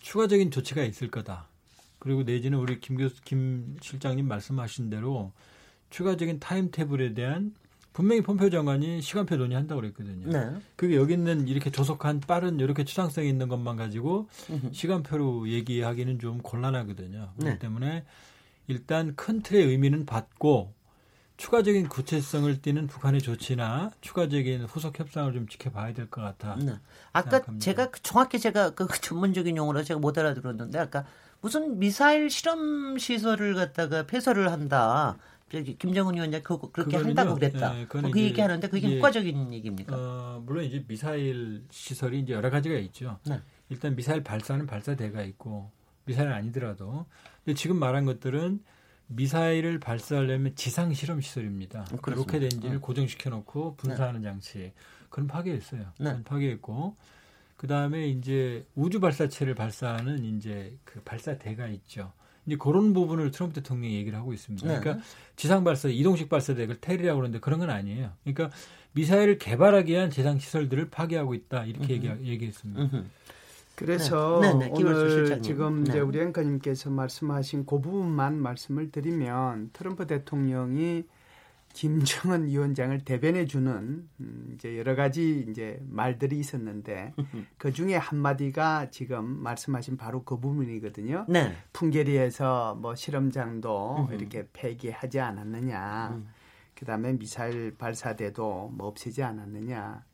추가적인 0.01 0.51
조치가 0.51 0.83
있을 0.83 1.12
거다. 1.12 1.47
그리고 2.01 2.24
내지는 2.24 2.59
우리 2.59 2.80
김 2.80 2.97
교수 2.97 3.22
김 3.22 3.76
실장님 3.80 4.26
말씀하신 4.26 4.91
대로 4.91 5.30
추가적인 5.93 6.40
타임테이블에 6.40 7.12
대한 7.14 7.55
분명히 7.93 8.22
폼페오 8.22 8.49
장관이 8.49 9.03
시간표 9.03 9.36
논의한다고 9.36 9.82
그랬거든요. 9.82 10.26
네. 10.30 10.57
그게 10.76 10.97
여기 10.97 11.12
있는 11.12 11.47
이렇게 11.47 11.70
조속한 11.70 12.20
빠른 12.20 12.59
이렇게 12.59 12.84
추상성이 12.84 13.28
있는 13.28 13.49
것만 13.49 13.76
가지고 13.76 14.28
시간표로 14.72 15.49
얘기하기는 15.51 16.18
좀 16.18 16.38
곤란하거든요. 16.38 17.32
그렇기 17.36 17.45
네. 17.45 17.59
때문에 17.59 18.05
일단 18.66 19.14
큰 19.14 19.43
틀의 19.43 19.66
의미는 19.66 20.07
받고 20.07 20.72
추가적인 21.36 21.88
구체성을 21.88 22.62
띠는 22.62 22.86
북한의 22.86 23.20
조치나 23.20 23.90
추가적인 24.01 24.64
후속 24.64 24.99
협상을 24.99 25.30
좀 25.34 25.47
지켜봐야 25.47 25.93
될 25.93 26.09
것 26.09 26.22
같아. 26.22 26.57
네. 26.57 26.72
아까 27.12 27.30
생각합니다. 27.30 27.64
제가 27.64 27.90
정확히 28.03 28.38
제가 28.38 28.70
그 28.70 28.86
전문적인 28.88 29.55
용어로 29.59 29.82
제가 29.82 30.01
못 30.01 30.16
알아들었는데 30.16 30.78
아까 30.78 31.05
무슨 31.43 31.78
미사일 31.78 32.30
실험 32.30 32.97
시설을 32.97 33.55
갖다가 33.55 34.07
폐설을 34.07 34.51
한다. 34.51 35.18
저기 35.53 35.77
김정은 35.77 36.15
위원장 36.15 36.43
그 36.43 36.59
그렇게 36.71 36.97
한다고 36.97 37.35
그랬다. 37.35 37.79
예, 37.79 37.85
그 37.85 38.01
얘기하는데 38.19 38.67
그게 38.69 38.91
예, 38.91 38.97
효과적인 38.97 39.53
얘기입니까? 39.53 39.95
어, 39.95 40.43
물론 40.47 40.65
이제 40.65 40.83
미사일 40.89 41.63
시설이 41.71 42.21
이제 42.21 42.33
여러 42.33 42.49
가지가 42.49 42.75
있죠. 42.79 43.19
네. 43.27 43.39
일단 43.69 43.95
미사일 43.95 44.25
발사는 44.25 44.67
발사대가 44.67 45.23
있고 45.25 45.71
미사일은 46.07 46.33
아니더라도 46.33 47.05
근데 47.45 47.55
지금 47.55 47.77
말한 47.77 48.07
것들은 48.07 48.63
미사일을 49.09 49.79
발사하려면 49.79 50.55
지상 50.57 50.95
실험 50.95 51.21
시설입니다. 51.21 51.85
그 52.01 52.11
로켓 52.11 52.43
엔진을 52.43 52.77
네. 52.77 52.79
고정시켜 52.79 53.29
놓고 53.29 53.77
분사하는 53.77 54.23
네. 54.23 54.29
장치. 54.29 54.73
그건 55.11 55.27
파괴했어요. 55.27 55.83
네. 55.99 56.05
그건 56.05 56.25
파괴했고 56.25 56.97
그 57.59 57.67
다음에 57.67 58.09
이제 58.09 58.65
우주 58.75 59.01
발사체를 59.01 59.55
발사하는 59.55 60.25
이제 60.25 60.79
그 60.85 61.03
발사대가 61.03 61.69
있죠. 61.69 62.11
이제 62.47 62.57
그런 62.57 62.93
부분을 62.93 63.30
트럼프 63.30 63.55
대통령이 63.55 63.95
얘기를 63.95 64.18
하고 64.18 64.32
있습니다. 64.32 64.66
네. 64.66 64.80
그러니까 64.80 65.05
지상 65.36 65.64
발사, 65.64 65.88
이동식 65.88 66.28
발사대를 66.28 66.80
테리라고 66.80 67.18
그러는데 67.18 67.40
그런 67.40 67.61
건 67.61 67.70
아니에요. 67.70 68.11
그러니까 68.24 68.51
미사일을 68.93 69.38
개발하기 69.38 69.93
위한 69.93 70.11
지상 70.11 70.38
시설들을 70.38 70.90
파괴하고 70.90 71.34
있다 71.34 71.64
이렇게 71.64 71.95
얘기, 71.95 72.11
얘기 72.24 72.47
했습니다. 72.47 73.05
그래서 73.74 74.40
네. 74.40 74.53
네, 74.55 74.66
네. 74.66 74.70
오늘 74.72 75.40
지금 75.43 75.82
이제 75.82 75.95
네. 75.95 76.01
우리 76.01 76.20
앵커님께서 76.20 76.90
말씀하신 76.90 77.64
그 77.64 77.80
부분만 77.80 78.36
말씀을 78.38 78.90
드리면 78.90 79.70
트럼프 79.72 80.07
대통령이 80.07 81.05
김정은 81.73 82.47
위원장을 82.47 83.05
대변해 83.05 83.47
주는 83.47 84.09
음, 84.20 84.53
이제 84.55 84.79
여러 84.79 84.95
가지 84.95 85.47
이제 85.49 85.81
말들이 85.89 86.39
있었는데 86.39 87.14
그 87.59 87.73
중에 87.73 87.97
한 87.97 88.18
마디가 88.18 88.91
지금 88.91 89.43
말씀하신 89.43 89.97
바로 89.97 90.23
그 90.23 90.39
부분이거든요. 90.39 91.27
네. 91.29 91.57
풍계리에서 91.73 92.77
뭐 92.81 92.95
실험장도 92.95 94.11
이렇게 94.12 94.47
폐기하지 94.53 95.20
않았느냐. 95.20 96.11
음. 96.14 96.29
그다음에 96.75 97.16
미사일 97.16 97.75
발사대도 97.77 98.73
뭐 98.75 98.89
없애지 98.89 99.23
않았느냐. 99.23 100.05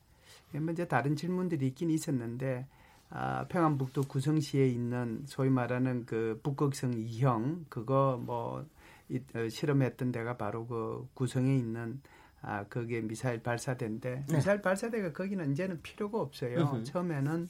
뭐 0.53 0.73
이제 0.73 0.87
다른 0.87 1.17
질문들이 1.17 1.67
있긴 1.69 1.91
있었는데 1.91 2.67
아, 3.11 3.47
평안북도 3.49 4.03
구성시에 4.03 4.69
있는 4.69 5.23
소위 5.27 5.49
말하는 5.49 6.05
그 6.05 6.41
북극성 6.43 6.93
2형 6.93 7.65
그거 7.69 8.21
뭐 8.23 8.67
이, 9.09 9.21
어, 9.35 9.49
실험했던 9.49 10.13
데가 10.13 10.37
바로 10.37 10.67
그 10.67 11.09
구성에 11.15 11.55
있는 11.57 12.01
아 12.41 12.65
거기에 12.65 13.01
미사일 13.01 13.43
발사대인데 13.43 14.25
네. 14.29 14.37
미사일 14.37 14.63
발사대가 14.63 15.13
거기는 15.13 15.51
이제는 15.53 15.83
필요가 15.83 16.21
없어요. 16.21 16.59
으흠. 16.59 16.85
처음에는 16.85 17.49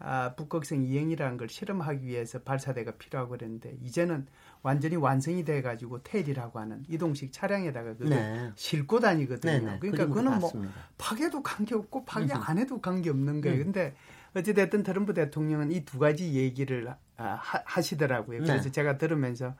아, 0.00 0.34
북극성 0.36 0.78
2형이라는 0.78 1.38
걸 1.38 1.48
실험하기 1.48 2.06
위해서 2.06 2.38
발사대가 2.40 2.92
필요하고 2.92 3.30
그랬는데 3.32 3.78
이제는 3.82 4.26
완전히 4.62 4.94
완성이 4.96 5.44
돼 5.44 5.60
가지고 5.60 6.02
테일이라고 6.04 6.58
하는 6.60 6.84
이동식 6.88 7.32
차량에다가 7.32 7.94
그걸 7.94 8.10
네. 8.10 8.52
싣고 8.54 9.00
다니거든요. 9.00 9.52
네, 9.52 9.58
네. 9.60 9.78
그러니까 9.80 10.06
그거는 10.06 10.38
뭐 10.38 10.52
파괴도 10.98 11.42
관계없고 11.42 12.04
파괴 12.04 12.32
안 12.32 12.58
해도 12.58 12.80
관계없는 12.80 13.40
거예요. 13.40 13.58
음. 13.58 13.64
근데 13.64 13.94
어찌 14.34 14.54
됐든 14.54 14.82
트럼프 14.84 15.14
대통령은 15.14 15.72
이 15.72 15.84
두 15.84 15.98
가지 15.98 16.32
얘기를 16.34 16.94
아, 17.16 17.24
하, 17.40 17.80
시더라고요 17.80 18.42
그래서 18.42 18.64
네. 18.64 18.70
제가 18.70 18.98
들으면서 18.98 19.54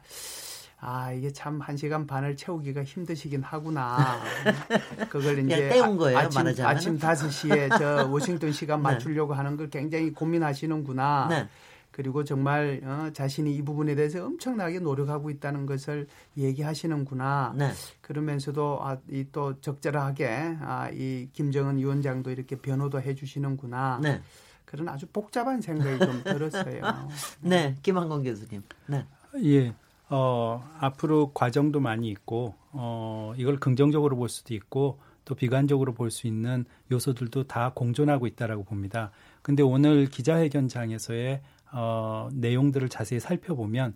아 0.81 1.12
이게 1.12 1.33
참 1.33 1.61
한 1.61 1.76
시간 1.76 2.07
반을 2.07 2.37
채우기가 2.37 2.85
힘드시긴 2.85 3.43
하구나. 3.43 4.20
그걸 5.11 5.39
이제 5.45 5.68
때운 5.70 5.97
거예요, 5.97 6.18
아, 6.18 6.29
침 6.29 6.47
아침 6.64 6.99
5 7.03 7.31
시에 7.31 7.68
저 7.79 8.07
워싱턴 8.11 8.53
시간 8.53 8.79
네. 8.79 8.85
맞추려고 8.85 9.33
네. 9.33 9.37
하는 9.39 9.57
걸 9.57 9.70
굉장히 9.70 10.12
고민하시는구나. 10.12 11.26
네. 11.31 11.49
그리고 11.91 12.22
정말 12.22 12.81
어, 12.85 13.11
자신이 13.12 13.57
이 13.57 13.62
부분에 13.62 13.97
대해서 13.97 14.24
엄청나게 14.24 14.79
노력하고 14.79 15.31
있다는 15.31 15.66
것을 15.66 16.07
얘기하시는구나. 16.37 17.55
네. 17.57 17.72
그러면서도 18.01 18.79
아, 18.81 18.99
이 19.11 19.24
또 19.33 19.61
적절하게 19.61 20.29
아, 20.61 20.89
이 20.93 21.29
김정은 21.33 21.76
위원장도 21.79 22.31
이렇게 22.31 22.55
변호도 22.57 23.03
해주시는구나. 23.03 23.99
네. 24.01 24.22
그런 24.64 24.89
아주 24.89 25.07
복잡한 25.07 25.61
생각이 25.61 25.99
좀 25.99 26.22
들었어요. 26.22 26.83
네, 27.41 27.74
김한건 27.83 28.22
교수님. 28.22 28.62
네. 28.87 29.05
예. 29.43 29.74
어, 30.11 30.65
앞으로 30.79 31.33
과정도 31.33 31.81
많이 31.81 32.09
있고, 32.09 32.55
어, 32.73 33.35
이걸 33.37 33.59
긍정적으로 33.59 34.17
볼 34.17 34.29
수도 34.29 34.55
있고, 34.55 34.99
또 35.25 35.35
비관적으로 35.35 35.93
볼 35.93 36.11
수 36.11 36.27
있는 36.27 36.65
요소들도 36.91 37.45
다 37.45 37.73
공존하고 37.75 38.27
있다라고 38.27 38.65
봅니다. 38.65 39.11
근데 39.43 39.63
오늘 39.63 40.07
기자회견장에서의 40.07 41.43
어, 41.71 42.31
내용들을 42.33 42.89
자세히 42.89 43.21
살펴보면 43.21 43.95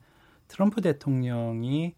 트럼프 0.48 0.82
대통령이 0.82 1.94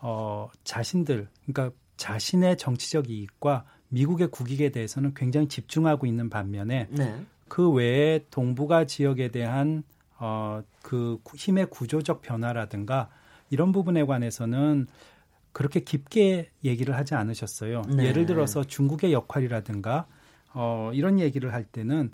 어, 0.00 0.48
자신들, 0.62 1.28
그러니까 1.44 1.76
자신의 1.96 2.56
정치적 2.56 3.10
이익과 3.10 3.64
미국의 3.88 4.28
국익에 4.28 4.70
대해서는 4.70 5.14
굉장히 5.14 5.48
집중하고 5.48 6.06
있는 6.06 6.30
반면에 6.30 6.86
네. 6.90 7.20
그 7.48 7.68
외에 7.68 8.24
동북아 8.30 8.86
지역에 8.86 9.28
대한 9.28 9.82
어, 10.18 10.62
그 10.82 11.18
힘의 11.34 11.66
구조적 11.66 12.22
변화라든가 12.22 13.10
이런 13.52 13.70
부분에 13.70 14.04
관해서는 14.04 14.86
그렇게 15.52 15.80
깊게 15.80 16.48
얘기를 16.64 16.96
하지 16.96 17.14
않으셨어요. 17.14 17.82
네. 17.94 18.06
예를 18.06 18.24
들어서 18.24 18.64
중국의 18.64 19.12
역할이라든가 19.12 20.06
어, 20.54 20.90
이런 20.94 21.20
얘기를 21.20 21.52
할 21.52 21.64
때는 21.64 22.10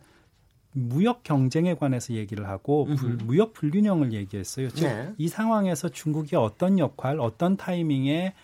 무역 0.73 1.23
경쟁에 1.23 1.75
관해서 1.75 2.13
얘기를 2.15 2.49
하고 2.49 2.87
불, 2.97 3.15
무역 3.25 3.53
불균형을 3.53 4.13
얘기했어요. 4.13 4.69
즉, 4.71 4.85
네. 4.85 5.15
이 5.17 5.29
상황에서 5.29 5.89
중국이 5.89 6.35
어떤 6.35 6.79
역할, 6.81 7.21
어떤 7.21 7.57
타이밍에 7.57 8.35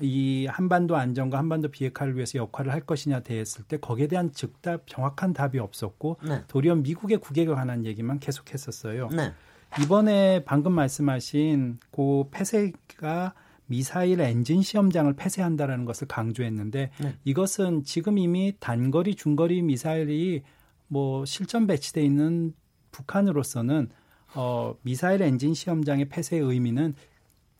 이 0.00 0.46
한반도 0.46 0.96
안정과 0.96 1.36
한반도 1.36 1.68
비핵화를 1.68 2.16
위해서 2.16 2.38
역할을 2.38 2.72
할 2.72 2.80
것이냐 2.80 3.20
대했을 3.20 3.64
때 3.64 3.76
거기에 3.76 4.06
대한 4.08 4.32
즉답 4.32 4.86
정확한 4.86 5.34
답이 5.34 5.58
없었고 5.58 6.16
네. 6.26 6.42
도리어 6.48 6.76
미국의 6.76 7.18
국익에 7.18 7.46
관한 7.46 7.84
얘기만 7.84 8.20
계속했었어요. 8.20 9.10
네. 9.10 9.32
이번에 9.80 10.44
방금 10.44 10.72
말씀하신 10.72 11.78
그 11.90 12.24
폐쇄가 12.30 13.34
미사일 13.66 14.20
엔진 14.20 14.62
시험장을 14.62 15.12
폐쇄한다라는 15.14 15.84
것을 15.86 16.06
강조했는데 16.08 16.90
네. 17.00 17.14
이것은 17.24 17.84
지금 17.84 18.18
이미 18.18 18.52
단거리 18.60 19.14
중거리 19.14 19.62
미사일이 19.62 20.42
뭐 20.88 21.24
실전 21.24 21.66
배치돼 21.66 22.04
있는 22.04 22.52
북한으로서는 22.90 23.88
어 24.34 24.76
미사일 24.82 25.22
엔진 25.22 25.54
시험장의 25.54 26.10
폐쇄의 26.10 26.42
의미는 26.42 26.94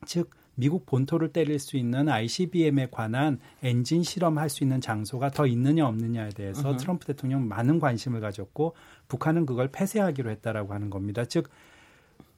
즉 0.05 0.29
미국 0.55 0.85
본토를 0.85 1.33
때릴 1.33 1.57
수 1.57 1.77
있는 1.77 2.09
ICBM에 2.09 2.89
관한 2.91 3.39
엔진 3.63 4.03
실험할 4.03 4.49
수 4.49 4.63
있는 4.63 4.81
장소가 4.81 5.31
더 5.31 5.47
있느냐 5.47 5.87
없느냐에 5.87 6.29
대해서 6.29 6.77
트럼프 6.77 7.07
대통령 7.07 7.47
많은 7.47 7.79
관심을 7.79 8.21
가졌고 8.21 8.75
북한은 9.07 9.47
그걸 9.47 9.69
폐쇄하기로 9.69 10.29
했다라고 10.29 10.73
하는 10.73 10.91
겁니다. 10.91 11.25
즉 11.25 11.49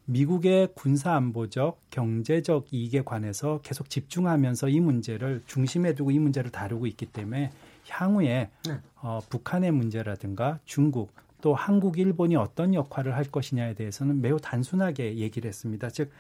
미국의 0.06 0.70
군사 0.76 1.14
안보적, 1.16 1.82
경제적 1.90 2.72
이익에 2.72 3.04
관해서 3.04 3.60
계속 3.64 3.90
집중하면서 3.90 4.70
이 4.70 4.80
문제를 4.80 5.42
중심에 5.48 5.94
두고 5.96 6.12
이 6.12 6.20
문제를 6.20 6.52
다루고 6.52 6.88
있기 6.88 7.08
때문에 7.08 7.52
향후에 7.90 8.50
네. 8.68 8.80
어, 9.02 9.20
북한의 9.30 9.72
문제라든가 9.72 10.60
중국 10.66 11.12
또 11.42 11.54
한국, 11.54 12.00
일본이 12.00 12.36
어떤 12.36 12.74
역할을 12.74 13.16
할 13.16 13.26
것이냐에 13.26 13.76
대해서는 13.76 14.22
매우 14.22 14.40
단순하게 14.40 15.18
얘기를 15.18 15.48
했습니다. 15.48 15.90
즉 15.90 16.12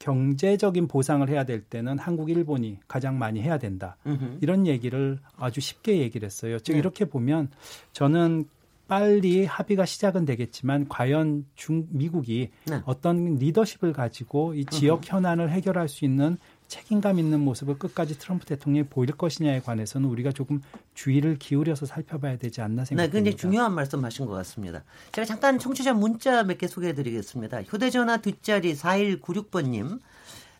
경제적인 0.00 0.88
보상을 0.88 1.28
해야 1.28 1.44
될 1.44 1.60
때는 1.62 1.98
한국, 1.98 2.30
일본이 2.30 2.78
가장 2.88 3.18
많이 3.18 3.40
해야 3.40 3.58
된다. 3.58 3.96
으흠. 4.06 4.38
이런 4.40 4.66
얘기를 4.66 5.18
아주 5.36 5.60
쉽게 5.60 5.98
얘기를 5.98 6.26
했어요. 6.26 6.58
즉 6.58 6.72
네. 6.72 6.78
이렇게 6.78 7.04
보면 7.04 7.50
저는 7.92 8.46
빨리 8.88 9.44
합의가 9.44 9.84
시작은 9.84 10.24
되겠지만 10.24 10.88
과연 10.88 11.44
중 11.54 11.86
미국이 11.90 12.50
네. 12.64 12.80
어떤 12.86 13.36
리더십을 13.36 13.92
가지고 13.92 14.54
이 14.54 14.64
지역 14.64 15.02
현안을 15.04 15.50
해결할 15.50 15.88
수 15.88 16.06
있는 16.06 16.38
책임감 16.68 17.18
있는 17.18 17.40
모습을 17.40 17.78
끝까지 17.78 18.18
트럼프 18.18 18.46
대통령이 18.46 18.88
보일 18.88 19.12
것이냐에 19.12 19.60
관해서는 19.60 20.08
우리가 20.08 20.32
조금 20.32 20.60
주의를 20.94 21.38
기울여서 21.38 21.86
살펴봐야 21.86 22.36
되지 22.38 22.60
않나 22.62 22.84
생각합니다. 22.84 23.02
네, 23.02 23.10
굉장히 23.10 23.36
중요한 23.36 23.74
말씀하신 23.74 24.26
것 24.26 24.32
같습니다. 24.32 24.82
제가 25.12 25.24
잠깐 25.24 25.58
청취자 25.58 25.92
문자 25.94 26.42
몇 26.42 26.58
개 26.58 26.66
소개해드리겠습니다. 26.66 27.62
휴대전화 27.62 28.18
뒷자리 28.18 28.74
4196번님. 28.74 30.00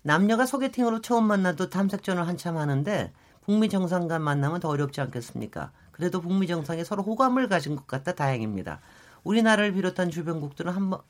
남녀가 0.02 0.46
소개팅으로 0.46 1.00
처음 1.00 1.24
만나도 1.24 1.70
탐색전을 1.70 2.26
한참 2.26 2.56
하는데 2.56 3.12
북미 3.44 3.68
정상간 3.68 4.22
만나면 4.22 4.60
더 4.60 4.68
어렵지 4.68 5.00
않겠습니까? 5.00 5.72
그래도 5.98 6.20
북미 6.20 6.46
정상에 6.46 6.84
서로 6.84 7.02
호감을 7.02 7.48
가진 7.48 7.74
것 7.76 7.86
같다 7.88 8.14
다행입니다. 8.14 8.80
우리나라를 9.24 9.72
비롯한 9.74 10.10
주변국들은 10.10 10.72
한 10.72 10.90
번, 10.90 11.00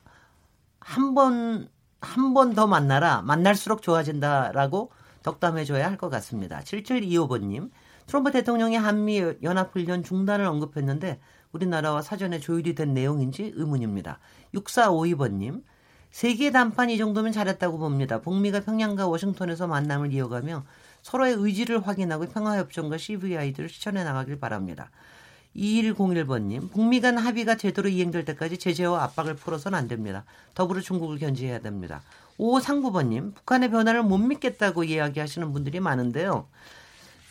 한 0.79 1.13
번, 1.13 1.69
한 2.01 2.33
번 2.33 2.55
더 2.55 2.65
만나라. 2.67 3.21
만날수록 3.21 3.81
좋아진다라고 3.83 4.91
덕담해줘야 5.23 5.87
할 5.89 5.97
것 5.97 6.09
같습니다. 6.09 6.59
7725번님. 6.61 7.69
트럼프 8.07 8.31
대통령이 8.31 8.77
한미 8.77 9.21
연합훈련 9.43 10.01
중단을 10.03 10.45
언급했는데 10.45 11.19
우리나라와 11.51 12.01
사전에 12.01 12.39
조율이 12.39 12.73
된 12.73 12.93
내용인지 12.95 13.53
의문입니다. 13.55 14.19
6452번님. 14.55 15.63
세계 16.09 16.51
단판 16.51 16.89
이 16.89 16.97
정도면 16.97 17.31
잘했다고 17.31 17.77
봅니다. 17.77 18.19
북미가 18.21 18.61
평양과 18.61 19.07
워싱턴에서 19.07 19.67
만남을 19.67 20.11
이어가며 20.13 20.65
서로의 21.01 21.33
의지를 21.33 21.85
확인하고 21.85 22.27
평화협정과 22.27 22.97
CVI들을 22.97 23.69
실천해 23.69 24.03
나가길 24.03 24.39
바랍니다. 24.39 24.91
2101번님, 25.55 26.71
북미 26.71 27.01
간 27.01 27.17
합의가 27.17 27.55
제대로 27.55 27.89
이행될 27.89 28.25
때까지 28.25 28.57
제재와 28.57 29.03
압박을 29.03 29.35
풀어서는 29.35 29.77
안 29.77 29.87
됩니다. 29.87 30.23
더불어 30.53 30.79
중국을 30.81 31.17
견제해야 31.17 31.59
됩니다. 31.59 32.01
5539번님, 32.37 33.35
북한의 33.35 33.71
변화를 33.71 34.03
못 34.03 34.17
믿겠다고 34.17 34.83
이야기하시는 34.83 35.51
분들이 35.51 35.79
많은데요. 35.79 36.47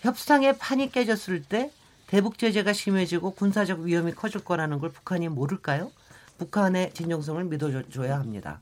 협상의 0.03 0.59
판이 0.59 0.91
깨졌을 0.91 1.43
때 1.43 1.71
대북 2.07 2.39
제재가 2.39 2.73
심해지고 2.73 3.33
군사적 3.33 3.81
위험이 3.81 4.13
커질 4.13 4.45
거라는 4.45 4.79
걸 4.79 4.91
북한이 4.91 5.29
모를까요? 5.29 5.91
북한의 6.39 6.93
진정성을 6.95 7.45
믿어줘야 7.45 8.19
합니다. 8.19 8.61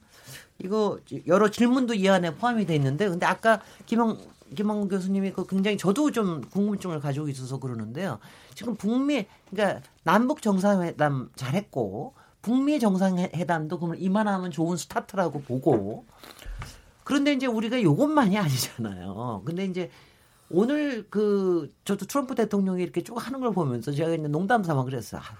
이거 0.58 0.98
여러 1.26 1.50
질문도 1.50 1.94
이 1.94 2.08
안에 2.08 2.34
포함이 2.34 2.66
돼 2.66 2.74
있는데 2.76 3.08
근데 3.08 3.26
아까 3.26 3.60
김영 3.84 4.18
김홍 4.54 4.88
교수님이 4.88 5.32
그 5.32 5.46
굉장히 5.46 5.76
저도 5.76 6.10
좀 6.10 6.42
궁금증을 6.42 7.00
가지고 7.00 7.28
있어서 7.28 7.58
그러는데요. 7.58 8.18
지금 8.54 8.76
북미 8.76 9.26
그러니까 9.50 9.80
남북 10.04 10.42
정상회담 10.42 11.30
잘했고 11.34 12.14
북미 12.42 12.78
정상회담도 12.78 13.78
그러면 13.78 13.98
이만하면 14.00 14.50
좋은 14.50 14.76
스타트라고 14.76 15.42
보고 15.42 16.06
그런데 17.02 17.32
이제 17.32 17.46
우리가 17.46 17.82
요것만이 17.82 18.38
아니잖아요. 18.38 19.42
근데 19.44 19.64
이제 19.64 19.90
오늘 20.50 21.06
그 21.10 21.72
저도 21.84 22.06
트럼프 22.06 22.34
대통령이 22.34 22.82
이렇게 22.82 23.02
쭉 23.02 23.16
하는 23.16 23.40
걸 23.40 23.52
보면서 23.52 23.92
제가 23.92 24.14
이제 24.14 24.28
농담 24.28 24.62
삼아 24.62 24.84
그랬어요. 24.84 25.20
아유, 25.20 25.36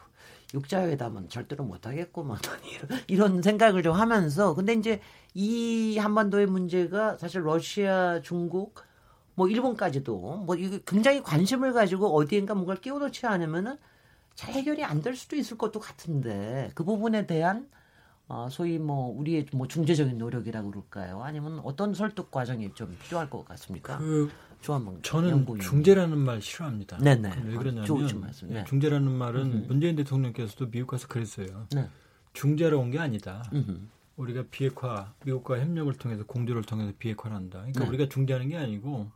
육자회담은 0.55 1.29
절대로 1.29 1.65
못 1.65 1.87
하겠구만 1.87 2.39
이런, 2.73 3.01
이런 3.09 3.43
생각을 3.43 3.83
좀 3.83 3.95
하면서 3.95 4.55
근데 4.55 4.75
이제 4.75 5.01
이 5.35 5.99
한반도의 5.99 6.47
문제가 6.47 7.17
사실 7.19 7.45
러시아, 7.47 8.21
중국 8.23 8.75
뭐 9.37 9.49
일본까지도 9.49 10.45
뭐 10.47 10.57
이게 10.57 10.81
굉장히 10.87 11.23
관심을 11.23 11.73
가지고 11.73 12.17
어디엔가 12.17 12.55
뭔가를 12.55 12.81
끼워놓지 12.81 13.27
않으면은 13.27 13.77
잘 14.35 14.53
해결이 14.55 14.83
안 14.83 15.03
될 15.03 15.15
수도 15.15 15.37
있을 15.37 15.57
것도 15.57 15.79
같은데 15.79 16.71
그 16.75 16.83
부분에 16.85 17.27
대한 17.27 17.69
어, 18.29 18.49
소위 18.51 18.79
뭐 18.79 19.15
우리의 19.17 19.47
뭐 19.53 19.69
중재적인 19.69 20.19
노력이라고 20.19 20.71
그럴까요? 20.71 21.23
아니면 21.23 21.61
어떤 21.63 21.95
설득 21.95 22.31
과정이 22.31 22.75
좀 22.75 22.97
필요할 23.05 23.31
것 23.31 23.45
같습니까? 23.45 23.99
그 23.99 24.29
조한봉 24.63 25.03
저는 25.03 25.31
연구인. 25.31 25.61
중재라는 25.61 26.19
말 26.19 26.43
싫어합니다. 26.43 26.97
네네. 26.99 27.31
왜 27.45 27.57
그러냐면 27.57 28.25
아, 28.25 28.33
네. 28.49 28.65
중재라는 28.65 29.13
말은 29.13 29.41
음흠. 29.43 29.67
문재인 29.69 29.95
대통령께서도 29.97 30.71
미국 30.71 30.89
가서 30.89 31.07
그랬어요. 31.09 31.67
네. 31.73 31.89
중재로 32.33 32.81
온 32.81 32.91
게 32.91 32.99
아니다. 32.99 33.45
음흠. 33.53 33.81
우리가 34.17 34.45
비핵화, 34.51 35.13
미국과 35.25 35.61
협력을 35.61 35.93
통해서 35.95 36.25
공조를 36.25 36.63
통해서 36.63 36.93
비핵화를 36.99 37.37
한다. 37.37 37.59
그러니까 37.59 37.81
네. 37.85 37.89
우리가 37.91 38.09
중재하는 38.09 38.49
게 38.49 38.57
아니고 38.57 39.11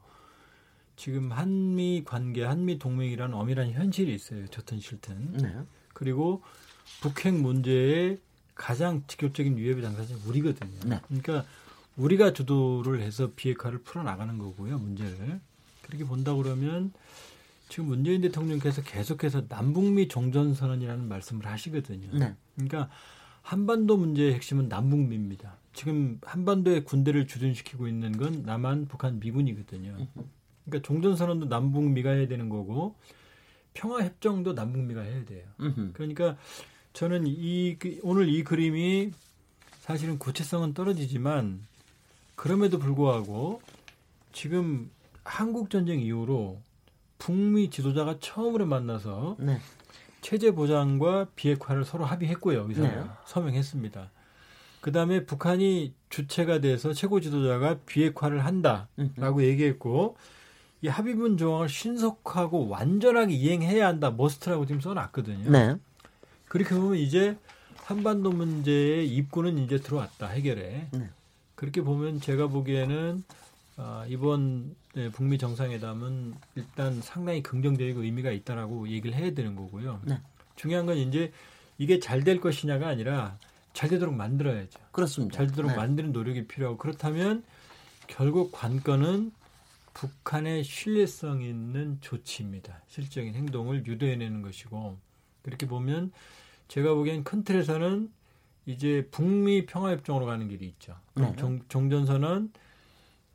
지금 1.01 1.33
한미 1.33 2.03
관계, 2.05 2.45
한미 2.45 2.79
동맹이라는 2.79 3.35
엄밀한 3.35 3.73
현실이 3.73 4.15
있어요. 4.15 4.47
좋든 4.49 4.81
싫든. 4.81 5.33
네. 5.33 5.57
그리고 5.95 6.43
북핵 7.01 7.33
문제에 7.33 8.19
가장 8.55 9.03
직접적인 9.07 9.57
위협의 9.57 9.83
당사자는 9.83 10.21
우리거든요. 10.27 10.79
네. 10.85 11.01
그러니까 11.07 11.47
우리가 11.97 12.35
주도를 12.35 13.01
해서 13.01 13.31
비핵화를 13.35 13.79
풀어나가는 13.79 14.37
거고요. 14.37 14.79
문제를. 14.79 15.41
그렇게 15.81 16.05
본다 16.05 16.35
그러면 16.35 16.93
지금 17.71 17.87
문재인 17.87 18.21
대통령께서 18.21 18.83
계속해서 18.83 19.45
남북미 19.49 20.07
종전선언이라는 20.09 21.09
말씀을 21.09 21.47
하시거든요. 21.47 22.11
네. 22.13 22.35
그러니까 22.57 22.91
한반도 23.41 23.97
문제의 23.97 24.35
핵심은 24.35 24.69
남북미입니다. 24.69 25.57
지금 25.73 26.21
한반도에 26.25 26.83
군대를 26.83 27.27
주둔시키고 27.27 27.89
있는 27.89 28.19
건 28.19 28.43
남한, 28.43 28.89
북한, 28.89 29.19
미군이거든요. 29.19 30.07
그러니까 30.71 30.87
종전선언도 30.87 31.47
남북미가 31.47 32.11
해야 32.11 32.29
되는 32.29 32.49
거고 32.49 32.95
평화협정도 33.75 34.53
남북미가 34.55 35.03
해야 35.03 35.25
돼요. 35.25 35.45
그러니까 35.93 36.37
저는 36.93 37.25
이 37.27 37.77
그, 37.79 37.99
오늘 38.03 38.29
이 38.29 38.43
그림이 38.43 39.13
사실은 39.81 40.19
구체성은 40.19 40.75
떨어지지만 40.75 41.61
그럼에도 42.37 42.79
불구하고 42.79 43.61
지금 44.33 44.91
한국 45.25 45.71
전쟁 45.71 46.01
이후로 46.01 46.61
북미 47.19 47.69
지도자가 47.71 48.19
처음으로 48.19 48.67
만나서 48.67 49.37
네. 49.39 49.59
체제 50.21 50.51
보장과 50.51 51.29
비핵화를 51.37 51.85
서로 51.85 52.05
합의했고요. 52.05 52.67
의사가 52.69 52.89
네. 52.89 53.11
서명했습니다. 53.27 54.11
그 54.81 54.93
다음에 54.93 55.27
북한이 55.27 55.93
주체가 56.09 56.61
돼서 56.61 56.93
최고 56.93 57.21
지도자가 57.21 57.79
비핵화를 57.87 58.45
한다라고 58.45 59.45
얘기했고 59.45 60.17
이 60.83 60.89
합의문 60.89 61.37
조항을 61.37 61.69
신속하고 61.69 62.69
완전하게 62.69 63.35
이행해야 63.35 63.87
한다. 63.87 64.11
머스트라고 64.11 64.67
지금 64.67 64.81
써놨거든요. 64.81 65.51
네. 65.51 65.77
그렇게 66.49 66.75
보면 66.75 66.97
이제 66.97 67.37
한반도 67.85 68.31
문제의 68.31 69.09
입구는 69.09 69.59
이제 69.59 69.79
들어왔다 69.79 70.29
해결에. 70.29 70.89
네. 70.93 71.11
그렇게 71.55 71.83
보면 71.83 72.21
제가 72.21 72.47
보기에는 72.47 73.23
아, 73.77 74.05
이번 74.09 74.75
네, 74.95 75.11
북미 75.11 75.39
정상회담은 75.39 76.35
일단 76.55 77.01
상당히 77.03 77.43
긍정적이고 77.43 78.03
의미가 78.03 78.31
있다라고 78.31 78.89
얘기를 78.89 79.17
해야 79.17 79.33
되는 79.33 79.55
거고요. 79.57 80.01
네. 80.05 80.19
중요한 80.57 80.87
건 80.87 80.97
이제 80.97 81.33
이게 81.79 81.99
잘 81.99 82.25
될 82.25 82.41
것이냐가 82.41 82.89
아니라 82.89 83.39
잘 83.73 83.89
되도록 83.89 84.15
만들어야죠. 84.15 84.79
그렇습니다. 84.93 85.37
잘 85.37 85.47
되도록 85.47 85.71
네. 85.73 85.77
만드는 85.77 86.13
노력이 86.13 86.47
필요하고 86.47 86.79
그렇다면 86.79 87.45
결국 88.07 88.51
관건은 88.53 89.33
북한의 90.01 90.65
신뢰성 90.65 91.43
있는 91.43 91.99
조치입니다. 92.01 92.81
실적인 92.87 93.35
행동을 93.35 93.85
유도해내는 93.85 94.41
것이고 94.41 94.99
그렇게 95.43 95.67
보면 95.67 96.11
제가 96.69 96.95
보기엔 96.95 97.23
큰 97.23 97.45
틀에서는 97.45 98.11
이제 98.65 99.07
북미 99.11 99.67
평화협정으로 99.67 100.25
가는 100.25 100.49
길이 100.49 100.69
있죠. 100.69 100.97
네. 101.17 101.35
종, 101.37 101.61
종전선언 101.69 102.51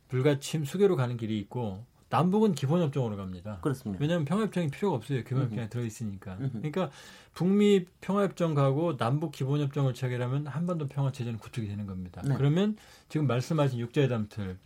불가침 0.08 0.66
수교로 0.66 0.96
가는 0.96 1.18
길이 1.18 1.38
있고 1.38 1.86
남북은 2.10 2.56
기본협정으로 2.56 3.16
갑니다. 3.16 3.60
그렇습니다. 3.62 4.02
왜냐하면 4.02 4.26
평화협정이 4.26 4.72
필요가 4.72 4.96
없어요. 4.96 5.24
기본협정에 5.24 5.70
들어있으니까. 5.70 6.38
그러니까 6.38 6.90
북미 7.36 7.86
평화협정 8.02 8.56
가고 8.56 8.98
남북 8.98 9.34
기본협정을 9.34 9.94
체결하면 9.94 10.48
한반도 10.48 10.88
평화체제는 10.88 11.38
구축이 11.38 11.68
되는 11.68 11.86
겁니다. 11.86 12.24
네. 12.26 12.34
그러면 12.36 12.76
지금 13.08 13.28
말씀하신 13.28 13.80
육자회담 13.80 14.30
틀, 14.30 14.58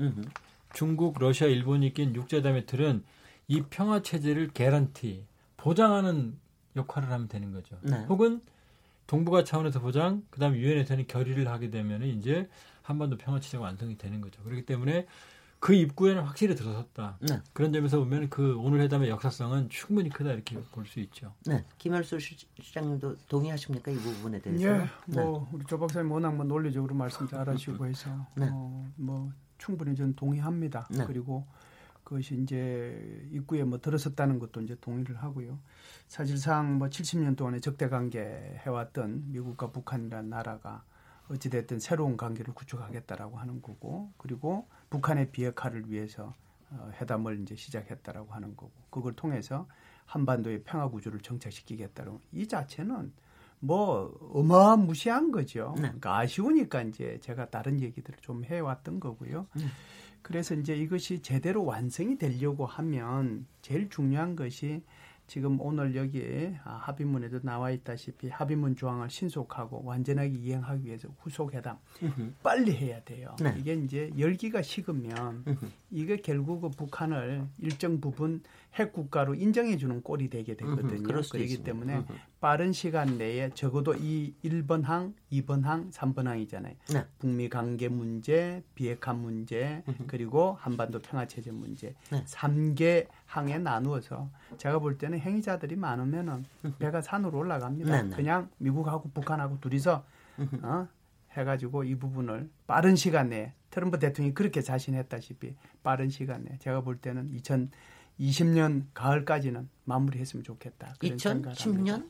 중국, 0.74 1.18
러시아, 1.20 1.48
일본이 1.48 1.94
낀 1.94 2.16
육자회담의 2.16 2.66
틀은 2.66 3.04
이 3.48 3.62
평화 3.70 4.02
체제를 4.02 4.50
개런티, 4.50 5.26
보장하는 5.58 6.38
역할을 6.76 7.10
하면 7.12 7.28
되는 7.28 7.52
거죠. 7.52 7.78
네. 7.82 8.06
혹은 8.06 8.42
동북아 9.08 9.44
차원에서 9.44 9.80
보장, 9.82 10.24
그다음 10.30 10.56
유엔에서는 10.56 11.08
결의를 11.08 11.48
하게 11.48 11.70
되면 11.72 12.04
이제 12.04 12.48
한반도 12.84 13.18
평화 13.18 13.40
체제가 13.40 13.64
완성이 13.64 13.98
되는 13.98 14.22
거죠. 14.22 14.42
그렇기 14.44 14.66
때문에 14.66 15.08
그 15.60 15.74
입구에는 15.74 16.22
확실히 16.24 16.56
들어섰다. 16.56 17.18
네. 17.20 17.42
그런 17.52 17.74
점에서 17.74 17.98
보면 18.00 18.30
그 18.30 18.56
오늘 18.60 18.80
회담의 18.82 19.10
역사성은 19.10 19.70
충분히 19.70 20.10
크다 20.10 20.32
이렇게 20.32 20.58
볼 20.72 20.86
수 20.86 21.00
있죠. 21.02 21.34
네, 21.46 21.66
김열수 21.78 22.18
시장님도 22.62 23.18
동의하십니까 23.28 23.92
이 23.92 23.96
부분에 23.96 24.40
대해서? 24.40 24.64
예, 24.64 24.88
뭐 25.08 25.48
네. 25.52 25.58
우리 25.58 25.66
조 25.66 25.78
박사님 25.78 26.10
워낙 26.12 26.34
뭐 26.36 26.46
논리적으로 26.46 26.96
말씀 26.96 27.28
잘하시고 27.28 27.86
해서 27.88 28.10
네. 28.36 28.48
어, 28.50 28.88
뭐 28.96 29.32
충분히 29.60 29.96
저는 29.96 30.16
동의합니다. 30.16 30.88
네. 30.90 31.06
그리고 31.06 31.46
그것이 32.04 32.42
이제 32.42 33.30
입구에 33.32 33.64
뭐 33.64 33.80
들어섰다는 33.80 34.40
것도 34.40 34.62
이제 34.62 34.76
동의를 34.82 35.18
하고요. 35.18 35.60
사실상 36.08 36.80
뭐 36.80 36.88
70년 36.88 37.38
동안에 37.38 37.60
적대 37.60 37.88
관계 37.88 38.60
해왔던 38.66 39.32
미국과 39.32 39.72
북한이라는 39.72 40.28
나라가 40.28 40.84
어찌됐든 41.30 41.80
새로운 41.80 42.18
관계를 42.18 42.56
구축하겠다라고 42.56 43.38
하는 43.38 43.62
거고 43.62 44.12
그리고 44.18 44.68
북한의 44.90 45.32
비핵화를 45.32 45.92
위해서 45.92 46.34
어, 46.72 46.92
회담을 47.00 47.40
이제 47.42 47.56
시작했다라고 47.56 48.34
하는 48.34 48.56
거고 48.56 48.72
그걸 48.90 49.14
통해서 49.14 49.68
한반도의 50.06 50.64
평화 50.64 50.88
구조를 50.88 51.20
정착시키겠다는 51.20 52.20
이 52.32 52.48
자체는 52.48 53.14
뭐 53.60 54.18
어마무시한 54.34 55.32
거죠. 55.32 55.74
네. 55.76 55.84
그러니까 55.84 56.18
아쉬우니까 56.18 56.84
이제 56.84 57.20
제가 57.22 57.50
다른 57.50 57.82
얘기들을 57.82 58.20
좀 58.22 58.44
해왔던 58.46 59.00
거고요. 59.00 59.48
네. 59.56 59.66
그래서 60.22 60.56
이제 60.56 60.76
이것이 60.76 61.22
제대로 61.22 61.66
완성이 61.66 62.18
되려고 62.18 62.66
하면 62.66 63.46
제일 63.62 63.90
중요한 63.90 64.36
것이 64.36 64.84
지금 65.28 65.62
오늘 65.62 65.96
여기에 65.96 66.60
아, 66.64 66.72
합의문에도 66.82 67.42
나와 67.44 67.70
있다시피 67.70 68.30
합의문 68.30 68.76
조항을 68.76 69.12
신속하고 69.12 69.84
완전하게 69.86 70.30
이행하기 70.30 70.86
위해서 70.86 71.08
후속 71.20 71.54
회담 71.54 71.78
빨리 72.42 72.76
해야 72.76 73.02
돼요. 73.04 73.36
네. 73.40 73.56
이게 73.60 73.76
이제 73.76 74.10
열기가 74.18 74.64
식으면 74.64 75.46
이게 75.92 76.18
결국 76.18 76.62
그 76.62 76.70
북한을 76.70 77.46
일정 77.60 78.00
부분 78.00 78.42
핵 78.76 78.94
국가로 78.94 79.36
인정해 79.36 79.78
주는 79.78 80.02
꼴이 80.02 80.30
되게 80.30 80.56
되거든요. 80.56 81.04
그렇기 81.04 81.64
때문에 81.64 82.06
빠른 82.40 82.72
시간 82.72 83.18
내에 83.18 83.50
적어도 83.54 83.96
이 83.96 84.34
1번 84.44 84.84
항, 84.84 85.14
2번 85.32 85.64
항, 85.64 85.90
3번 85.90 86.26
항이잖아요. 86.26 86.76
네. 86.94 87.06
북미 87.18 87.50
관계 87.50 87.90
문제, 87.90 88.64
비핵화 88.76 89.14
문제, 89.14 89.84
그리고 90.08 90.56
한반도 90.60 91.00
평화 91.00 91.28
체제 91.28 91.52
문제. 91.52 91.96
네. 92.12 92.24
3개 92.24 93.08
항에 93.26 93.58
나누어서 93.58 94.30
제가 94.58 94.80
볼 94.80 94.98
때는 94.98 95.20
행위자들이 95.20 95.76
많으면은 95.76 96.46
배가 96.78 97.02
산으로 97.02 97.40
올라갑니다. 97.40 97.92
네, 97.92 98.04
네. 98.10 98.16
그냥 98.16 98.50
미국하고 98.58 99.10
북한하고 99.10 99.60
둘이서 99.60 100.04
어? 100.62 100.88
해 101.38 101.44
가지고 101.44 101.84
이 101.84 101.96
부분을 101.96 102.50
빠른 102.66 102.96
시간 102.96 103.30
내에 103.30 103.54
트럼프 103.70 104.00
대통령이 104.00 104.34
그렇게 104.34 104.62
자신했다시피 104.62 105.56
빠른 105.84 106.10
시간 106.10 106.44
내에 106.44 106.58
제가 106.60 106.82
볼 106.82 106.98
때는 106.98 107.32
2020년 108.20 108.86
가을까지는 108.94 109.70
마무리했으면 109.86 110.44
좋겠다. 110.44 110.96
2010년? 111.02 112.10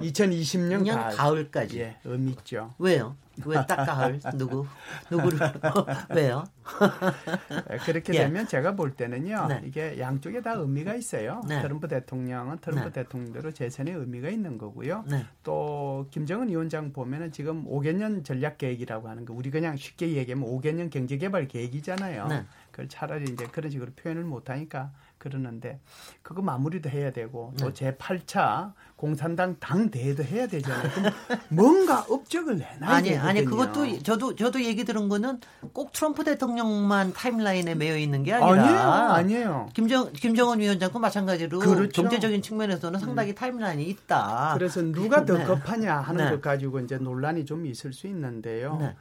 2020년 0.00 0.86
가을. 0.94 1.16
가을까지. 1.16 1.80
예, 1.80 1.96
의미 2.04 2.30
있죠. 2.32 2.74
왜요? 2.78 3.16
왜 3.44 3.54
딱 3.66 3.84
가을? 3.84 4.18
누구? 4.34 4.66
누구를? 5.10 5.38
왜요? 6.14 6.44
네, 7.68 7.76
그렇게 7.84 8.14
예. 8.14 8.18
되면 8.20 8.46
제가 8.46 8.74
볼 8.74 8.94
때는요. 8.94 9.46
네. 9.48 9.62
이게 9.66 9.98
양쪽에 9.98 10.40
다 10.40 10.52
의미가 10.54 10.94
있어요. 10.94 11.42
네. 11.46 11.60
트럼프 11.60 11.86
대통령은 11.86 12.58
트럼프 12.58 12.84
네. 12.88 12.92
대통령대로 13.02 13.52
재선의 13.52 13.94
의미가 13.94 14.30
있는 14.30 14.56
거고요. 14.56 15.04
네. 15.06 15.26
또 15.42 16.06
김정은 16.10 16.48
위원장 16.48 16.92
보면은 16.92 17.30
지금 17.30 17.66
5개년 17.66 18.24
전략 18.24 18.56
계획이라고 18.58 19.08
하는 19.08 19.26
거 19.26 19.34
우리 19.34 19.50
그냥 19.50 19.76
쉽게 19.76 20.14
얘기하면 20.16 20.48
5개년 20.48 20.90
경제 20.90 21.18
개발 21.18 21.46
계획이잖아요. 21.46 22.28
네. 22.28 22.44
그걸 22.70 22.88
차라리 22.88 23.24
이제 23.32 23.46
그런 23.52 23.70
식으로 23.70 23.92
표현을 23.96 24.24
못 24.24 24.48
하니까 24.48 24.92
그러는데 25.18 25.80
그거 26.22 26.42
마무리도 26.42 26.90
해야 26.90 27.10
되고 27.10 27.52
또 27.58 27.72
네. 27.72 27.92
제8차 27.92 28.72
공산당 28.96 29.56
당 29.58 29.90
대회도 29.90 30.24
해야 30.24 30.46
되잖아요. 30.46 30.90
그럼 30.90 31.12
뭔가 31.48 32.06
업적을 32.08 32.58
내놔야 32.58 32.90
아니, 32.90 33.08
되거든요. 33.10 33.28
아니 33.28 33.44
그것도 33.44 34.02
저도 34.02 34.36
저도 34.36 34.62
얘기 34.62 34.84
들은 34.84 35.08
거는 35.08 35.40
꼭 35.72 35.92
트럼프 35.92 36.24
대통령만 36.24 37.12
타임라인에 37.12 37.74
매여 37.74 37.96
있는 37.96 38.22
게 38.22 38.32
아니라 38.32 38.62
아니에요. 38.62 38.80
아니에요. 38.80 39.68
김정 39.74 40.12
김정은 40.12 40.60
위원장도 40.60 40.98
마찬가지로 40.98 41.58
그렇죠. 41.58 42.02
경제적인 42.02 42.42
측면에서는 42.42 43.00
상당히 43.00 43.30
음. 43.30 43.34
타임라인이 43.34 43.84
있다. 43.84 44.54
그래서 44.54 44.80
누가 44.82 45.24
더 45.24 45.38
네. 45.38 45.44
급하냐 45.44 45.96
하는 45.96 46.24
네. 46.24 46.30
것 46.30 46.40
가지고 46.40 46.80
이제 46.80 46.96
논란이 46.96 47.44
좀 47.44 47.66
있을 47.66 47.92
수 47.92 48.06
있는데요. 48.06 48.76
네. 48.80 48.94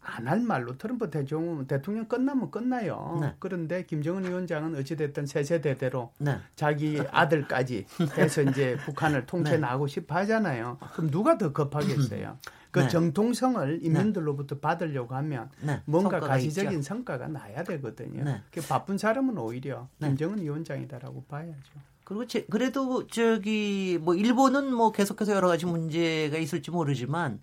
안할 0.00 0.40
말로 0.40 0.78
트럼프 0.78 1.10
대통령, 1.10 1.66
대통령 1.66 2.06
끝나면 2.06 2.50
끝나요. 2.50 3.18
네. 3.20 3.34
그런데 3.38 3.84
김정은 3.84 4.24
위원장은 4.24 4.76
어찌됐든 4.76 5.26
세세대대로 5.26 6.12
네. 6.18 6.38
자기 6.54 7.02
아들까지 7.10 7.86
해서 8.16 8.42
이제 8.42 8.76
북한을 8.86 9.26
통째 9.26 9.52
네. 9.52 9.58
나가고 9.58 9.86
싶어 9.88 10.14
하잖아요. 10.16 10.78
그럼 10.94 11.10
누가 11.10 11.38
더 11.38 11.52
급하겠어요? 11.52 12.38
그 12.70 12.80
네. 12.80 12.88
정통성을 12.88 13.80
네. 13.80 13.86
인민들로부터 13.86 14.58
받으려고 14.58 15.14
하면 15.16 15.50
네. 15.60 15.82
뭔가 15.84 16.20
가시적인 16.20 16.78
있죠. 16.78 16.82
성과가 16.82 17.28
나야 17.28 17.64
되거든요. 17.64 18.40
그 18.50 18.60
바쁜 18.62 18.96
사람은 18.96 19.36
오히려 19.38 19.88
김정은 20.00 20.40
위원장이다라고 20.40 21.24
봐야죠. 21.24 21.72
그리고 22.04 22.26
제, 22.26 22.44
그래도 22.44 23.06
저기 23.06 23.98
뭐 24.00 24.14
일본은 24.14 24.72
뭐 24.72 24.92
계속해서 24.92 25.34
여러 25.34 25.48
가지 25.48 25.66
문제가 25.66 26.36
있을지 26.36 26.70
모르지만 26.70 27.40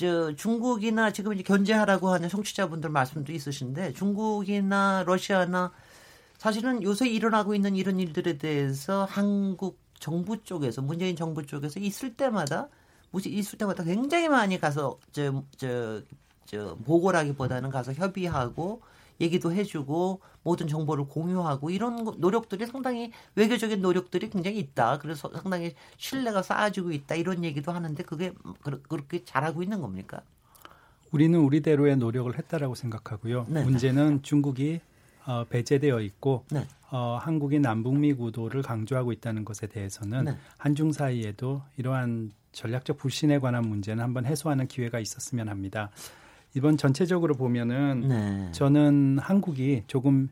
저 0.00 0.34
중국이나 0.34 1.12
지금 1.12 1.34
이제 1.34 1.42
견제하라고 1.42 2.08
하는 2.08 2.28
청취자분들 2.28 2.90
말씀도 2.90 3.32
있으신데 3.32 3.92
중국이나 3.94 5.04
러시아나 5.06 5.72
사실은 6.38 6.82
요새 6.82 7.08
일어나고 7.08 7.54
있는 7.54 7.76
이런 7.76 8.00
일들에 8.00 8.38
대해서 8.38 9.04
한국 9.04 9.78
정부 9.98 10.42
쪽에서 10.42 10.80
문재인 10.82 11.16
정부 11.16 11.44
쪽에서 11.44 11.78
있을 11.80 12.16
때마다 12.16 12.68
무슨 13.10 13.32
있을 13.32 13.58
때마다 13.58 13.84
굉장히 13.84 14.28
많이 14.28 14.58
가서 14.58 14.98
저 15.12 15.44
저 15.58 16.02
저 16.50 16.76
보고라기보다는 16.84 17.70
가서 17.70 17.92
협의하고 17.92 18.82
얘기도 19.20 19.52
해주고 19.52 20.20
모든 20.42 20.66
정보를 20.66 21.04
공유하고 21.04 21.70
이런 21.70 22.04
노력들이 22.18 22.66
상당히 22.66 23.12
외교적인 23.34 23.82
노력들이 23.82 24.30
굉장히 24.30 24.58
있다. 24.58 24.98
그래서 24.98 25.30
상당히 25.34 25.74
신뢰가 25.98 26.42
쌓아지고 26.42 26.92
있다. 26.92 27.14
이런 27.14 27.44
얘기도 27.44 27.72
하는데 27.72 28.02
그게 28.02 28.32
그렇게 28.88 29.24
잘하고 29.24 29.62
있는 29.62 29.80
겁니까? 29.80 30.22
우리는 31.12 31.38
우리대로의 31.38 31.96
노력을 31.96 32.36
했다라고 32.36 32.74
생각하고요. 32.74 33.46
네. 33.48 33.64
문제는 33.64 34.22
중국이 34.22 34.80
어, 35.26 35.44
배제되어 35.48 36.00
있고 36.00 36.44
네. 36.50 36.66
어, 36.90 37.18
한국이 37.20 37.58
남북미 37.58 38.14
구도를 38.14 38.62
강조하고 38.62 39.12
있다는 39.12 39.44
것에 39.44 39.66
대해서는 39.66 40.24
네. 40.24 40.36
한중 40.58 40.92
사이에도 40.92 41.62
이러한 41.76 42.32
전략적 42.52 42.96
불신에 42.96 43.38
관한 43.38 43.68
문제는 43.68 44.02
한번 44.02 44.24
해소하는 44.24 44.66
기회가 44.66 44.98
있었으면 44.98 45.48
합니다. 45.48 45.90
이번 46.54 46.76
전체적으로 46.76 47.34
보면은 47.34 48.08
네. 48.08 48.52
저는 48.52 49.18
한국이 49.20 49.84
조금 49.86 50.28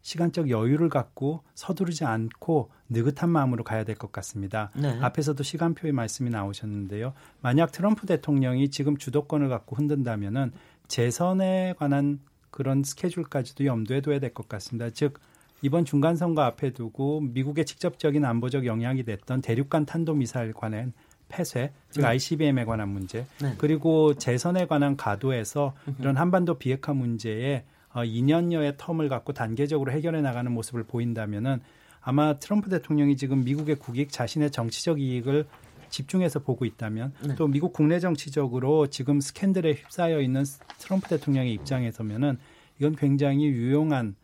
시간적 0.00 0.48
여유를 0.48 0.88
갖고 0.88 1.42
서두르지 1.54 2.04
않고 2.04 2.70
느긋한 2.88 3.28
마음으로 3.28 3.64
가야 3.64 3.84
될 3.84 3.96
것 3.96 4.10
같습니다. 4.12 4.70
네. 4.74 4.98
앞에서도 5.00 5.42
시간표의 5.42 5.92
말씀이 5.92 6.30
나오셨는데요. 6.30 7.12
만약 7.42 7.72
트럼프 7.72 8.06
대통령이 8.06 8.70
지금 8.70 8.96
주도권을 8.96 9.48
갖고 9.48 9.76
흔든다면은 9.76 10.52
재선에 10.86 11.74
관한 11.78 12.20
그런 12.50 12.82
스케줄까지도 12.82 13.66
염두에 13.66 14.00
둬야 14.00 14.18
될 14.20 14.32
것 14.32 14.48
같습니다. 14.48 14.88
즉 14.90 15.20
이번 15.60 15.84
중간 15.84 16.16
선거 16.16 16.42
앞에 16.42 16.70
두고 16.70 17.20
미국의 17.20 17.66
직접적인 17.66 18.24
안보적 18.24 18.64
영향이 18.64 19.02
됐던 19.02 19.42
대륙간 19.42 19.84
탄도 19.84 20.14
미사일 20.14 20.54
관한 20.54 20.92
폐쇄, 21.28 21.72
즉 21.90 22.00
네. 22.00 22.06
ICBM에 22.08 22.64
관한 22.64 22.88
문제, 22.88 23.26
네. 23.40 23.54
그리고 23.58 24.14
재선에 24.14 24.66
관한 24.66 24.96
가도에서 24.96 25.74
이런 25.98 26.16
한반도 26.16 26.54
비핵화 26.54 26.92
문제에 26.94 27.64
어, 27.92 28.00
2년여의 28.00 28.76
텀을 28.76 29.08
갖고 29.08 29.32
단계적으로 29.32 29.92
해결해 29.92 30.20
나가는 30.20 30.50
모습을 30.50 30.84
보인다면은 30.84 31.60
아마 32.00 32.38
트럼프 32.38 32.70
대통령이 32.70 33.16
지금 33.16 33.44
미국의 33.44 33.76
국익, 33.76 34.10
자신의 34.10 34.50
정치적 34.50 35.00
이익을 35.00 35.46
집중해서 35.90 36.40
보고 36.40 36.64
있다면 36.64 37.12
네. 37.22 37.34
또 37.36 37.46
미국 37.46 37.72
국내 37.72 37.98
정치적으로 37.98 38.88
지금 38.88 39.20
스캔들에 39.20 39.72
휩싸여 39.72 40.20
있는 40.20 40.44
트럼프 40.78 41.08
대통령의 41.08 41.52
입장에서면은 41.54 42.38
이건 42.78 42.94
굉장히 42.94 43.46
유용한 43.46 44.14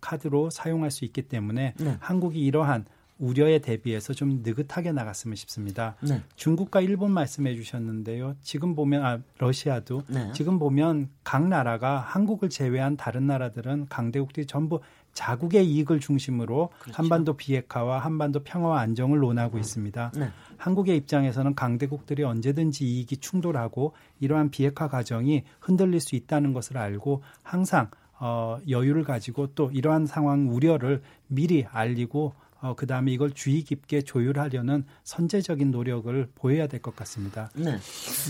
카드로 0.00 0.50
사용할 0.50 0.90
수 0.90 1.04
있기 1.04 1.22
때문에 1.22 1.74
네. 1.78 1.96
한국이 2.00 2.40
이러한 2.40 2.84
우려에 3.18 3.58
대비해서 3.60 4.12
좀 4.12 4.42
느긋하게 4.42 4.92
나갔으면 4.92 5.36
싶습니다. 5.36 5.96
네. 6.02 6.22
중국과 6.36 6.80
일본 6.80 7.12
말씀해 7.12 7.54
주셨는데요. 7.54 8.36
지금 8.42 8.74
보면 8.74 9.04
아 9.04 9.18
러시아도 9.38 10.02
네. 10.08 10.30
지금 10.32 10.58
보면 10.58 11.08
각 11.24 11.48
나라가 11.48 11.98
한국을 11.98 12.50
제외한 12.50 12.96
다른 12.96 13.26
나라들은 13.26 13.86
강대국들이 13.88 14.46
전부 14.46 14.80
자국의 15.14 15.66
이익을 15.66 15.98
중심으로 15.98 16.68
그렇죠. 16.78 16.96
한반도 16.96 17.32
비핵화와 17.34 18.00
한반도 18.00 18.44
평화와 18.44 18.80
안정을 18.80 19.18
논하고 19.18 19.58
있습니다. 19.58 20.12
네. 20.14 20.28
한국의 20.58 20.96
입장에서는 20.98 21.54
강대국들이 21.54 22.22
언제든지 22.22 22.84
이익이 22.84 23.16
충돌하고 23.18 23.94
이러한 24.20 24.50
비핵화 24.50 24.88
과정이 24.88 25.44
흔들릴 25.60 26.00
수 26.00 26.16
있다는 26.16 26.52
것을 26.52 26.76
알고 26.76 27.22
항상 27.42 27.90
어, 28.18 28.58
여유를 28.68 29.04
가지고 29.04 29.48
또 29.54 29.70
이러한 29.70 30.06
상황 30.06 30.48
우려를 30.50 31.02
미리 31.28 31.66
알리고 31.70 32.34
어, 32.60 32.74
그 32.74 32.86
다음에 32.86 33.12
이걸 33.12 33.32
주의 33.32 33.62
깊게 33.62 34.02
조율하려는 34.02 34.84
선제적인 35.04 35.70
노력을 35.70 36.28
보여야 36.34 36.66
될 36.66 36.80
것 36.80 36.94
같습니다. 36.96 37.50
네. 37.54 37.78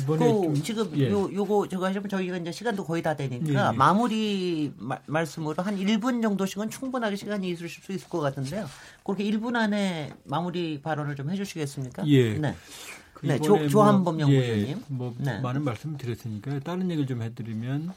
이번에 0.02 0.32
그, 0.32 0.62
지금 0.62 0.90
예. 0.98 1.10
요, 1.10 1.28
요거 1.32 1.68
저거 1.68 1.86
하시면 1.86 2.08
저희가 2.08 2.36
이제 2.38 2.50
시간도 2.52 2.84
거의 2.84 3.02
다 3.02 3.14
되니까 3.14 3.68
예, 3.68 3.72
예. 3.72 3.76
마무리 3.76 4.72
마, 4.78 4.98
말씀으로 5.06 5.62
한 5.62 5.76
1분 5.76 6.22
정도씩은 6.22 6.70
충분하게 6.70 7.16
시간이 7.16 7.48
있을 7.50 7.68
수 7.68 7.92
있을 7.92 8.08
것 8.08 8.20
같은데요. 8.20 8.68
그렇게 9.04 9.24
1분 9.24 9.56
안에 9.56 10.12
마무리 10.24 10.80
발언을 10.80 11.14
좀 11.16 11.30
해주시겠습니까? 11.30 12.06
예. 12.08 12.34
네. 12.38 12.54
그 13.14 13.26
네, 13.26 13.38
조, 13.40 13.66
조한범 13.68 14.16
뭐, 14.16 14.22
연구위원님. 14.22 14.68
예, 14.68 14.76
뭐 14.88 15.14
네. 15.18 15.40
많은 15.40 15.62
말씀 15.62 15.96
드렸으니까 15.96 16.60
다른 16.60 16.90
얘기를 16.90 17.06
좀 17.06 17.22
해드리면 17.22 17.92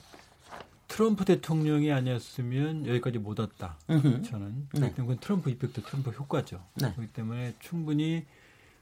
트럼프 0.89 1.23
대통령이 1.23 1.91
아니었으면 1.93 2.85
여기까지 2.87 3.19
못 3.19 3.39
왔다. 3.39 3.77
으흠. 3.89 4.23
저는 4.23 4.67
네. 4.73 4.91
그건 4.95 5.17
Trump 5.19 5.49
effect, 5.49 5.81
트럼프 5.83 6.09
효과죠. 6.09 6.61
네. 6.75 6.91
그렇기 6.93 7.13
때문에 7.13 7.53
충분히 7.59 8.25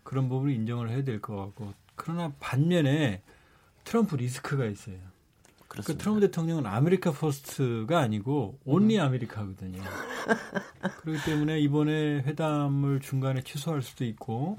그런 0.04 0.30
부분을 0.30 0.54
인정을 0.56 0.90
해야 0.90 1.04
될 1.04 1.22
것 1.22 1.36
같고 1.36 1.74
그러나 1.96 2.32
반면에 2.40 3.22
트럼프 3.84 4.16
리스크가 4.16 4.66
있어요. 4.66 4.96
그러니까 5.68 5.94
트럼프 5.96 6.22
대통령은 6.22 6.66
America 6.66 7.12
First가 7.12 8.00
아니고 8.00 8.58
only 8.66 8.98
음. 8.98 9.04
America거든요. 9.04 9.84
그렇기 11.02 11.24
때문에 11.26 11.60
이번에 11.60 12.20
회담을 12.22 13.02
중간에 13.02 13.42
취소할 13.44 13.82
수도 13.82 14.06
있고 14.06 14.58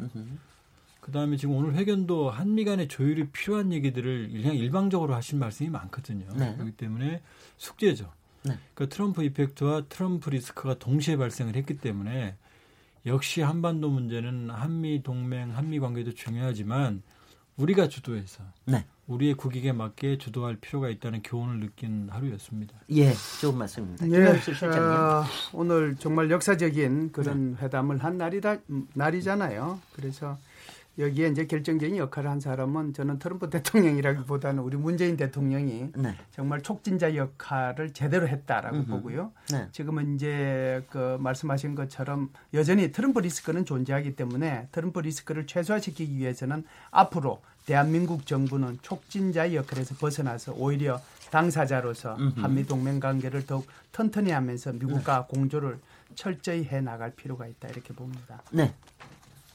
그다음에 1.08 1.36
지금 1.36 1.56
오늘 1.56 1.74
회견도 1.74 2.30
한미 2.30 2.64
간의 2.64 2.88
조율이 2.88 3.28
필요한 3.30 3.72
얘기들을 3.72 4.30
그냥 4.30 4.54
일방적으로 4.54 5.14
하신 5.14 5.38
말씀이 5.38 5.70
많거든요. 5.70 6.26
네. 6.36 6.54
그렇기 6.54 6.72
때문에 6.72 7.22
숙제죠. 7.56 8.12
네. 8.42 8.58
그러니까 8.74 8.94
트럼프 8.94 9.24
이펙트와 9.24 9.84
트럼프 9.88 10.30
리스크가 10.30 10.78
동시에 10.78 11.16
발생을 11.16 11.56
했기 11.56 11.78
때문에 11.78 12.36
역시 13.06 13.40
한반도 13.40 13.88
문제는 13.88 14.50
한미 14.50 15.02
동맹, 15.02 15.56
한미 15.56 15.80
관계도 15.80 16.12
중요하지만 16.12 17.02
우리가 17.56 17.88
주도해서 17.88 18.44
네. 18.66 18.84
우리의 19.06 19.34
국익에 19.34 19.72
맞게 19.72 20.18
주도할 20.18 20.56
필요가 20.56 20.90
있다는 20.90 21.22
교훈을 21.22 21.60
느낀 21.60 22.08
하루였습니다. 22.10 22.74
예, 22.90 23.12
좋은 23.40 23.56
말씀입니다. 23.56 24.06
예, 24.10 24.26
어, 24.68 25.24
오늘 25.54 25.96
정말 25.96 26.30
역사적인 26.30 27.12
그런 27.12 27.54
네. 27.54 27.64
회담을 27.64 28.04
한 28.04 28.18
날이다 28.18 28.58
날이잖아요. 28.92 29.80
그래서 29.94 30.36
여기에 30.98 31.28
이제 31.28 31.46
결정적인 31.46 31.96
역할을 31.96 32.28
한 32.28 32.40
사람은 32.40 32.92
저는 32.92 33.18
트럼프 33.18 33.48
대통령이라기보다는 33.50 34.62
우리 34.62 34.76
문재인 34.76 35.16
대통령이 35.16 35.92
네. 35.96 36.16
정말 36.32 36.62
촉진자 36.62 37.14
역할을 37.14 37.92
제대로 37.92 38.26
했다라고 38.26 38.76
음흠. 38.76 38.90
보고요. 38.90 39.32
네. 39.52 39.68
지금은 39.70 40.16
이제 40.16 40.84
그 40.90 41.16
말씀하신 41.20 41.76
것처럼 41.76 42.30
여전히 42.52 42.90
트럼프 42.90 43.20
리스크는 43.20 43.64
존재하기 43.64 44.16
때문에 44.16 44.68
트럼프 44.72 44.98
리스크를 45.00 45.46
최소화시키기 45.46 46.16
위해서는 46.16 46.64
앞으로 46.90 47.40
대한민국 47.64 48.26
정부는 48.26 48.78
촉진자의 48.82 49.54
역할에서 49.54 49.94
벗어나서 49.96 50.54
오히려 50.56 51.00
당사자로서 51.30 52.16
음흠. 52.16 52.40
한미 52.40 52.64
동맹 52.64 52.98
관계를 52.98 53.46
더욱 53.46 53.66
튼튼히 53.92 54.32
하면서 54.32 54.72
미국과 54.72 55.26
네. 55.28 55.36
공조를 55.36 55.78
철저히 56.14 56.64
해 56.64 56.80
나갈 56.80 57.12
필요가 57.12 57.46
있다 57.46 57.68
이렇게 57.68 57.92
봅니다. 57.94 58.42
네. 58.50 58.74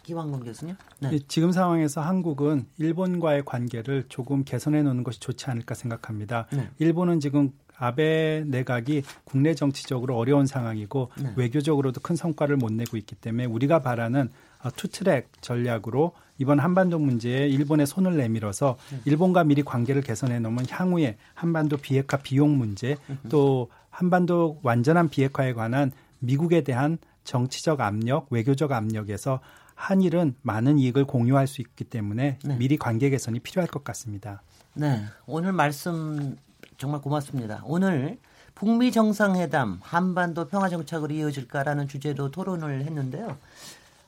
기왕건 0.03 0.43
교수님. 0.43 0.75
네. 0.99 1.19
지금 1.27 1.51
상황에서 1.51 2.01
한국은 2.01 2.65
일본과의 2.77 3.43
관계를 3.45 4.05
조금 4.09 4.43
개선해 4.43 4.83
놓는 4.83 5.03
것이 5.03 5.19
좋지 5.19 5.49
않을까 5.49 5.75
생각합니다. 5.75 6.47
네. 6.51 6.69
일본은 6.79 7.19
지금 7.19 7.51
아베 7.75 8.43
내각이 8.45 9.03
국내 9.23 9.55
정치적으로 9.55 10.17
어려운 10.17 10.45
상황이고 10.45 11.11
네. 11.17 11.33
외교적으로도 11.35 12.01
큰 12.01 12.15
성과를 12.15 12.57
못 12.57 12.71
내고 12.71 12.97
있기 12.97 13.15
때문에 13.15 13.45
우리가 13.45 13.81
바라는 13.81 14.29
어, 14.63 14.69
투트랙 14.75 15.29
전략으로 15.41 16.13
이번 16.37 16.59
한반도 16.59 16.99
문제에 16.99 17.47
일본의 17.47 17.87
손을 17.87 18.17
내밀어서 18.17 18.77
네. 18.91 18.99
일본과 19.05 19.43
미리 19.43 19.63
관계를 19.63 20.01
개선해 20.01 20.39
놓으면 20.39 20.65
향후에 20.69 21.17
한반도 21.33 21.77
비핵화 21.77 22.17
비용 22.17 22.57
문제 22.57 22.97
또 23.29 23.69
한반도 23.89 24.59
완전한 24.63 25.09
비핵화에 25.09 25.53
관한 25.53 25.91
미국에 26.19 26.61
대한 26.61 26.97
정치적 27.23 27.81
압력, 27.81 28.27
외교적 28.29 28.71
압력에서 28.71 29.39
한일은 29.75 30.35
많은 30.41 30.79
이익을 30.79 31.05
공유할 31.05 31.47
수 31.47 31.61
있기 31.61 31.83
때문에 31.85 32.39
네. 32.43 32.57
미리 32.57 32.77
관계 32.77 33.09
개선이 33.09 33.39
필요할 33.39 33.67
것 33.67 33.83
같습니다. 33.83 34.41
네, 34.75 35.03
오늘 35.25 35.51
말씀 35.53 36.37
정말 36.77 37.01
고맙습니다. 37.01 37.61
오늘 37.65 38.17
북미 38.55 38.91
정상회담 38.91 39.79
한반도 39.81 40.45
평화 40.47 40.69
정착으로 40.69 41.13
이어질까라는 41.13 41.87
주제로 41.87 42.29
토론을 42.31 42.85
했는데요. 42.85 43.37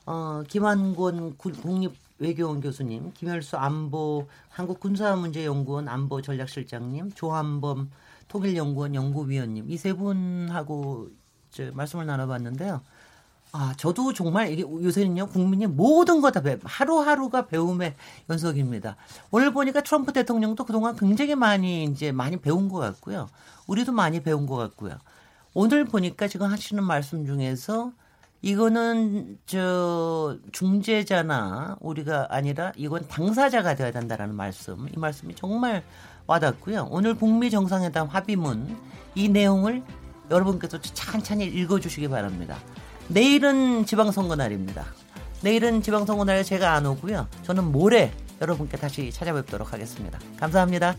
어, 0.05 0.43
김한곤 0.47 1.38
국립 1.38 1.93
외교원 2.20 2.61
교수님, 2.61 3.11
김열수 3.13 3.57
안보 3.57 4.28
한국 4.49 4.80
군사문제연구원 4.80 5.88
안보 5.89 6.22
전략실장님, 6.22 7.11
조한범 7.11 7.91
통일연구원 8.28 8.95
연구위원님 8.95 9.70
이 9.70 9.78
세 9.78 9.93
분하고 9.93 11.09
말씀을 11.74 12.05
나눠봤는데요. 12.05 12.82
아, 13.58 13.74
저도 13.78 14.12
정말 14.12 14.60
요새는요, 14.60 15.28
국민이 15.28 15.66
모든 15.66 16.20
거 16.20 16.30
다 16.30 16.41
배, 16.41 16.58
하루하루가 16.62 17.47
배움의 17.47 17.95
연속입니다. 18.30 18.97
오늘 19.32 19.53
보니까 19.53 19.80
트럼프 19.82 20.12
대통령도 20.12 20.66
그동안 20.66 20.97
굉장히 20.97 21.36
많이 21.36 21.86
이제 21.86 22.12
많이 22.12 22.36
배운 22.36 22.68
것 22.68 22.80
같고요. 22.80 23.30
우리도 23.68 23.93
많이 23.93 24.22
배운 24.22 24.45
것 24.45 24.58
같고요. 24.58 24.97
오늘 25.53 25.86
보니까 25.86 26.28
지금 26.28 26.47
하시는 26.47 26.84
말씀 26.84 27.26
중에서 27.26 27.93
이거는 28.41 29.38
저 29.45 30.38
중재자나 30.51 31.78
우리가 31.80 32.28
아니라 32.32 32.74
이건 32.76 33.08
당사자가 33.08 33.76
되어야 33.76 33.91
된다라는 33.91 34.36
말씀. 34.36 34.86
이 34.93 34.99
말씀이 34.99 35.34
정말 35.34 35.82
와닿고요. 36.28 36.89
오늘 36.91 37.14
북미 37.14 37.49
정상회담 37.49 38.08
합의문 38.08 38.78
이 39.16 39.30
내용을 39.30 39.82
여러분께서 40.30 40.82
찬찬히 40.82 41.45
읽어주시기 41.45 42.10
바랍니다. 42.10 42.58
내일은 43.08 43.86
지방선거 43.86 44.36
날입니다. 44.36 44.86
내일은 45.41 45.82
지방선거 45.82 46.26
날 46.26 46.43
제가 46.43 46.74
안 46.74 46.86
오고요. 46.86 47.28
저는 47.43 47.72
모레 47.72 48.12
여러분께 48.41 48.78
다시 48.78 49.12
찾아뵙도록 49.12 49.74
하겠습니다. 49.74 50.20
감사합니다. 50.39 50.95